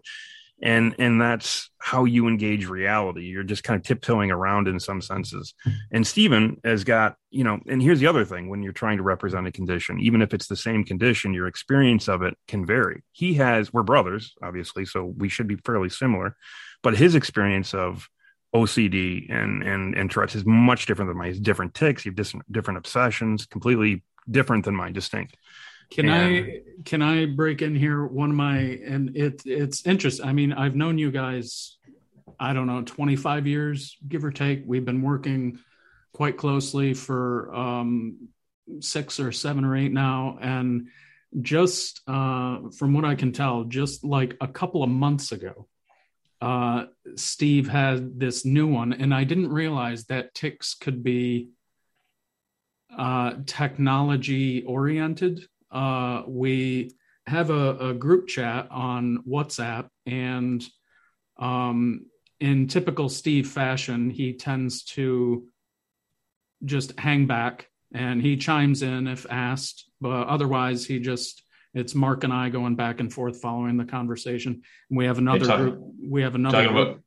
And 0.62 0.94
and 1.00 1.20
that's 1.20 1.70
how 1.80 2.04
you 2.04 2.28
engage 2.28 2.68
reality. 2.68 3.22
You're 3.22 3.44
just 3.44 3.64
kind 3.64 3.80
of 3.80 3.86
tiptoeing 3.86 4.32
around 4.32 4.68
in 4.68 4.78
some 4.78 5.02
senses. 5.02 5.54
And 5.94 6.06
stephen 6.06 6.58
has 6.66 6.84
got 6.84 7.16
you 7.30 7.46
know 7.46 7.62
and 7.68 7.82
here's 7.82 8.02
the 8.02 8.08
other 8.08 8.26
thing 8.26 8.50
when 8.50 8.64
you're 8.64 8.74
trying 8.74 8.98
to 8.98 9.04
represent 9.04 9.48
a 9.48 9.52
condition 9.52 10.02
even 10.02 10.22
if 10.22 10.34
it's 10.34 10.48
the 10.48 10.58
same 10.58 10.84
condition 10.84 11.34
your 11.34 11.48
experience 11.48 12.10
of 12.10 12.22
it 12.22 12.38
can 12.50 12.66
vary. 12.66 13.02
He 13.14 13.36
has 13.36 13.72
we're 13.72 13.84
brothers 13.84 14.36
obviously 14.44 14.86
so 14.86 15.06
we 15.06 15.30
should 15.30 15.48
be 15.48 15.56
fairly 15.56 15.90
similar 15.90 16.36
but 16.84 16.98
his 16.98 17.16
experience 17.16 17.74
of 17.74 18.10
OCD 18.54 19.32
and 19.32 19.64
and 19.64 19.96
and 19.96 20.12
Tourette's 20.12 20.36
is 20.36 20.46
much 20.46 20.86
different 20.86 21.10
than 21.10 21.18
mine. 21.18 21.30
He's 21.30 21.40
different 21.40 21.74
ticks. 21.74 22.06
You 22.06 22.12
have 22.12 22.16
different 22.16 22.52
different 22.52 22.78
obsessions, 22.78 23.46
completely 23.46 24.04
different 24.30 24.66
than 24.66 24.76
mine, 24.76 24.94
distinct. 24.94 25.38
Can 25.90 26.08
and, 26.10 26.46
I 26.46 26.62
can 26.84 27.02
I 27.02 27.26
break 27.26 27.62
in 27.62 27.76
here? 27.76 28.06
One 28.06 28.32
of 28.32 28.36
my 28.36 28.58
and 28.58 29.16
it 29.16 29.42
it's 29.46 29.86
interesting. 29.86 30.26
I 30.26 30.34
mean, 30.34 30.54
I've 30.54 30.76
known 30.76 30.98
you 30.98 31.12
guys, 31.12 31.78
I 32.40 32.54
don't 32.54 32.68
know, 32.68 32.82
25 32.82 33.48
years, 33.48 33.98
give 34.08 34.24
or 34.24 34.32
take. 34.32 34.64
We've 34.66 34.86
been 34.86 35.02
working 35.02 35.60
quite 36.14 36.38
closely 36.38 36.94
for 36.94 37.54
um, 37.54 38.30
six 38.80 39.20
or 39.20 39.32
seven 39.32 39.66
or 39.66 39.76
eight 39.76 39.92
now, 39.92 40.38
and 40.42 40.88
just 41.40 42.02
uh, 42.08 42.60
from 42.78 42.94
what 42.94 43.06
I 43.06 43.16
can 43.16 43.32
tell, 43.32 43.64
just 43.64 44.04
like 44.04 44.36
a 44.42 44.48
couple 44.48 44.84
of 44.84 44.90
months 44.90 45.32
ago, 45.32 45.68
uh, 46.42 46.86
Steve 47.16 47.68
had 47.68 48.20
this 48.20 48.46
new 48.46 48.68
one, 48.68 48.94
and 48.94 49.14
I 49.14 49.24
didn't 49.24 49.52
realize 49.52 50.06
that 50.06 50.34
ticks 50.34 50.74
could 50.74 51.04
be 51.04 51.50
uh, 52.98 53.36
technology 53.46 54.64
oriented. 54.64 55.46
Uh, 55.72 56.24
we 56.28 56.96
have 57.28 57.50
a, 57.50 57.78
a, 57.78 57.94
group 57.94 58.28
chat 58.28 58.68
on 58.72 59.24
WhatsApp, 59.28 59.88
and 60.06 60.66
um, 61.40 62.08
in 62.40 62.68
typical 62.68 63.08
Steve 63.08 63.48
fashion, 63.48 64.10
he 64.10 64.34
tends 64.34 64.84
to 64.84 65.48
just 66.66 67.00
hang 67.00 67.28
back 67.28 67.68
and 67.94 68.22
he 68.22 68.38
chimes 68.38 68.82
in 68.84 69.08
if 69.08 69.26
asked, 69.30 69.90
but 70.00 70.28
otherwise 70.28 70.86
he 70.86 71.00
just 71.00 71.44
it's 71.74 71.96
Mark 71.96 72.24
and 72.24 72.34
I 72.34 72.50
going 72.50 72.76
back 72.76 73.00
and 73.00 73.12
forth 73.12 73.42
following 73.42 73.78
the 73.78 73.86
conversation. 73.86 74.62
And 74.90 74.98
we 74.98 75.06
have 75.06 75.18
another 75.18 75.46
talking- 75.46 75.70
group. 75.70 75.94
We 76.04 76.22
have 76.24 76.36
another 76.36 76.58
talking 76.58 76.74
group. 76.74 76.88
about 76.88 77.02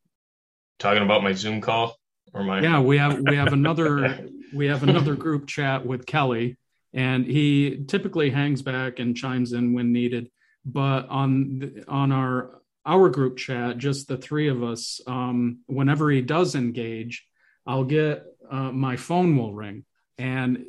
talking 0.79 1.03
about 1.03 1.23
my 1.23 1.33
Zoom 1.33 1.61
call 1.61 1.97
or 2.33 2.43
my 2.43 2.61
yeah 2.61 2.81
we 2.81 2.99
have 2.99 3.21
we 3.21 3.37
have 3.37 3.53
another 3.53 4.27
we 4.53 4.67
have 4.67 4.83
another 4.83 5.15
group 5.15 5.47
chat 5.47 5.87
with 5.87 6.05
kelly 6.05 6.57
and 6.93 7.25
he 7.25 7.85
typically 7.87 8.29
hangs 8.31 8.61
back 8.61 8.99
and 8.99 9.17
chimes 9.17 9.53
in 9.53 9.73
when 9.73 9.93
needed 9.93 10.29
but 10.65 11.09
on 11.09 11.59
the, 11.61 11.85
on 11.87 12.11
our 12.11 12.61
our 12.85 13.09
group 13.09 13.37
chat 13.37 13.79
just 13.79 14.09
the 14.09 14.17
three 14.17 14.49
of 14.49 14.65
us 14.65 15.01
um 15.07 15.61
whenever 15.67 16.11
he 16.11 16.21
does 16.21 16.57
engage 16.57 17.25
i'll 17.67 17.85
get 17.85 18.25
uh, 18.51 18.73
my 18.73 18.97
phone 18.97 19.37
will 19.37 19.55
ring 19.55 19.85
and 20.19 20.65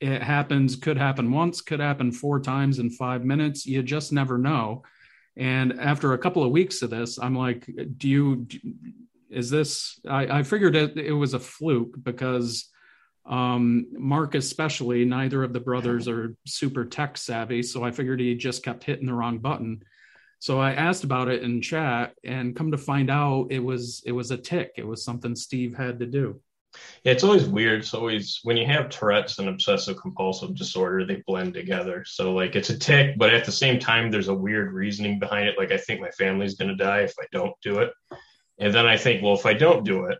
it 0.00 0.22
happens 0.22 0.76
could 0.76 0.96
happen 0.96 1.30
once 1.30 1.60
could 1.60 1.80
happen 1.80 2.10
four 2.10 2.40
times 2.40 2.78
in 2.78 2.90
five 2.90 3.24
minutes. 3.24 3.66
You 3.66 3.82
just 3.82 4.12
never 4.12 4.38
know. 4.38 4.82
And 5.36 5.78
after 5.78 6.12
a 6.12 6.18
couple 6.18 6.42
of 6.42 6.50
weeks 6.50 6.82
of 6.82 6.90
this 6.90 7.18
i'm 7.18 7.34
like 7.34 7.68
do 7.96 8.08
you 8.08 8.46
is 9.30 9.48
this 9.48 10.00
i, 10.08 10.38
I 10.38 10.42
figured 10.42 10.74
it, 10.74 10.96
it 10.98 11.12
was 11.12 11.34
a 11.34 11.38
fluke 11.38 11.94
because 12.02 12.68
um, 13.26 13.86
mark 13.92 14.34
especially 14.34 15.04
neither 15.04 15.44
of 15.44 15.52
the 15.52 15.60
brothers 15.60 16.08
are 16.08 16.34
super 16.46 16.84
tech 16.84 17.16
savvy. 17.16 17.62
So 17.62 17.84
i 17.84 17.90
figured 17.90 18.20
he 18.20 18.34
just 18.34 18.64
kept 18.64 18.84
hitting 18.84 19.06
the 19.06 19.14
wrong 19.14 19.38
button. 19.38 19.82
So 20.40 20.58
i 20.58 20.72
asked 20.72 21.04
about 21.04 21.28
it 21.28 21.42
in 21.42 21.62
chat 21.62 22.14
and 22.24 22.56
come 22.56 22.72
to 22.72 22.78
find 22.78 23.10
out 23.10 23.48
it 23.50 23.60
was 23.60 24.02
it 24.04 24.12
was 24.12 24.30
a 24.30 24.36
tick. 24.36 24.72
It 24.76 24.86
was 24.86 25.04
something 25.04 25.36
steve 25.36 25.76
had 25.76 26.00
to 26.00 26.06
do 26.06 26.40
Yeah, 27.04 27.12
it's 27.12 27.24
always 27.24 27.44
weird. 27.46 27.80
It's 27.80 27.94
always 27.94 28.40
when 28.42 28.56
you 28.56 28.66
have 28.66 28.88
Tourette's 28.90 29.38
and 29.38 29.48
obsessive 29.48 29.96
compulsive 30.00 30.54
disorder, 30.54 31.04
they 31.06 31.22
blend 31.26 31.54
together. 31.54 32.04
So 32.06 32.32
like 32.32 32.54
it's 32.56 32.70
a 32.70 32.78
tick, 32.78 33.16
but 33.18 33.32
at 33.34 33.44
the 33.44 33.52
same 33.52 33.78
time, 33.78 34.10
there's 34.10 34.28
a 34.28 34.34
weird 34.34 34.72
reasoning 34.72 35.18
behind 35.18 35.48
it. 35.48 35.58
Like 35.58 35.72
I 35.72 35.78
think 35.78 36.00
my 36.00 36.10
family's 36.10 36.54
gonna 36.54 36.76
die 36.76 37.00
if 37.00 37.14
I 37.20 37.24
don't 37.32 37.54
do 37.62 37.78
it. 37.78 37.92
And 38.58 38.74
then 38.74 38.86
I 38.86 38.96
think, 38.96 39.22
well, 39.22 39.34
if 39.34 39.46
I 39.46 39.54
don't 39.54 39.84
do 39.84 40.04
it, 40.06 40.18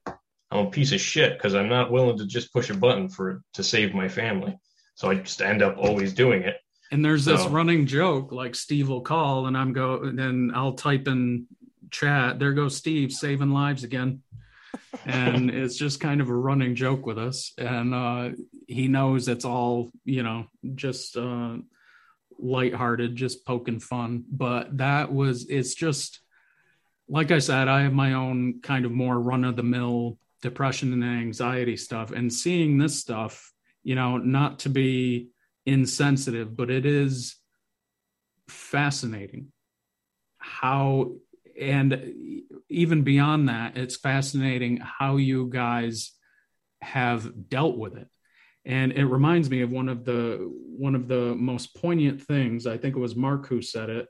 I'm 0.51 0.67
a 0.67 0.71
piece 0.71 0.93
of 0.93 1.01
shit 1.01 1.35
because 1.35 1.55
I'm 1.55 1.69
not 1.69 1.93
willing 1.93 2.19
to 2.19 2.27
just 2.27 2.53
push 2.53 2.71
a 2.71 2.75
button 2.75 3.09
for 3.09 3.43
to 3.55 3.63
save 3.63 3.95
my 3.95 4.09
family. 4.09 4.59
So 4.95 5.11
I 5.11 5.17
just 5.17 5.43
end 5.43 5.63
up 5.63 5.77
always 5.79 6.13
doing 6.15 6.43
it. 6.43 6.57
and 6.91 7.05
there's 7.05 7.25
this 7.25 7.45
running 7.47 7.87
joke 7.87 8.33
like 8.33 8.55
steve 8.57 8.89
will 8.89 9.01
call 9.03 9.47
and 9.47 9.57
i'm 9.57 9.73
go 9.73 10.03
and 10.03 10.19
then 10.19 10.51
i'll 10.57 10.73
type 10.73 11.07
in 11.07 11.47
chat 11.93 12.39
there 12.41 12.53
goes 12.53 12.77
steve 12.77 13.13
saving 13.13 13.51
lives 13.53 13.85
again 13.85 14.23
and 15.07 15.51
it's 15.51 15.77
just 15.77 16.01
kind 16.01 16.21
of 16.21 16.29
a 16.29 16.35
running 16.35 16.75
joke 16.75 17.07
with 17.07 17.19
us. 17.19 17.53
And 17.59 17.95
uh 17.95 18.31
he 18.67 18.89
knows 18.89 19.29
it's 19.29 19.45
all 19.45 19.91
you 20.05 20.23
know 20.23 20.47
just 20.75 21.17
uh 21.17 21.57
lighthearted 22.39 23.17
just 23.17 23.45
poking 23.47 23.81
fun. 23.81 24.25
But 24.31 24.79
that 24.79 25.13
was 25.13 25.49
it's 25.49 25.75
just 25.75 26.21
like 27.09 27.33
i 27.33 27.41
said 27.41 27.67
i 27.67 27.83
have 27.83 27.93
my 27.93 28.13
own 28.13 28.61
kind 28.63 28.85
of 28.85 28.93
more 28.93 29.19
run 29.19 29.45
of 29.45 29.57
the 29.57 29.65
mill 29.65 30.17
depression 30.43 30.93
and 30.93 31.05
anxiety 31.05 31.77
stuff. 31.77 32.13
And 32.13 32.33
seeing 32.33 32.79
this 32.79 32.99
stuff 32.99 33.53
you 33.83 33.95
know 33.95 34.19
not 34.19 34.61
to 34.61 34.69
be 34.69 35.31
insensitive 35.67 36.57
but 36.57 36.71
it 36.71 36.87
is 36.87 37.37
fascinating 38.49 39.53
how 40.39 41.13
and 41.61 42.43
even 42.69 43.03
beyond 43.03 43.49
that 43.49 43.77
it's 43.77 43.97
fascinating 43.97 44.79
how 44.79 45.17
you 45.17 45.49
guys 45.49 46.13
have 46.83 47.49
dealt 47.49 47.77
with 47.77 47.97
it. 47.97 48.09
And 48.65 48.93
it 48.93 49.05
reminds 49.05 49.51
me 49.51 49.63
of 49.63 49.71
one 49.71 49.89
of 49.89 50.05
the 50.05 50.51
one 50.81 50.95
of 50.95 51.09
the 51.09 51.35
most 51.35 51.77
poignant 51.77 52.23
things 52.23 52.67
i 52.67 52.77
think 52.77 52.97
it 52.97 52.99
was 52.99 53.15
mark 53.15 53.47
who 53.47 53.61
said 53.61 53.91
it 53.91 54.09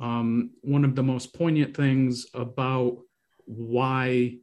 um, 0.00 0.50
one 0.62 0.84
of 0.84 0.94
the 0.94 1.02
most 1.02 1.34
poignant 1.34 1.76
things 1.76 2.26
about 2.34 2.98
why 3.46 4.36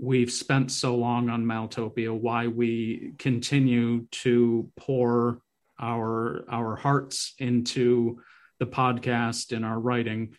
we've 0.00 0.30
spent 0.30 0.70
so 0.70 0.94
long 0.96 1.30
on 1.30 1.44
maeltopia 1.44 2.16
why 2.16 2.46
we 2.46 3.12
continue 3.18 4.06
to 4.10 4.70
pour 4.76 5.40
our 5.80 6.44
our 6.48 6.76
hearts 6.76 7.34
into 7.38 8.20
the 8.60 8.66
podcast 8.66 9.54
and 9.54 9.64
our 9.64 9.80
writing 9.80 10.34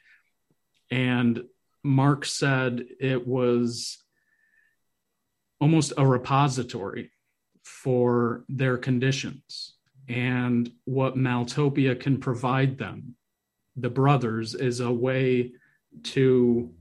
and 0.96 1.44
mark 1.84 2.24
said 2.24 2.86
it 3.02 3.28
was 3.28 3.98
almost 5.60 5.92
a 5.98 6.08
repository 6.08 7.12
for 7.64 8.46
their 8.48 8.78
conditions 8.78 9.74
and 10.08 10.72
what 10.86 11.18
maeltopia 11.18 12.00
can 12.00 12.18
provide 12.18 12.78
them 12.78 13.16
the 13.76 13.90
brothers 13.90 14.56
is 14.56 14.80
a 14.80 14.92
way 14.92 15.52
to 16.02 16.74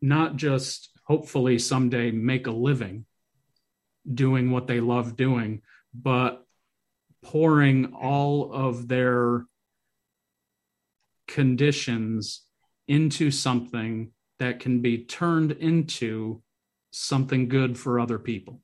not 0.00 0.36
just 0.36 0.88
hopefully 1.04 1.58
someday 1.58 2.10
make 2.10 2.46
a 2.46 2.50
living 2.50 3.04
doing 4.14 4.50
what 4.50 4.66
they 4.66 4.80
love 4.80 5.16
doing 5.16 5.60
but 5.92 6.46
pouring 7.22 7.92
all 7.92 8.50
of 8.54 8.88
their 8.88 9.44
conditions 11.28 12.43
into 12.88 13.30
something 13.30 14.10
that 14.38 14.60
can 14.60 14.80
be 14.80 15.04
turned 15.04 15.52
into 15.52 16.42
something 16.90 17.48
good 17.48 17.78
for 17.78 17.98
other 17.98 18.18
people. 18.18 18.60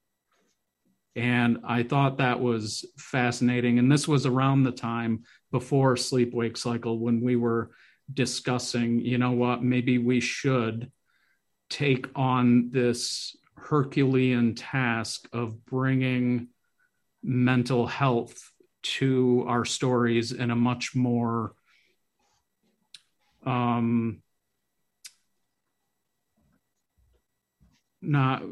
And 1.17 1.59
I 1.65 1.83
thought 1.83 2.19
that 2.19 2.41
was 2.41 2.85
fascinating. 2.97 3.79
And 3.79 3.91
this 3.91 4.07
was 4.07 4.27
around 4.27 4.63
the 4.63 4.73
time 4.73 5.25
before 5.51 5.97
sleep 5.97 6.33
wake 6.33 6.57
cycle 6.57 6.99
when 6.99 7.21
we 7.21 7.37
were 7.37 7.71
discussing, 8.13 9.01
you 9.01 9.19
know 9.19 9.33
what, 9.33 9.63
maybe 9.63 9.99
we 9.99 10.21
should 10.21 10.91
take 11.69 12.07
on 12.15 12.71
this 12.71 13.37
Herculean 13.57 14.55
task 14.55 15.29
of 15.33 15.65
bringing 15.65 16.49
mental 17.23 17.87
health 17.87 18.51
to 18.83 19.45
our 19.47 19.65
stories 19.65 20.33
in 20.33 20.51
a 20.51 20.57
much 20.57 20.95
more 20.95 21.55
um 23.47 24.23
not 28.03 28.43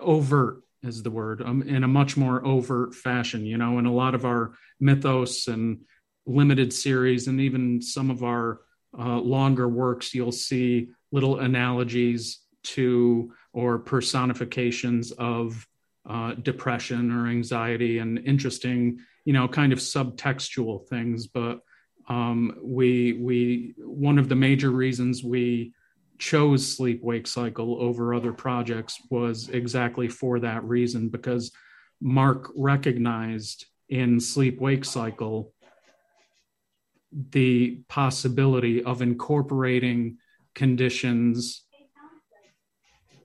overt 0.00 0.62
is 0.82 1.02
the 1.02 1.10
word 1.10 1.42
um, 1.42 1.62
in 1.62 1.84
a 1.84 1.88
much 1.88 2.16
more 2.16 2.44
overt 2.44 2.94
fashion 2.94 3.44
you 3.44 3.56
know 3.56 3.78
in 3.78 3.86
a 3.86 3.92
lot 3.92 4.14
of 4.14 4.24
our 4.24 4.52
mythos 4.80 5.46
and 5.48 5.80
limited 6.26 6.72
series 6.72 7.26
and 7.26 7.40
even 7.40 7.80
some 7.80 8.10
of 8.10 8.22
our 8.22 8.60
uh, 8.98 9.18
longer 9.18 9.68
works 9.68 10.14
you'll 10.14 10.32
see 10.32 10.88
little 11.10 11.38
analogies 11.38 12.40
to 12.62 13.32
or 13.52 13.78
personifications 13.78 15.10
of 15.12 15.66
uh, 16.08 16.34
depression 16.34 17.10
or 17.10 17.26
anxiety 17.28 17.98
and 17.98 18.18
interesting 18.18 18.98
you 19.24 19.32
know 19.32 19.48
kind 19.48 19.72
of 19.72 19.78
subtextual 19.78 20.86
things 20.88 21.26
but 21.26 21.60
um, 22.08 22.56
we 22.62 23.12
we 23.14 23.74
one 23.78 24.18
of 24.18 24.28
the 24.28 24.34
major 24.34 24.70
reasons 24.70 25.22
we 25.22 25.72
chose 26.18 26.66
sleep 26.66 27.02
wake 27.02 27.26
cycle 27.26 27.80
over 27.80 28.12
other 28.12 28.32
projects 28.32 29.00
was 29.10 29.48
exactly 29.50 30.08
for 30.08 30.40
that 30.40 30.64
reason 30.64 31.08
because 31.08 31.52
mark 32.00 32.50
recognized 32.56 33.66
in 33.88 34.18
sleep 34.18 34.60
wake 34.60 34.84
cycle 34.84 35.52
the 37.30 37.80
possibility 37.88 38.82
of 38.82 39.00
incorporating 39.00 40.18
conditions 40.54 41.64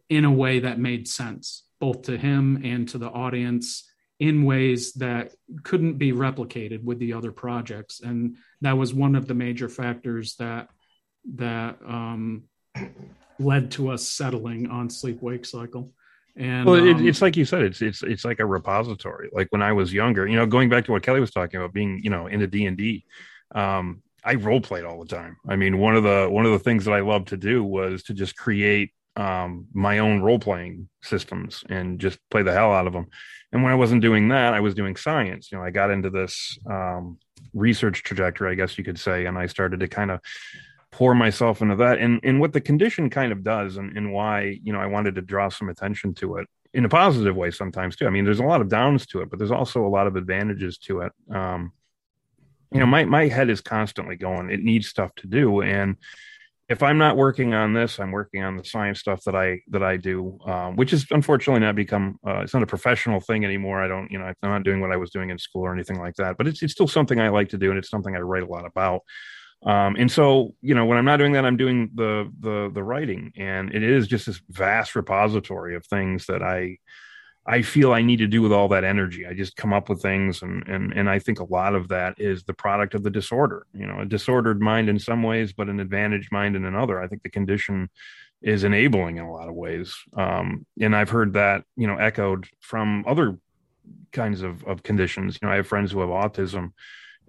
in 0.10 0.26
a 0.26 0.32
way 0.32 0.60
that 0.60 0.80
made 0.80 1.08
sense 1.08 1.64
both 1.80 2.04
to 2.04 2.18
him 2.18 2.62
and 2.64 2.88
to 2.88 2.98
the 2.98 3.10
audience 3.10 3.90
in 4.24 4.46
ways 4.46 4.94
that 4.94 5.34
couldn't 5.64 5.98
be 5.98 6.14
replicated 6.14 6.82
with 6.82 6.98
the 7.00 7.12
other 7.12 7.34
projects 7.34 8.00
and 8.00 8.38
that 8.62 8.78
was 8.78 8.94
one 8.94 9.16
of 9.16 9.28
the 9.28 9.34
major 9.34 9.68
factors 9.68 10.38
that 10.38 10.70
that 11.36 11.76
um, 11.86 12.44
led 13.38 13.70
to 13.70 13.90
us 13.90 14.08
settling 14.08 14.70
on 14.70 14.90
sleep 14.90 15.22
wake 15.22 15.46
cycle 15.46 15.92
and 16.38 16.66
well, 16.66 16.76
it, 16.76 16.96
um, 16.96 17.08
it's 17.08 17.22
like 17.22 17.38
you 17.38 17.46
said, 17.46 17.62
it's 17.62 17.80
it's 17.84 18.02
it's 18.02 18.26
like 18.26 18.40
a 18.40 18.46
repository. 18.46 19.30
Like 19.32 19.50
when 19.52 19.62
I 19.62 19.72
was 19.72 19.94
younger, 19.94 20.28
you 20.28 20.36
know, 20.36 20.48
going 20.48 20.68
back 20.68 20.84
to 20.86 20.92
what 20.92 21.04
Kelly 21.04 21.20
was 21.20 21.30
talking 21.30 21.60
about, 21.60 21.74
being 21.74 22.02
you 22.04 22.10
know 22.10 22.26
into 22.26 22.48
D 22.48 22.66
and 22.66 22.76
D, 22.76 23.06
um, 23.54 24.02
I 24.24 24.34
role 24.34 24.60
played 24.60 24.84
all 24.84 25.00
the 25.00 25.06
time. 25.06 25.38
I 25.48 25.58
mean, 25.58 25.78
one 25.78 25.96
of 25.96 26.02
the 26.02 26.28
one 26.28 26.48
of 26.48 26.52
the 26.52 26.58
things 26.58 26.86
that 26.86 26.94
I 26.96 27.02
loved 27.02 27.28
to 27.28 27.38
do 27.38 27.64
was 27.64 28.02
to 28.06 28.16
just 28.16 28.36
create 28.36 28.94
um, 29.16 29.68
my 29.74 30.00
own 30.00 30.22
role 30.22 30.40
playing 30.40 30.90
systems 31.02 31.64
and 31.70 32.00
just 32.00 32.20
play 32.32 32.44
the 32.44 32.54
hell 32.54 32.72
out 32.72 32.88
of 32.88 32.94
them. 32.94 33.08
And 33.52 33.62
when 33.62 33.72
I 33.72 33.76
wasn't 33.76 34.02
doing 34.02 34.30
that, 34.30 34.54
I 34.54 34.60
was 34.60 34.74
doing 34.74 34.96
science. 34.96 35.52
You 35.52 35.58
know, 35.58 35.64
I 35.64 35.70
got 35.70 35.92
into 35.92 36.10
this 36.10 36.58
um, 36.70 37.20
research 37.54 38.02
trajectory, 38.04 38.52
I 38.52 38.56
guess 38.56 38.78
you 38.78 38.84
could 38.84 39.00
say, 39.00 39.26
and 39.26 39.38
I 39.38 39.46
started 39.46 39.82
to 39.82 39.88
kind 39.88 40.10
of 40.10 40.20
pour 40.94 41.16
myself 41.16 41.62
into 41.62 41.76
that. 41.78 42.00
And 42.00 42.20
and 42.24 42.40
what 42.40 42.54
the 42.54 42.62
condition 42.62 43.10
kind 43.10 43.32
of 43.32 43.44
does 43.44 43.78
and, 43.78 43.98
and 43.98 44.14
why 44.14 44.60
you 44.64 44.72
know 44.72 44.80
i 44.80 44.86
wanted 44.86 45.16
to 45.16 45.22
draw 45.22 45.50
some 45.50 45.70
attention 45.70 46.14
to 46.16 46.38
it 46.38 46.48
in 46.74 46.86
a 46.86 46.90
positive 46.90 47.36
way 47.36 47.52
sometimes 47.52 47.96
too. 47.96 48.06
I 48.08 48.12
mean 48.12 48.26
there's 48.26 48.40
a 48.40 48.46
lot 48.46 48.62
of 48.62 48.70
downs 48.70 49.08
to 49.08 49.22
it 49.22 49.30
but 49.30 49.40
there's 49.40 49.52
also 49.52 49.86
a 49.86 49.90
lot 49.90 50.08
of 50.08 50.16
advantages 50.16 50.78
to 50.80 51.02
it. 51.02 51.12
Um 51.32 51.74
you 52.72 52.80
know 52.80 52.86
my 52.86 53.06
my 53.06 53.28
head 53.28 53.50
is 53.50 53.62
constantly 53.62 54.16
going. 54.16 54.50
It 54.50 54.64
needs 54.64 54.88
stuff 54.88 55.14
to 55.18 55.28
do. 55.28 55.62
And 55.62 55.98
if 56.70 56.82
i'm 56.82 56.98
not 56.98 57.18
working 57.18 57.54
on 57.54 57.74
this 57.74 58.00
i'm 58.00 58.12
working 58.12 58.42
on 58.42 58.56
the 58.56 58.64
science 58.64 59.00
stuff 59.00 59.24
that 59.24 59.36
i 59.36 59.60
that 59.68 59.84
i 59.84 59.98
do 59.98 60.38
um, 60.46 60.76
which 60.76 60.94
is 60.94 61.06
unfortunately 61.12 61.60
not 61.60 61.76
become 61.76 62.18
uh, 62.28 62.40
it's 62.40 62.54
not 62.54 62.64
a 62.64 62.68
professional 62.68 63.20
thing 63.20 63.44
anymore. 63.44 63.82
I 63.82 63.88
don't 63.88 64.10
you 64.12 64.18
know 64.18 64.26
i'm 64.26 64.50
not 64.50 64.64
doing 64.64 64.82
what 64.82 64.92
i 64.92 64.98
was 64.98 65.12
doing 65.12 65.30
in 65.30 65.38
school 65.38 65.64
or 65.64 65.74
anything 65.74 66.00
like 66.00 66.16
that 66.16 66.38
but 66.38 66.48
it's, 66.48 66.64
it's 66.64 66.74
still 66.74 66.88
something 66.88 67.20
i 67.20 67.30
like 67.30 67.50
to 67.50 67.58
do 67.58 67.70
and 67.70 67.78
it's 67.78 67.90
something 67.90 68.16
i 68.16 68.20
write 68.20 68.44
a 68.44 68.48
lot 68.48 68.66
about. 68.66 69.02
Um, 69.66 69.96
and 69.98 70.12
so 70.12 70.56
you 70.62 70.76
know 70.76 70.86
when 70.86 70.98
i'm 70.98 71.06
not 71.06 71.18
doing 71.18 71.34
that 71.34 71.46
i'm 71.46 71.58
doing 71.58 71.90
the 71.96 72.30
the 72.40 72.70
the 72.74 72.84
writing 72.84 73.32
and 73.38 73.74
it 73.74 73.84
is 73.84 74.08
just 74.08 74.26
this 74.26 74.42
vast 74.50 74.96
repository 74.96 75.76
of 75.76 75.86
things 75.86 76.26
that 76.26 76.44
i 76.44 76.78
i 77.46 77.62
feel 77.62 77.92
i 77.92 78.02
need 78.02 78.18
to 78.18 78.28
do 78.28 78.42
with 78.42 78.54
all 78.54 78.68
that 78.68 78.84
energy. 78.84 79.26
I 79.26 79.34
just 79.34 79.56
come 79.56 79.74
up 79.74 79.90
with 79.90 80.02
things 80.02 80.42
and 80.42 80.68
and 80.68 80.94
and 80.94 81.10
i 81.10 81.20
think 81.20 81.40
a 81.40 81.46
lot 81.46 81.76
of 81.76 81.88
that 81.90 82.16
is 82.18 82.44
the 82.44 82.54
product 82.54 82.94
of 82.94 83.04
the 83.04 83.10
disorder 83.10 83.66
you 83.74 83.86
know 83.86 84.00
a 84.00 84.06
disordered 84.06 84.62
mind 84.62 84.90
in 84.90 85.00
some 85.00 85.24
ways 85.24 85.54
but 85.54 85.70
an 85.70 85.80
advantaged 85.80 86.32
mind 86.32 86.56
in 86.56 86.66
another. 86.66 87.02
I 87.02 87.08
think 87.08 87.24
the 87.24 87.30
condition 87.30 87.90
is 88.42 88.64
enabling 88.64 89.18
in 89.18 89.24
a 89.24 89.32
lot 89.32 89.48
of 89.50 89.56
ways. 89.56 89.96
Um, 90.16 90.66
and 90.80 90.96
i've 90.96 91.10
heard 91.10 91.34
that 91.34 91.64
you 91.76 91.88
know 91.88 91.98
echoed 91.98 92.48
from 92.60 93.04
other 93.08 93.38
kinds 94.12 94.42
of, 94.42 94.64
of 94.66 94.84
conditions. 94.84 95.38
You 95.42 95.48
know 95.48 95.54
i 95.54 95.58
have 95.58 95.68
friends 95.68 95.92
who 95.92 96.00
have 96.00 96.10
autism 96.10 96.72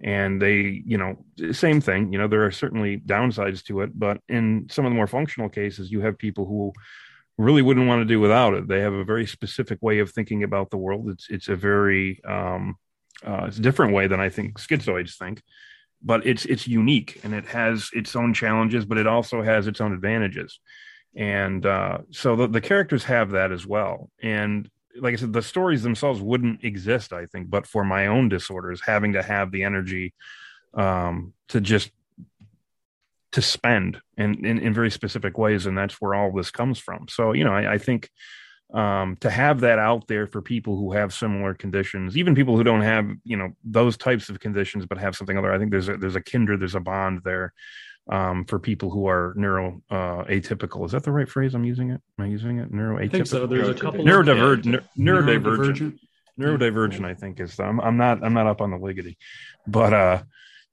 and 0.01 0.41
they 0.41 0.83
you 0.85 0.97
know 0.97 1.17
same 1.51 1.81
thing. 1.81 2.11
You 2.11 2.19
know 2.19 2.27
there 2.27 2.45
are 2.45 2.51
certainly 2.51 2.97
downsides 2.97 3.63
to 3.65 3.81
it 3.81 3.97
but 3.97 4.19
in 4.29 4.67
some 4.69 4.85
of 4.85 4.91
the 4.91 4.95
more 4.95 5.07
functional 5.07 5.49
cases 5.49 5.91
you 5.91 6.01
have 6.01 6.17
people 6.17 6.45
who 6.45 6.73
really 7.37 7.61
wouldn't 7.61 7.87
want 7.87 8.01
to 8.01 8.05
do 8.05 8.19
without 8.19 8.53
it. 8.53 8.67
They 8.67 8.81
have 8.81 8.93
a 8.93 9.03
very 9.03 9.25
specific 9.25 9.79
way 9.81 9.99
of 9.99 10.11
thinking 10.11 10.43
about 10.43 10.69
the 10.69 10.77
world. 10.77 11.09
It's 11.09 11.27
it's 11.29 11.49
a 11.49 11.55
very 11.55 12.23
um 12.25 12.75
uh, 13.25 13.45
it's 13.47 13.57
a 13.57 13.61
different 13.61 13.93
way 13.93 14.07
than 14.07 14.19
i 14.19 14.27
think 14.27 14.59
schizoids 14.59 15.17
think 15.17 15.41
but 16.05 16.25
it's 16.25 16.45
it's 16.45 16.67
unique 16.67 17.19
and 17.23 17.33
it 17.33 17.45
has 17.45 17.89
its 17.93 18.15
own 18.15 18.33
challenges 18.33 18.85
but 18.85 18.97
it 18.97 19.07
also 19.07 19.41
has 19.41 19.67
its 19.67 19.81
own 19.81 19.91
advantages. 19.91 20.59
And 21.15 21.65
uh, 21.65 21.99
so 22.11 22.35
the, 22.35 22.47
the 22.47 22.61
characters 22.61 23.05
have 23.05 23.31
that 23.31 23.51
as 23.51 23.65
well. 23.65 24.09
And 24.21 24.69
like 24.99 25.13
I 25.13 25.17
said, 25.17 25.33
the 25.33 25.41
stories 25.41 25.81
themselves 25.81 26.21
wouldn't 26.21 26.63
exist, 26.63 27.13
I 27.13 27.25
think, 27.25 27.49
but 27.49 27.65
for 27.65 27.83
my 27.83 28.07
own 28.07 28.29
disorders, 28.29 28.81
having 28.85 29.13
to 29.13 29.23
have 29.23 29.51
the 29.51 29.63
energy 29.63 30.13
um, 30.73 31.33
to 31.49 31.61
just 31.61 31.91
to 33.35 33.41
spend 33.41 34.01
in, 34.17 34.45
in, 34.45 34.59
in 34.59 34.73
very 34.73 34.89
specific 34.89 35.37
ways, 35.37 35.65
and 35.65 35.77
that's 35.77 35.99
where 35.99 36.15
all 36.15 36.31
this 36.31 36.51
comes 36.51 36.79
from. 36.79 37.05
So, 37.09 37.33
you 37.33 37.43
know, 37.43 37.53
I, 37.53 37.73
I 37.73 37.77
think 37.77 38.09
um, 38.73 39.17
to 39.19 39.29
have 39.29 39.59
that 39.59 39.77
out 39.77 40.07
there 40.07 40.25
for 40.25 40.41
people 40.41 40.77
who 40.77 40.93
have 40.93 41.13
similar 41.13 41.53
conditions, 41.53 42.15
even 42.15 42.33
people 42.33 42.55
who 42.55 42.63
don't 42.63 42.81
have, 42.81 43.05
you 43.25 43.35
know, 43.35 43.49
those 43.65 43.97
types 43.97 44.29
of 44.29 44.39
conditions, 44.39 44.85
but 44.85 44.97
have 44.99 45.17
something 45.17 45.37
other, 45.37 45.53
I 45.53 45.59
think 45.59 45.71
there's 45.71 45.89
a, 45.89 45.97
there's 45.97 46.15
a 46.15 46.21
kindred, 46.21 46.61
there's 46.61 46.75
a 46.75 46.79
bond 46.79 47.23
there 47.25 47.53
um, 48.09 48.45
for 48.45 48.57
people 48.57 48.89
who 48.89 49.05
are 49.07 49.33
neuro 49.35 49.81
uh, 49.89 50.23
atypical. 50.23 50.85
Is 50.85 50.93
that 50.93 51.03
the 51.03 51.11
right 51.11 51.27
phrase? 51.27 51.53
I'm 51.55 51.65
using 51.65 51.89
it. 51.89 51.99
Am 52.17 52.25
I 52.25 52.29
using 52.29 52.59
it? 52.59 52.71
Neuro 52.71 52.99
atypical. 52.99 53.03
I 53.03 53.07
think 53.09 53.27
so. 53.27 53.47
There's 53.47 53.67
a 53.67 53.73
couple 53.73 54.05
neurodivergent. 54.05 54.81
neurodivergent. 54.97 54.97
neurodivergent. 54.97 55.99
Neurodivergent. 56.39 57.05
I 57.05 57.13
think 57.13 57.41
is. 57.41 57.59
I'm, 57.59 57.81
I'm 57.81 57.97
not. 57.97 58.23
I'm 58.23 58.33
not 58.33 58.47
up 58.47 58.61
on 58.61 58.71
the 58.71 58.77
liggity, 58.77 59.17
but 59.67 59.93
uh, 59.93 60.23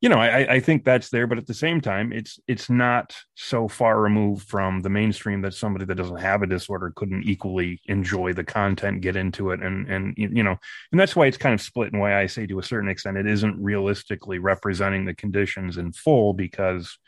you 0.02 0.08
know, 0.08 0.18
I, 0.18 0.54
I 0.54 0.60
think 0.60 0.84
that's 0.84 1.10
there. 1.10 1.28
But 1.28 1.38
at 1.38 1.46
the 1.46 1.54
same 1.54 1.80
time, 1.80 2.12
it's 2.12 2.40
it's 2.48 2.68
not 2.68 3.16
so 3.36 3.68
far 3.68 4.00
removed 4.00 4.48
from 4.48 4.82
the 4.82 4.90
mainstream 4.90 5.42
that 5.42 5.54
somebody 5.54 5.84
that 5.84 5.94
doesn't 5.94 6.20
have 6.20 6.42
a 6.42 6.46
disorder 6.46 6.92
couldn't 6.94 7.22
equally 7.22 7.80
enjoy 7.86 8.32
the 8.32 8.42
content, 8.42 9.00
get 9.00 9.14
into 9.14 9.52
it, 9.52 9.62
and 9.62 9.88
and 9.88 10.14
you 10.16 10.42
know, 10.42 10.56
and 10.90 11.00
that's 11.00 11.14
why 11.14 11.26
it's 11.26 11.36
kind 11.36 11.54
of 11.54 11.60
split. 11.60 11.92
And 11.92 12.00
why 12.00 12.20
I 12.20 12.26
say 12.26 12.48
to 12.48 12.58
a 12.58 12.64
certain 12.64 12.90
extent, 12.90 13.16
it 13.16 13.28
isn't 13.28 13.62
realistically 13.62 14.40
representing 14.40 15.04
the 15.04 15.14
conditions 15.14 15.78
in 15.78 15.92
full 15.92 16.34
because, 16.34 16.98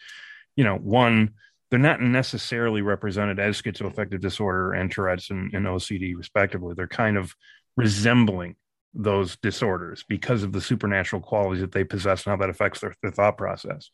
you 0.54 0.62
know, 0.62 0.76
one 0.76 1.34
they're 1.70 1.80
not 1.80 2.00
necessarily 2.00 2.82
represented 2.82 3.40
as 3.40 3.60
schizoaffective 3.60 4.20
disorder 4.20 4.72
and 4.72 4.92
Tourette's 4.92 5.30
and, 5.30 5.52
and 5.52 5.66
OCD 5.66 6.16
respectively. 6.16 6.74
They're 6.76 6.86
kind 6.86 7.16
of 7.16 7.34
resembling 7.76 8.54
those 8.94 9.36
disorders 9.36 10.04
because 10.08 10.42
of 10.42 10.52
the 10.52 10.60
supernatural 10.60 11.20
qualities 11.20 11.60
that 11.60 11.72
they 11.72 11.84
possess 11.84 12.24
and 12.24 12.32
how 12.32 12.36
that 12.36 12.50
affects 12.50 12.80
their, 12.80 12.94
their 13.02 13.10
thought 13.10 13.36
process. 13.36 13.90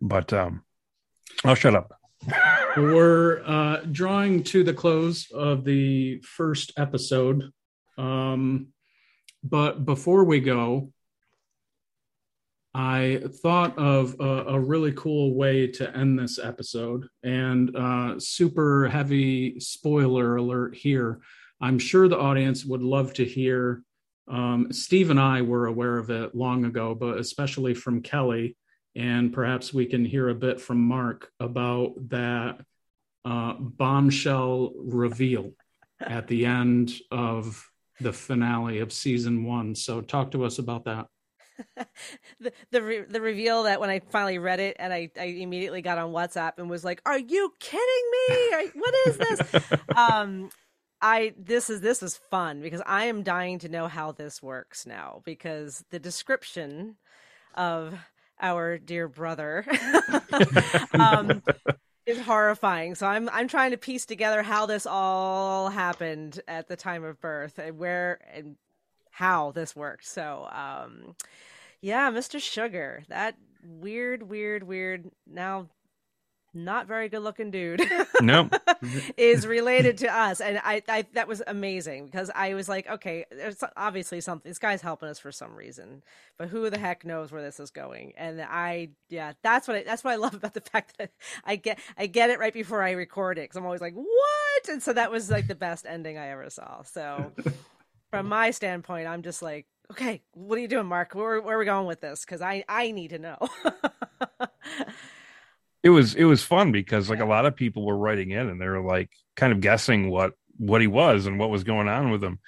But 0.00 0.32
um, 0.32 0.62
I'll 1.44 1.54
shut 1.54 1.74
up. 1.74 1.92
We're 2.76 3.42
uh, 3.44 3.80
drawing 3.90 4.42
to 4.44 4.62
the 4.62 4.74
close 4.74 5.30
of 5.32 5.64
the 5.64 6.20
first 6.20 6.72
episode. 6.76 7.50
Um, 7.98 8.68
but 9.42 9.84
before 9.84 10.24
we 10.24 10.40
go, 10.40 10.92
I 12.74 13.22
thought 13.42 13.78
of 13.78 14.16
a, 14.20 14.44
a, 14.48 14.60
really 14.60 14.92
cool 14.92 15.34
way 15.34 15.66
to 15.66 15.96
end 15.96 16.18
this 16.18 16.38
episode. 16.38 17.08
And 17.22 17.74
uh, 17.74 18.20
super 18.20 18.86
heavy 18.88 19.58
spoiler 19.60 20.36
alert 20.36 20.74
here. 20.74 21.20
I'm 21.58 21.78
sure 21.78 22.06
the 22.06 22.18
audience 22.18 22.66
would 22.66 22.82
love 22.82 23.14
to 23.14 23.24
hear. 23.24 23.82
Um, 24.28 24.72
Steve 24.72 25.10
and 25.10 25.20
I 25.20 25.42
were 25.42 25.66
aware 25.66 25.98
of 25.98 26.10
it 26.10 26.34
long 26.34 26.64
ago, 26.64 26.94
but 26.94 27.18
especially 27.18 27.74
from 27.74 28.02
Kelly. 28.02 28.56
And 28.94 29.32
perhaps 29.32 29.74
we 29.74 29.86
can 29.86 30.04
hear 30.04 30.28
a 30.28 30.34
bit 30.34 30.60
from 30.60 30.80
Mark 30.80 31.30
about 31.38 31.94
that 32.08 32.60
uh, 33.24 33.54
bombshell 33.58 34.72
reveal 34.76 35.52
at 36.00 36.28
the 36.28 36.46
end 36.46 36.92
of 37.10 37.68
the 38.00 38.12
finale 38.12 38.80
of 38.80 38.92
season 38.92 39.44
one. 39.44 39.74
So, 39.74 40.00
talk 40.00 40.30
to 40.32 40.44
us 40.44 40.58
about 40.58 40.84
that. 40.84 41.06
the 42.40 42.52
the, 42.70 42.82
re- 42.82 43.04
the 43.08 43.20
reveal 43.20 43.64
that 43.64 43.80
when 43.80 43.90
I 43.90 44.00
finally 44.00 44.38
read 44.38 44.60
it 44.60 44.76
and 44.78 44.92
I, 44.92 45.10
I 45.18 45.24
immediately 45.24 45.82
got 45.82 45.98
on 45.98 46.12
WhatsApp 46.12 46.52
and 46.58 46.68
was 46.68 46.84
like, 46.84 47.00
"Are 47.06 47.18
you 47.18 47.52
kidding 47.58 48.10
me? 48.12 48.54
Are, 48.54 48.64
what 48.74 48.94
is 49.06 49.16
this?" 49.16 49.40
um, 49.96 50.50
I 51.00 51.34
this 51.38 51.68
is 51.70 51.80
this 51.80 52.02
is 52.02 52.16
fun 52.30 52.60
because 52.62 52.82
I 52.86 53.04
am 53.04 53.22
dying 53.22 53.58
to 53.60 53.68
know 53.68 53.88
how 53.88 54.12
this 54.12 54.42
works 54.42 54.86
now 54.86 55.22
because 55.24 55.84
the 55.90 55.98
description 55.98 56.96
of 57.54 57.94
our 58.40 58.78
dear 58.78 59.08
brother 59.08 59.64
um, 60.92 61.42
is 62.06 62.20
horrifying. 62.20 62.94
So 62.94 63.06
I'm 63.06 63.28
I'm 63.30 63.48
trying 63.48 63.72
to 63.72 63.76
piece 63.76 64.06
together 64.06 64.42
how 64.42 64.66
this 64.66 64.86
all 64.86 65.68
happened 65.68 66.40
at 66.48 66.68
the 66.68 66.76
time 66.76 67.04
of 67.04 67.20
birth 67.20 67.58
and 67.58 67.78
where 67.78 68.18
and 68.32 68.56
how 69.16 69.50
this 69.52 69.74
worked. 69.74 70.06
So, 70.06 70.46
um, 70.52 71.16
yeah, 71.80 72.10
Mr. 72.10 72.40
Sugar, 72.40 73.02
that 73.08 73.34
weird, 73.64 74.22
weird, 74.22 74.62
weird, 74.62 75.10
now 75.26 75.68
not 76.56 76.86
very 76.86 77.08
good 77.08 77.20
looking 77.20 77.50
dude. 77.50 77.82
no, 78.20 78.48
is 79.16 79.46
related 79.46 79.98
to 79.98 80.12
us, 80.12 80.40
and 80.40 80.58
I, 80.64 80.82
I 80.88 81.06
that 81.14 81.28
was 81.28 81.42
amazing 81.46 82.06
because 82.06 82.30
I 82.34 82.54
was 82.54 82.68
like, 82.68 82.88
okay, 82.88 83.26
there's 83.30 83.62
obviously 83.76 84.20
something. 84.20 84.50
This 84.50 84.58
guy's 84.58 84.82
helping 84.82 85.08
us 85.08 85.18
for 85.18 85.30
some 85.30 85.54
reason, 85.54 86.02
but 86.38 86.48
who 86.48 86.68
the 86.70 86.78
heck 86.78 87.04
knows 87.04 87.30
where 87.30 87.42
this 87.42 87.60
is 87.60 87.70
going? 87.70 88.12
And 88.16 88.40
I, 88.42 88.90
yeah, 89.08 89.34
that's 89.42 89.68
what 89.68 89.76
I, 89.76 89.82
that's 89.84 90.02
what 90.02 90.12
I 90.12 90.16
love 90.16 90.34
about 90.34 90.54
the 90.54 90.60
fact 90.60 90.98
that 90.98 91.10
I 91.44 91.56
get 91.56 91.78
I 91.96 92.06
get 92.06 92.30
it 92.30 92.38
right 92.38 92.54
before 92.54 92.82
I 92.82 92.92
record 92.92 93.38
it 93.38 93.42
because 93.42 93.56
I'm 93.56 93.64
always 93.64 93.80
like, 93.80 93.94
what? 93.94 94.68
And 94.68 94.82
so 94.82 94.92
that 94.92 95.10
was 95.10 95.30
like 95.30 95.46
the 95.46 95.54
best 95.54 95.86
ending 95.86 96.18
I 96.18 96.28
ever 96.28 96.50
saw. 96.50 96.82
So 96.82 97.32
from 98.10 98.28
my 98.28 98.50
standpoint, 98.50 99.06
I'm 99.06 99.22
just 99.22 99.42
like, 99.42 99.66
okay, 99.90 100.22
what 100.32 100.58
are 100.58 100.62
you 100.62 100.68
doing, 100.68 100.86
Mark? 100.86 101.14
Where, 101.14 101.40
where 101.40 101.56
are 101.56 101.58
we 101.58 101.64
going 101.64 101.86
with 101.86 102.00
this? 102.00 102.24
Because 102.24 102.40
I 102.40 102.64
I 102.68 102.90
need 102.90 103.08
to 103.10 103.18
know. 103.18 103.38
It 105.86 105.90
was 105.90 106.16
it 106.16 106.24
was 106.24 106.42
fun 106.42 106.72
because 106.72 107.08
like 107.08 107.20
a 107.20 107.24
lot 107.24 107.46
of 107.46 107.54
people 107.54 107.86
were 107.86 107.96
writing 107.96 108.32
in 108.32 108.48
and 108.48 108.60
they 108.60 108.66
were 108.66 108.80
like 108.80 109.08
kind 109.36 109.52
of 109.52 109.60
guessing 109.60 110.10
what 110.10 110.32
what 110.56 110.80
he 110.80 110.88
was 110.88 111.26
and 111.26 111.38
what 111.38 111.48
was 111.48 111.62
going 111.62 111.86
on 111.86 112.10
with 112.10 112.24
him. 112.24 112.40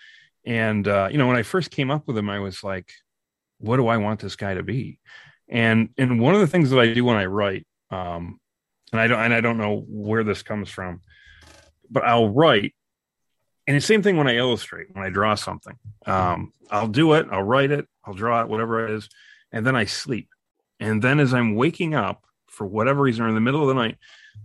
And 0.45 0.89
uh, 0.89 1.09
you 1.09 1.19
know, 1.19 1.29
when 1.29 1.37
I 1.37 1.45
first 1.45 1.71
came 1.71 1.89
up 1.89 2.09
with 2.09 2.19
him, 2.19 2.29
I 2.29 2.41
was 2.41 2.65
like, 2.65 2.91
what 3.59 3.77
do 3.77 3.87
I 3.87 3.99
want 3.99 4.19
this 4.19 4.35
guy 4.35 4.55
to 4.55 4.65
be? 4.65 4.99
And 5.49 5.91
and 5.97 6.21
one 6.21 6.35
of 6.35 6.41
the 6.41 6.49
things 6.49 6.71
that 6.71 6.81
I 6.81 6.93
do 6.93 7.05
when 7.05 7.17
I 7.17 7.27
write, 7.27 7.65
um, 7.93 8.41
and 8.91 9.01
I 9.01 9.07
don't 9.07 9.21
and 9.21 9.33
I 9.33 9.41
don't 9.41 9.57
know 9.57 9.85
where 9.87 10.25
this 10.25 10.43
comes 10.43 10.69
from, 10.69 11.01
but 11.89 12.03
I'll 12.03 12.31
write 12.31 12.75
and 13.69 13.77
the 13.77 13.81
same 13.81 14.03
thing 14.03 14.17
when 14.17 14.27
I 14.27 14.35
illustrate, 14.35 14.89
when 14.93 15.05
I 15.05 15.11
draw 15.11 15.37
something. 15.37 15.79
Um, 16.07 16.53
I'll 16.73 16.89
do 16.89 17.13
it, 17.13 17.29
I'll 17.31 17.45
write 17.45 17.71
it, 17.71 17.87
I'll 18.05 18.15
draw 18.15 18.41
it, 18.41 18.49
whatever 18.49 18.85
it 18.85 18.97
is, 18.97 19.09
and 19.53 19.65
then 19.65 19.77
I 19.77 19.85
sleep. 19.85 20.29
And 20.81 21.01
then 21.01 21.21
as 21.21 21.33
I'm 21.33 21.55
waking 21.55 21.95
up 21.95 22.25
for 22.59 22.67
whatever 22.67 23.01
reason 23.01 23.25
or 23.25 23.29
in 23.29 23.35
the 23.35 23.41
middle 23.41 23.63
of 23.63 23.69
the 23.69 23.75
night, 23.75 23.97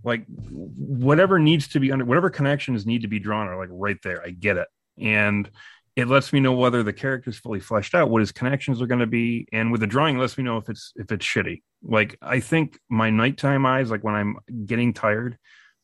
like 0.03 0.25
whatever 0.27 1.39
needs 1.39 1.67
to 1.69 1.79
be 1.79 1.91
under 1.91 2.05
whatever 2.05 2.29
connections 2.29 2.85
need 2.85 3.01
to 3.01 3.07
be 3.07 3.19
drawn 3.19 3.47
are 3.47 3.57
like 3.57 3.69
right 3.71 3.97
there. 4.03 4.23
I 4.23 4.29
get 4.29 4.57
it. 4.57 4.67
And 4.97 5.49
it 5.95 6.07
lets 6.07 6.31
me 6.31 6.39
know 6.39 6.53
whether 6.53 6.83
the 6.83 6.93
character 6.93 7.29
is 7.29 7.37
fully 7.37 7.59
fleshed 7.59 7.93
out, 7.93 8.09
what 8.09 8.21
his 8.21 8.31
connections 8.31 8.81
are 8.81 8.87
going 8.87 8.99
to 8.99 9.07
be, 9.07 9.47
and 9.51 9.71
with 9.71 9.81
the 9.81 9.87
drawing, 9.87 10.15
it 10.15 10.19
lets 10.19 10.37
me 10.37 10.43
know 10.43 10.57
if 10.57 10.69
it's 10.69 10.93
if 10.95 11.11
it's 11.11 11.25
shitty. 11.25 11.61
Like 11.83 12.17
I 12.21 12.39
think 12.39 12.79
my 12.89 13.09
nighttime 13.09 13.65
eyes, 13.65 13.91
like 13.91 14.03
when 14.03 14.15
I'm 14.15 14.37
getting 14.65 14.93
tired, 14.93 15.37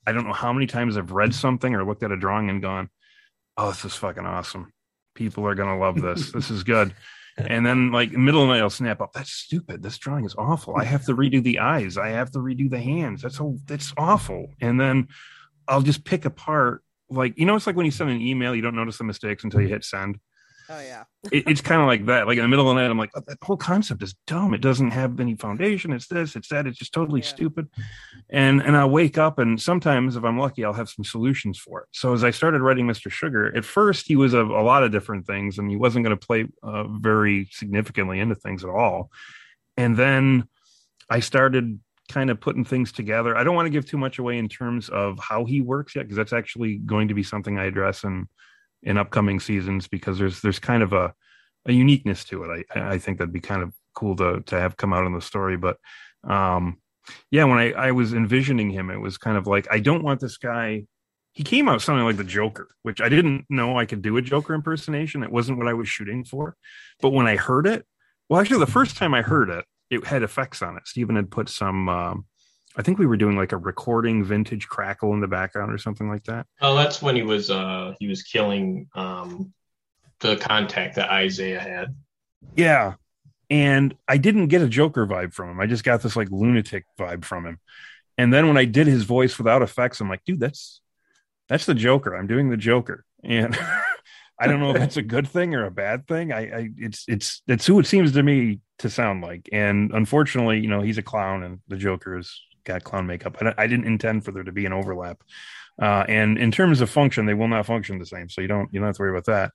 I 0.08 0.12
don't 0.12 0.26
know 0.26 0.34
how 0.34 0.54
many 0.54 0.68
times 0.68 0.98
I've 0.98 1.12
read 1.12 1.36
something 1.36 1.76
or 1.76 1.86
looked 1.86 2.04
at 2.04 2.12
a 2.12 2.18
drawing 2.18 2.50
and 2.50 2.62
gone, 2.62 2.90
"Oh, 3.58 3.70
this 3.70 3.86
is 3.86 3.96
fucking 3.96 4.26
awesome. 4.26 4.72
People 5.16 5.46
are 5.48 5.56
gonna 5.56 5.78
love 5.78 6.02
this. 6.02 6.32
this 6.32 6.50
is 6.50 6.64
good." 6.64 6.94
And 7.48 7.66
then, 7.66 7.92
like 7.92 8.12
middle 8.12 8.42
of 8.42 8.48
the 8.48 8.54
night, 8.54 8.62
I'll 8.62 8.70
snap 8.70 9.02
up. 9.02 9.14
That's 9.14 9.32
stupid. 9.32 9.84
This 9.84 9.98
drawing 9.98 10.26
is 10.26 10.36
awful. 10.38 10.76
I 10.76 10.84
have 10.84 11.06
to 11.06 11.16
redo 11.16 11.42
the 11.42 11.60
eyes. 11.60 11.98
I 11.98 12.10
have 12.10 12.32
to 12.32 12.40
redo 12.40 12.70
the 12.70 12.80
hands. 12.80 13.22
That's 13.22 13.38
so. 13.38 13.58
That's 13.66 13.94
awful. 13.98 14.48
And 14.62 14.80
then 14.80 15.08
I'll 15.68 15.82
just 15.82 16.04
pick 16.04 16.26
apart 16.26 16.84
like 17.10 17.38
you 17.38 17.46
know 17.46 17.56
it's 17.56 17.68
like 17.68 17.76
when 17.76 17.86
you 17.86 17.92
send 17.92 18.10
an 18.10 18.22
email 18.22 18.56
you 18.56 18.62
don't 18.62 18.76
notice 18.76 18.98
the 18.98 19.04
mistakes 19.04 19.44
until 19.44 19.62
you 19.62 19.68
hit 19.68 19.84
send 19.84 20.20
oh 20.70 20.80
yeah. 20.80 21.04
It, 21.32 21.48
it's 21.48 21.62
kind 21.62 21.82
of 21.82 21.88
like 21.88 22.06
that 22.06 22.28
like 22.28 22.38
in 22.38 22.44
the 22.44 22.48
middle 22.48 22.70
of 22.70 22.76
the 22.76 22.82
night 22.82 22.90
i'm 22.90 22.98
like 22.98 23.12
that 23.14 23.38
whole 23.42 23.58
concept 23.58 24.04
is 24.04 24.16
dumb. 24.28 24.54
It 24.54 24.62
doesn't 24.62 24.92
have 24.92 25.20
any 25.20 25.36
foundation. 25.36 25.92
It's 25.92 26.08
this 26.08 26.36
it's 26.36 26.50
that. 26.50 26.68
It's 26.68 26.78
just 26.78 26.94
totally 26.94 27.22
yeah. 27.22 27.28
stupid. 27.28 27.68
And 28.30 28.62
and 28.62 28.78
i'll 28.78 28.90
wake 28.90 29.18
up 29.18 29.40
and 29.40 29.62
sometimes 29.62 30.16
if 30.16 30.24
i'm 30.24 30.38
lucky 30.38 30.64
i'll 30.64 30.74
have 30.74 30.90
some 30.90 31.06
solutions 31.06 31.58
for 31.58 31.82
it. 31.82 31.88
So 31.92 32.14
as 32.14 32.24
i 32.24 32.32
started 32.32 32.62
writing 32.62 32.86
mr 32.86 33.12
sugar 33.12 33.56
at 33.56 33.66
first 33.66 34.08
he 34.08 34.16
was 34.16 34.34
a, 34.34 34.42
a 34.42 34.64
lot 34.64 34.84
of 34.84 34.92
different 34.92 35.28
things 35.28 35.58
and 35.58 35.70
he 35.70 35.76
wasn't 35.76 36.06
going 36.06 36.18
to 36.18 36.26
play 36.26 36.48
uh, 36.64 36.86
very 36.88 37.48
significantly 37.52 38.20
into 38.20 38.36
things 38.36 38.64
at 38.64 38.70
all. 38.70 39.12
And 39.78 39.98
then 39.98 40.48
i 41.10 41.20
started 41.20 41.80
kind 42.10 42.32
of 42.32 42.42
putting 42.42 42.66
things 42.66 42.92
together. 42.92 43.38
I 43.38 43.44
don't 43.44 43.56
want 43.56 43.68
to 43.68 43.72
give 43.72 43.86
too 43.86 43.98
much 43.98 44.18
away 44.18 44.38
in 44.40 44.50
terms 44.50 44.90
of 44.90 45.20
how 45.20 45.46
he 45.46 45.62
works 45.62 45.96
yet, 45.96 46.04
because 46.04 46.18
that's 46.18 46.34
actually 46.34 46.78
going 46.78 47.08
to 47.10 47.14
be 47.14 47.24
something 47.24 47.58
I 47.58 47.66
address 47.66 48.04
in 48.04 48.28
in 48.84 48.98
upcoming 48.98 49.40
seasons 49.40 49.88
because 49.88 50.18
there's 50.18 50.42
there's 50.42 50.60
kind 50.60 50.84
of 50.84 50.94
a, 50.94 51.14
a 51.66 51.72
uniqueness 51.72 52.24
to 52.26 52.44
it. 52.44 52.66
I 52.76 52.94
I 52.94 52.98
think 52.98 53.18
that'd 53.18 53.34
be 53.34 53.40
kind 53.40 53.62
of 53.62 53.74
cool 53.96 54.16
to 54.18 54.42
to 54.42 54.60
have 54.60 54.78
come 54.78 54.94
out 54.94 55.06
in 55.06 55.14
the 55.14 55.22
story. 55.22 55.58
But 55.58 55.78
um 56.24 56.78
yeah, 57.32 57.46
when 57.46 57.58
I, 57.58 57.72
I 57.72 57.92
was 57.92 58.14
envisioning 58.14 58.70
him, 58.70 58.92
it 58.92 59.00
was 59.00 59.18
kind 59.18 59.38
of 59.38 59.48
like 59.48 59.68
I 59.72 59.80
don't 59.80 60.04
want 60.04 60.20
this 60.20 60.38
guy 60.38 60.86
he 61.34 61.44
came 61.44 61.70
out 61.70 61.82
sounding 61.82 62.06
like 62.06 62.18
the 62.18 62.24
Joker, 62.24 62.68
which 62.82 63.02
I 63.02 63.08
didn't 63.08 63.46
know 63.50 63.78
I 63.78 63.86
could 63.86 64.02
do 64.02 64.18
a 64.18 64.22
Joker 64.22 64.54
impersonation. 64.54 65.24
It 65.24 65.32
wasn't 65.32 65.58
what 65.58 65.68
I 65.68 65.74
was 65.74 65.88
shooting 65.88 66.24
for. 66.24 66.56
But 67.02 67.12
when 67.12 67.28
I 67.28 67.36
heard 67.36 67.68
it, 67.68 67.86
well, 68.28 68.42
actually, 68.42 68.60
the 68.60 68.72
first 68.72 68.98
time 68.98 69.14
I 69.14 69.22
heard 69.22 69.50
it, 69.50 69.66
it 69.90 70.06
had 70.06 70.24
effects 70.24 70.62
on 70.62 70.78
it. 70.78 70.88
Stephen 70.88 71.16
had 71.16 71.32
put 71.32 71.50
some. 71.50 71.90
Um, 71.90 72.26
I 72.78 72.82
think 72.82 73.00
we 73.00 73.08
were 73.08 73.18
doing 73.18 73.36
like 73.36 73.52
a 73.52 73.58
recording 73.58 74.24
vintage 74.24 74.68
crackle 74.68 75.14
in 75.14 75.20
the 75.20 75.28
background 75.28 75.74
or 75.74 75.78
something 75.78 76.08
like 76.08 76.24
that. 76.26 76.46
Oh, 76.62 76.76
that's 76.76 77.02
when 77.02 77.16
he 77.16 77.24
was 77.24 77.50
uh 77.50 77.94
he 78.00 78.08
was 78.08 78.24
killing 78.24 78.88
um 78.96 79.54
the 80.20 80.38
contact 80.38 80.96
that 80.96 81.10
Isaiah 81.10 81.60
had. 81.60 81.96
Yeah. 82.56 82.96
And 83.50 83.96
I 84.08 84.18
didn't 84.18 84.48
get 84.48 84.62
a 84.62 84.70
Joker 84.70 85.08
vibe 85.08 85.34
from 85.34 85.50
him. 85.50 85.60
I 85.60 85.66
just 85.66 85.84
got 85.84 86.02
this 86.02 86.16
like 86.16 86.30
lunatic 86.30 86.86
vibe 87.00 87.26
from 87.26 87.46
him. 87.46 87.60
And 88.18 88.34
then 88.34 88.48
when 88.48 88.58
I 88.58 88.66
did 88.66 88.86
his 88.86 89.04
voice 89.04 89.38
without 89.38 89.62
effects, 89.62 90.02
I'm 90.02 90.10
like, 90.10 90.24
dude, 90.26 90.40
that's 90.40 90.82
that's 91.48 91.66
the 91.66 91.74
Joker. 91.74 92.16
I'm 92.16 92.28
doing 92.28 92.50
the 92.50 92.58
Joker. 92.58 93.06
And 93.24 93.58
I 94.40 94.48
don't 94.48 94.60
know 94.60 94.72
if 94.72 94.78
that's 94.78 94.98
a 94.98 95.02
good 95.02 95.28
thing 95.28 95.56
or 95.56 95.66
a 95.66 95.72
bad 95.72 96.08
thing. 96.08 96.32
I, 96.32 96.40
I 96.40 96.70
it's 96.78 97.06
it's 97.08 97.42
it's 97.48 97.66
who 97.66 97.80
it 97.80 97.88
seems 97.88 98.12
to 98.14 98.24
me 98.24 98.60
to 98.80 98.90
sound 98.90 99.22
like. 99.22 99.50
And 99.52 99.92
unfortunately, 99.92 100.60
you 100.60 100.68
know, 100.68 100.82
he's 100.82 100.98
a 100.98 101.04
clown 101.04 101.44
and 101.44 101.60
the 101.68 101.76
Joker 101.78 102.16
has 102.16 102.40
got 102.70 102.84
clown 102.84 103.08
makeup. 103.08 103.38
I, 103.42 103.54
I 103.58 103.68
didn't 103.68 103.86
intend 103.86 104.24
for 104.24 104.32
there 104.32 104.44
to 104.44 104.52
be 104.52 104.66
an 104.66 104.74
overlap. 104.74 105.22
Uh, 105.82 106.06
and 106.08 106.38
in 106.38 106.52
terms 106.52 106.82
of 106.82 106.90
function, 106.90 107.26
they 107.26 107.34
will 107.34 107.48
not 107.48 107.66
function 107.66 108.00
the 108.00 108.06
same. 108.06 108.30
So 108.30 108.42
you 108.42 108.48
don't 108.48 108.70
you 108.72 108.80
don't 108.80 108.88
have 108.88 108.96
to 108.98 109.02
worry 109.02 109.18
about 109.18 109.26
that. 109.26 109.52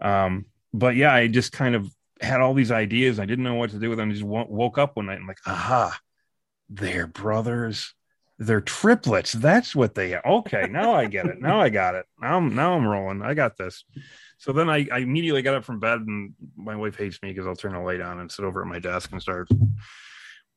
Um, 0.00 0.46
but 0.72 0.96
yeah, 0.96 1.14
I 1.14 1.28
just 1.28 1.52
kind 1.52 1.74
of 1.74 1.88
had 2.20 2.40
all 2.40 2.54
these 2.54 2.70
ideas. 2.70 3.20
I 3.20 3.26
didn't 3.26 3.44
know 3.44 3.54
what 3.54 3.70
to 3.70 3.78
do 3.78 3.88
with 3.88 3.98
them. 3.98 4.10
I 4.10 4.12
just 4.12 4.24
w- 4.24 4.46
woke 4.48 4.76
up 4.78 4.96
one 4.96 5.06
night 5.06 5.18
and 5.18 5.28
like, 5.28 5.40
aha, 5.46 5.98
they're 6.68 7.06
brothers. 7.06 7.94
They're 8.40 8.60
triplets. 8.60 9.32
That's 9.32 9.74
what 9.74 9.94
they 9.94 10.14
are. 10.14 10.26
Okay, 10.26 10.68
now 10.70 10.94
I 10.94 11.06
get 11.06 11.26
it. 11.26 11.40
Now 11.40 11.60
I 11.60 11.70
got 11.70 11.94
it. 11.96 12.06
Now 12.20 12.36
I'm 12.36 12.54
now 12.54 12.74
I'm 12.74 12.86
rolling. 12.86 13.22
I 13.22 13.34
got 13.34 13.56
this. 13.56 13.84
So 14.38 14.52
then 14.52 14.70
I, 14.70 14.86
I 14.92 14.98
immediately 14.98 15.42
got 15.42 15.56
up 15.56 15.64
from 15.64 15.80
bed, 15.80 16.00
and 16.00 16.34
my 16.56 16.76
wife 16.76 16.96
hates 16.96 17.20
me 17.22 17.30
because 17.30 17.46
I'll 17.48 17.56
turn 17.56 17.72
the 17.72 17.80
light 17.80 18.00
on 18.00 18.20
and 18.20 18.30
sit 18.30 18.44
over 18.44 18.62
at 18.62 18.68
my 18.68 18.78
desk 18.78 19.10
and 19.10 19.20
start. 19.20 19.48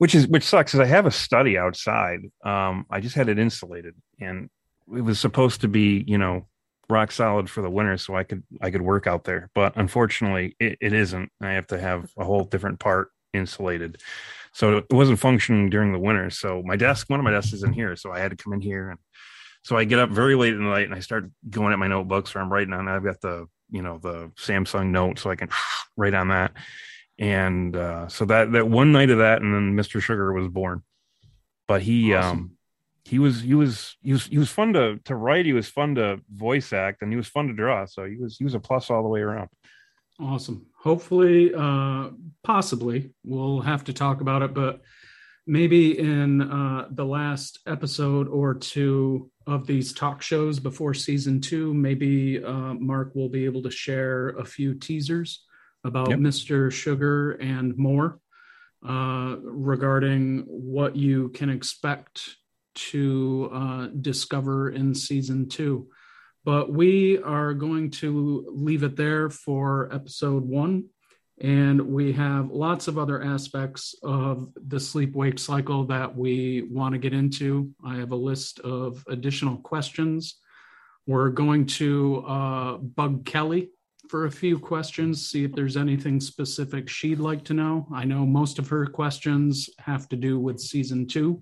Which 0.02 0.16
is 0.16 0.28
which 0.28 0.44
sucks 0.44 0.72
because 0.72 0.88
I 0.88 0.90
have 0.90 1.06
a 1.06 1.12
study 1.12 1.60
outside. 1.60 2.22
Um, 2.44 2.88
I 2.90 3.02
just 3.02 3.14
had 3.14 3.30
it 3.30 3.38
insulated, 3.38 3.94
and 4.20 4.50
it 4.96 5.02
was 5.02 5.20
supposed 5.20 5.62
to 5.62 5.68
be, 5.68 6.04
you 6.08 6.18
know, 6.18 6.48
rock 6.90 7.12
solid 7.12 7.52
for 7.52 7.62
the 7.62 7.70
winter, 7.70 7.98
so 7.98 8.16
I 8.16 8.24
could 8.24 8.42
I 8.62 8.72
could 8.72 8.82
work 8.82 9.06
out 9.06 9.26
there. 9.26 9.52
But 9.54 9.74
unfortunately, 9.76 10.56
it, 10.60 10.80
it 10.82 10.94
isn't. 10.94 11.32
I 11.40 11.52
have 11.52 11.68
to 11.68 11.80
have 11.80 12.10
a 12.18 12.26
whole 12.26 12.46
different 12.46 12.80
part 12.80 13.10
insulated, 13.32 14.02
so 14.54 14.78
it 14.78 14.86
wasn't 14.90 15.20
functioning 15.20 15.70
during 15.70 15.92
the 15.92 16.00
winter. 16.00 16.32
So 16.32 16.64
my 16.66 16.78
desk, 16.78 17.08
one 17.08 17.20
of 17.20 17.24
my 17.24 17.32
desks 17.32 17.54
is 17.54 17.62
in 17.62 17.72
here, 17.72 17.96
so 17.96 18.12
I 18.12 18.18
had 18.18 18.32
to 18.32 18.38
come 18.38 18.54
in 18.54 18.62
here 18.62 18.90
and 18.90 19.00
so 19.64 19.78
I 19.78 19.84
get 19.84 20.00
up 20.00 20.10
very 20.10 20.36
late 20.36 20.54
in 20.54 20.64
the 20.64 20.70
night 20.70 20.86
and 20.86 20.96
I 20.96 21.00
start 21.00 21.30
going 21.50 21.74
at 21.74 21.80
my 21.80 21.88
notebooks 21.88 22.34
where 22.34 22.44
I'm 22.44 22.52
writing 22.52 22.74
on. 22.74 22.88
I've 22.88 23.04
got 23.04 23.22
the 23.22 23.48
you 23.70 23.82
know 23.82 24.00
the 24.00 24.32
Samsung 24.38 24.90
Note, 24.90 25.20
so 25.20 25.30
I 25.30 25.36
can 25.36 25.50
write 25.98 26.14
on 26.14 26.30
that. 26.30 26.54
And 27.22 27.76
uh, 27.76 28.08
so 28.08 28.26
that 28.26 28.52
that 28.54 28.68
one 28.68 28.92
night 28.92 29.12
of 29.12 29.20
that, 29.20 29.44
and 29.44 29.54
then 29.54 29.78
Mr. 29.78 30.02
Sugar 30.02 30.34
was 30.34 30.48
born. 30.48 30.82
But 31.68 31.84
he 31.84 32.16
awesome. 32.16 32.38
um 32.40 32.52
he 33.06 33.20
was 33.20 33.42
he 33.42 33.54
was 33.54 33.96
he 34.02 34.12
was 34.12 34.26
he 34.26 34.40
was 34.40 34.50
fun 34.50 34.74
to 34.74 34.98
to 35.06 35.16
write. 35.16 35.46
He 35.46 35.54
was 35.54 35.70
fun 35.70 35.94
to 35.96 36.20
voice 36.34 36.74
act, 36.74 37.04
and 37.04 37.12
he 37.12 37.18
was 37.18 37.28
fun 37.28 37.48
to 37.48 37.54
draw. 37.54 37.86
So 37.86 38.06
he 38.06 38.18
was 38.18 38.38
he 38.38 38.44
was 38.44 38.56
a 38.56 38.60
plus 38.60 38.90
all 38.90 39.04
the 39.04 39.10
way 39.10 39.20
around. 39.22 39.50
Awesome. 40.20 40.66
Hopefully, 40.80 41.54
uh, 41.56 42.10
possibly 42.44 43.12
we'll 43.24 43.62
have 43.62 43.84
to 43.84 43.94
talk 43.94 44.22
about 44.22 44.42
it, 44.42 44.56
but 44.56 44.82
maybe 45.46 46.00
in 46.00 46.42
uh, 46.42 46.88
the 46.90 47.06
last 47.06 47.60
episode 47.68 48.30
or 48.30 48.56
two 48.56 49.30
of 49.46 49.68
these 49.68 49.94
talk 49.94 50.24
shows 50.24 50.60
before 50.60 50.96
season 50.96 51.40
two, 51.40 51.72
maybe 51.72 52.44
uh, 52.44 52.74
Mark 52.74 53.14
will 53.14 53.30
be 53.30 53.46
able 53.46 53.62
to 53.62 53.72
share 53.72 54.30
a 54.30 54.46
few 54.46 54.74
teasers 54.74 55.44
about 55.84 56.10
yep. 56.10 56.20
Mr. 56.20 56.72
Sugar 56.72 57.32
and 57.34 57.78
more 57.78 58.20
uh, 58.88 59.36
regarding 59.44 60.44
what 60.48 60.96
you 60.96 61.30
can 61.30 61.50
expect 61.50 62.36
to 62.74 63.50
uh, 63.54 63.88
discover 64.02 64.72
in 64.72 64.96
season 64.96 65.50
two. 65.50 65.88
But 66.44 66.72
we 66.72 67.20
are 67.20 67.54
going 67.54 67.92
to 67.92 68.46
leave 68.50 68.84
it 68.84 68.96
there 68.96 69.30
for 69.30 69.94
episode 69.94 70.44
one. 70.44 70.86
And 71.40 71.82
we 71.82 72.14
have 72.14 72.52
lots 72.52 72.88
of 72.88 73.00
other 73.00 73.24
aspects 73.24 73.96
of 74.04 74.50
the 74.56 74.80
sleep 74.80 75.16
wake 75.16 75.40
cycle 75.40 75.86
that 75.86 76.16
we 76.16 76.68
want 76.70 76.94
to 76.94 77.00
get 77.00 77.14
into. 77.14 77.72
I 77.84 77.96
have 77.96 78.12
a 78.12 78.16
list 78.16 78.60
of 78.60 79.04
additional 79.08 79.58
questions. 79.58 80.38
We're 81.08 81.30
going 81.30 81.66
to 81.68 82.24
uh, 82.28 82.78
bug 82.78 83.26
Kelly 83.26 83.70
for 84.12 84.26
a 84.26 84.32
few 84.32 84.60
questions, 84.60 85.26
see 85.26 85.46
if 85.46 85.54
there's 85.54 85.78
anything 85.78 86.20
specific 86.20 86.90
she'd 86.90 87.22
like 87.22 87.46
to 87.46 87.54
know. 87.54 87.88
I 87.94 88.04
know 88.04 88.26
most 88.26 88.60
of 88.60 88.68
her 88.68 88.86
questions 88.86 89.70
have 89.80 90.10
to 90.10 90.18
do 90.18 90.38
with 90.38 90.60
season 90.60 91.08
two, 91.08 91.42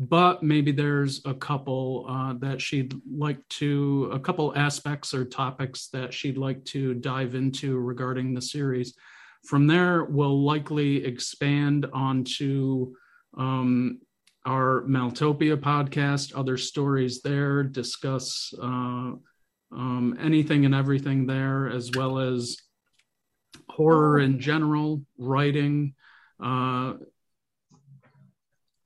but 0.00 0.42
maybe 0.42 0.72
there's 0.72 1.24
a 1.26 1.34
couple 1.34 2.06
uh, 2.08 2.32
that 2.40 2.60
she'd 2.60 2.92
like 3.08 3.38
to, 3.50 4.10
a 4.12 4.18
couple 4.18 4.52
aspects 4.56 5.14
or 5.14 5.24
topics 5.24 5.90
that 5.90 6.12
she'd 6.12 6.36
like 6.36 6.64
to 6.64 6.94
dive 6.94 7.36
into 7.36 7.78
regarding 7.78 8.34
the 8.34 8.42
series. 8.42 8.94
From 9.44 9.68
there, 9.68 10.02
we'll 10.02 10.42
likely 10.42 11.04
expand 11.04 11.86
onto 11.92 12.96
um, 13.38 14.00
our 14.44 14.82
Maeltopia 14.88 15.56
podcast, 15.56 16.36
other 16.36 16.56
stories 16.56 17.22
there, 17.22 17.62
discuss 17.62 18.52
uh, 18.60 19.12
um, 19.72 20.16
anything 20.20 20.64
and 20.64 20.74
everything 20.74 21.26
there, 21.26 21.68
as 21.68 21.90
well 21.92 22.18
as 22.18 22.56
horror 23.68 24.18
in 24.20 24.38
general, 24.40 25.02
writing, 25.18 25.94
uh, 26.42 26.94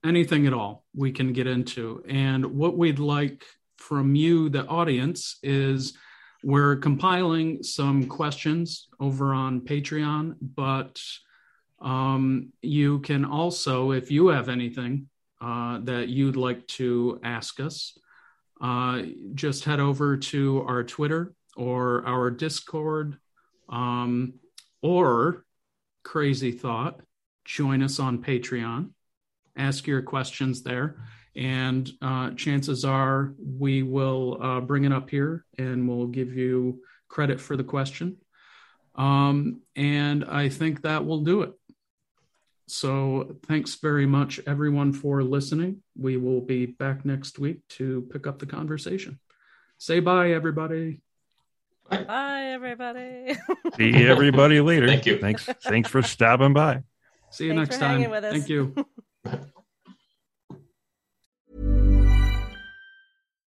anything 0.05 0.47
at 0.47 0.53
all 0.53 0.85
we 0.95 1.11
can 1.11 1.33
get 1.33 1.47
into. 1.47 2.03
And 2.07 2.45
what 2.45 2.77
we'd 2.77 2.99
like 2.99 3.43
from 3.77 4.15
you, 4.15 4.49
the 4.49 4.65
audience, 4.65 5.37
is 5.43 5.93
we're 6.43 6.77
compiling 6.77 7.63
some 7.63 8.07
questions 8.07 8.87
over 8.99 9.33
on 9.33 9.61
Patreon, 9.61 10.35
but 10.41 11.01
um, 11.81 12.53
you 12.61 12.99
can 12.99 13.25
also, 13.25 13.91
if 13.91 14.09
you 14.09 14.27
have 14.27 14.49
anything 14.49 15.09
uh, 15.41 15.79
that 15.83 16.07
you'd 16.07 16.35
like 16.35 16.65
to 16.67 17.19
ask 17.23 17.59
us, 17.59 17.97
uh, 18.61 19.03
just 19.33 19.65
head 19.65 19.79
over 19.79 20.17
to 20.17 20.63
our 20.67 20.83
Twitter 20.83 21.33
or 21.55 22.05
our 22.05 22.31
Discord 22.31 23.17
um, 23.69 24.33
or 24.81 25.45
Crazy 26.03 26.51
Thought. 26.51 27.01
Join 27.45 27.81
us 27.81 27.99
on 27.99 28.23
Patreon. 28.23 28.91
Ask 29.55 29.87
your 29.87 30.01
questions 30.01 30.63
there 30.63 30.97
and 31.37 31.91
uh, 32.01 32.31
chances 32.31 32.83
are 32.83 33.35
we 33.39 33.83
will 33.83 34.39
uh, 34.41 34.59
bring 34.59 34.85
it 34.85 34.91
up 34.91 35.09
here 35.09 35.45
and 35.59 35.87
we'll 35.87 36.07
give 36.07 36.33
you 36.33 36.81
credit 37.07 37.39
for 37.39 37.55
the 37.55 37.63
question. 37.63 38.17
Um, 38.95 39.61
and 39.75 40.25
I 40.25 40.49
think 40.49 40.81
that 40.81 41.05
will 41.05 41.21
do 41.23 41.43
it. 41.43 41.53
So 42.67 43.37
thanks 43.47 43.75
very 43.75 44.05
much, 44.05 44.41
everyone, 44.45 44.91
for 44.91 45.23
listening. 45.23 45.83
We 45.97 46.17
will 46.17 46.41
be 46.41 46.65
back 46.65 47.05
next 47.05 47.39
week 47.39 47.65
to 47.69 48.07
pick 48.11 48.27
up 48.27 48.39
the 48.39 48.45
conversation. 48.45 49.19
Say 49.77 50.01
bye, 50.01 50.31
everybody. 50.31 51.01
Bye, 51.89 52.47
everybody. 52.51 53.37
See 53.77 53.93
everybody 53.93 54.59
later. 54.59 54.87
Thank 54.87 55.05
you. 55.05 55.17
Thanks. 55.17 55.45
Thanks 55.45 55.89
for 55.89 56.01
stopping 56.01 56.53
by. 56.53 56.83
See 57.31 57.45
you 57.45 57.55
Thanks 57.55 57.69
next 57.69 57.75
for 57.77 57.81
time. 57.81 58.11
with 58.11 58.23
us. 58.25 58.33
Thank 58.33 58.49
you. 58.49 58.75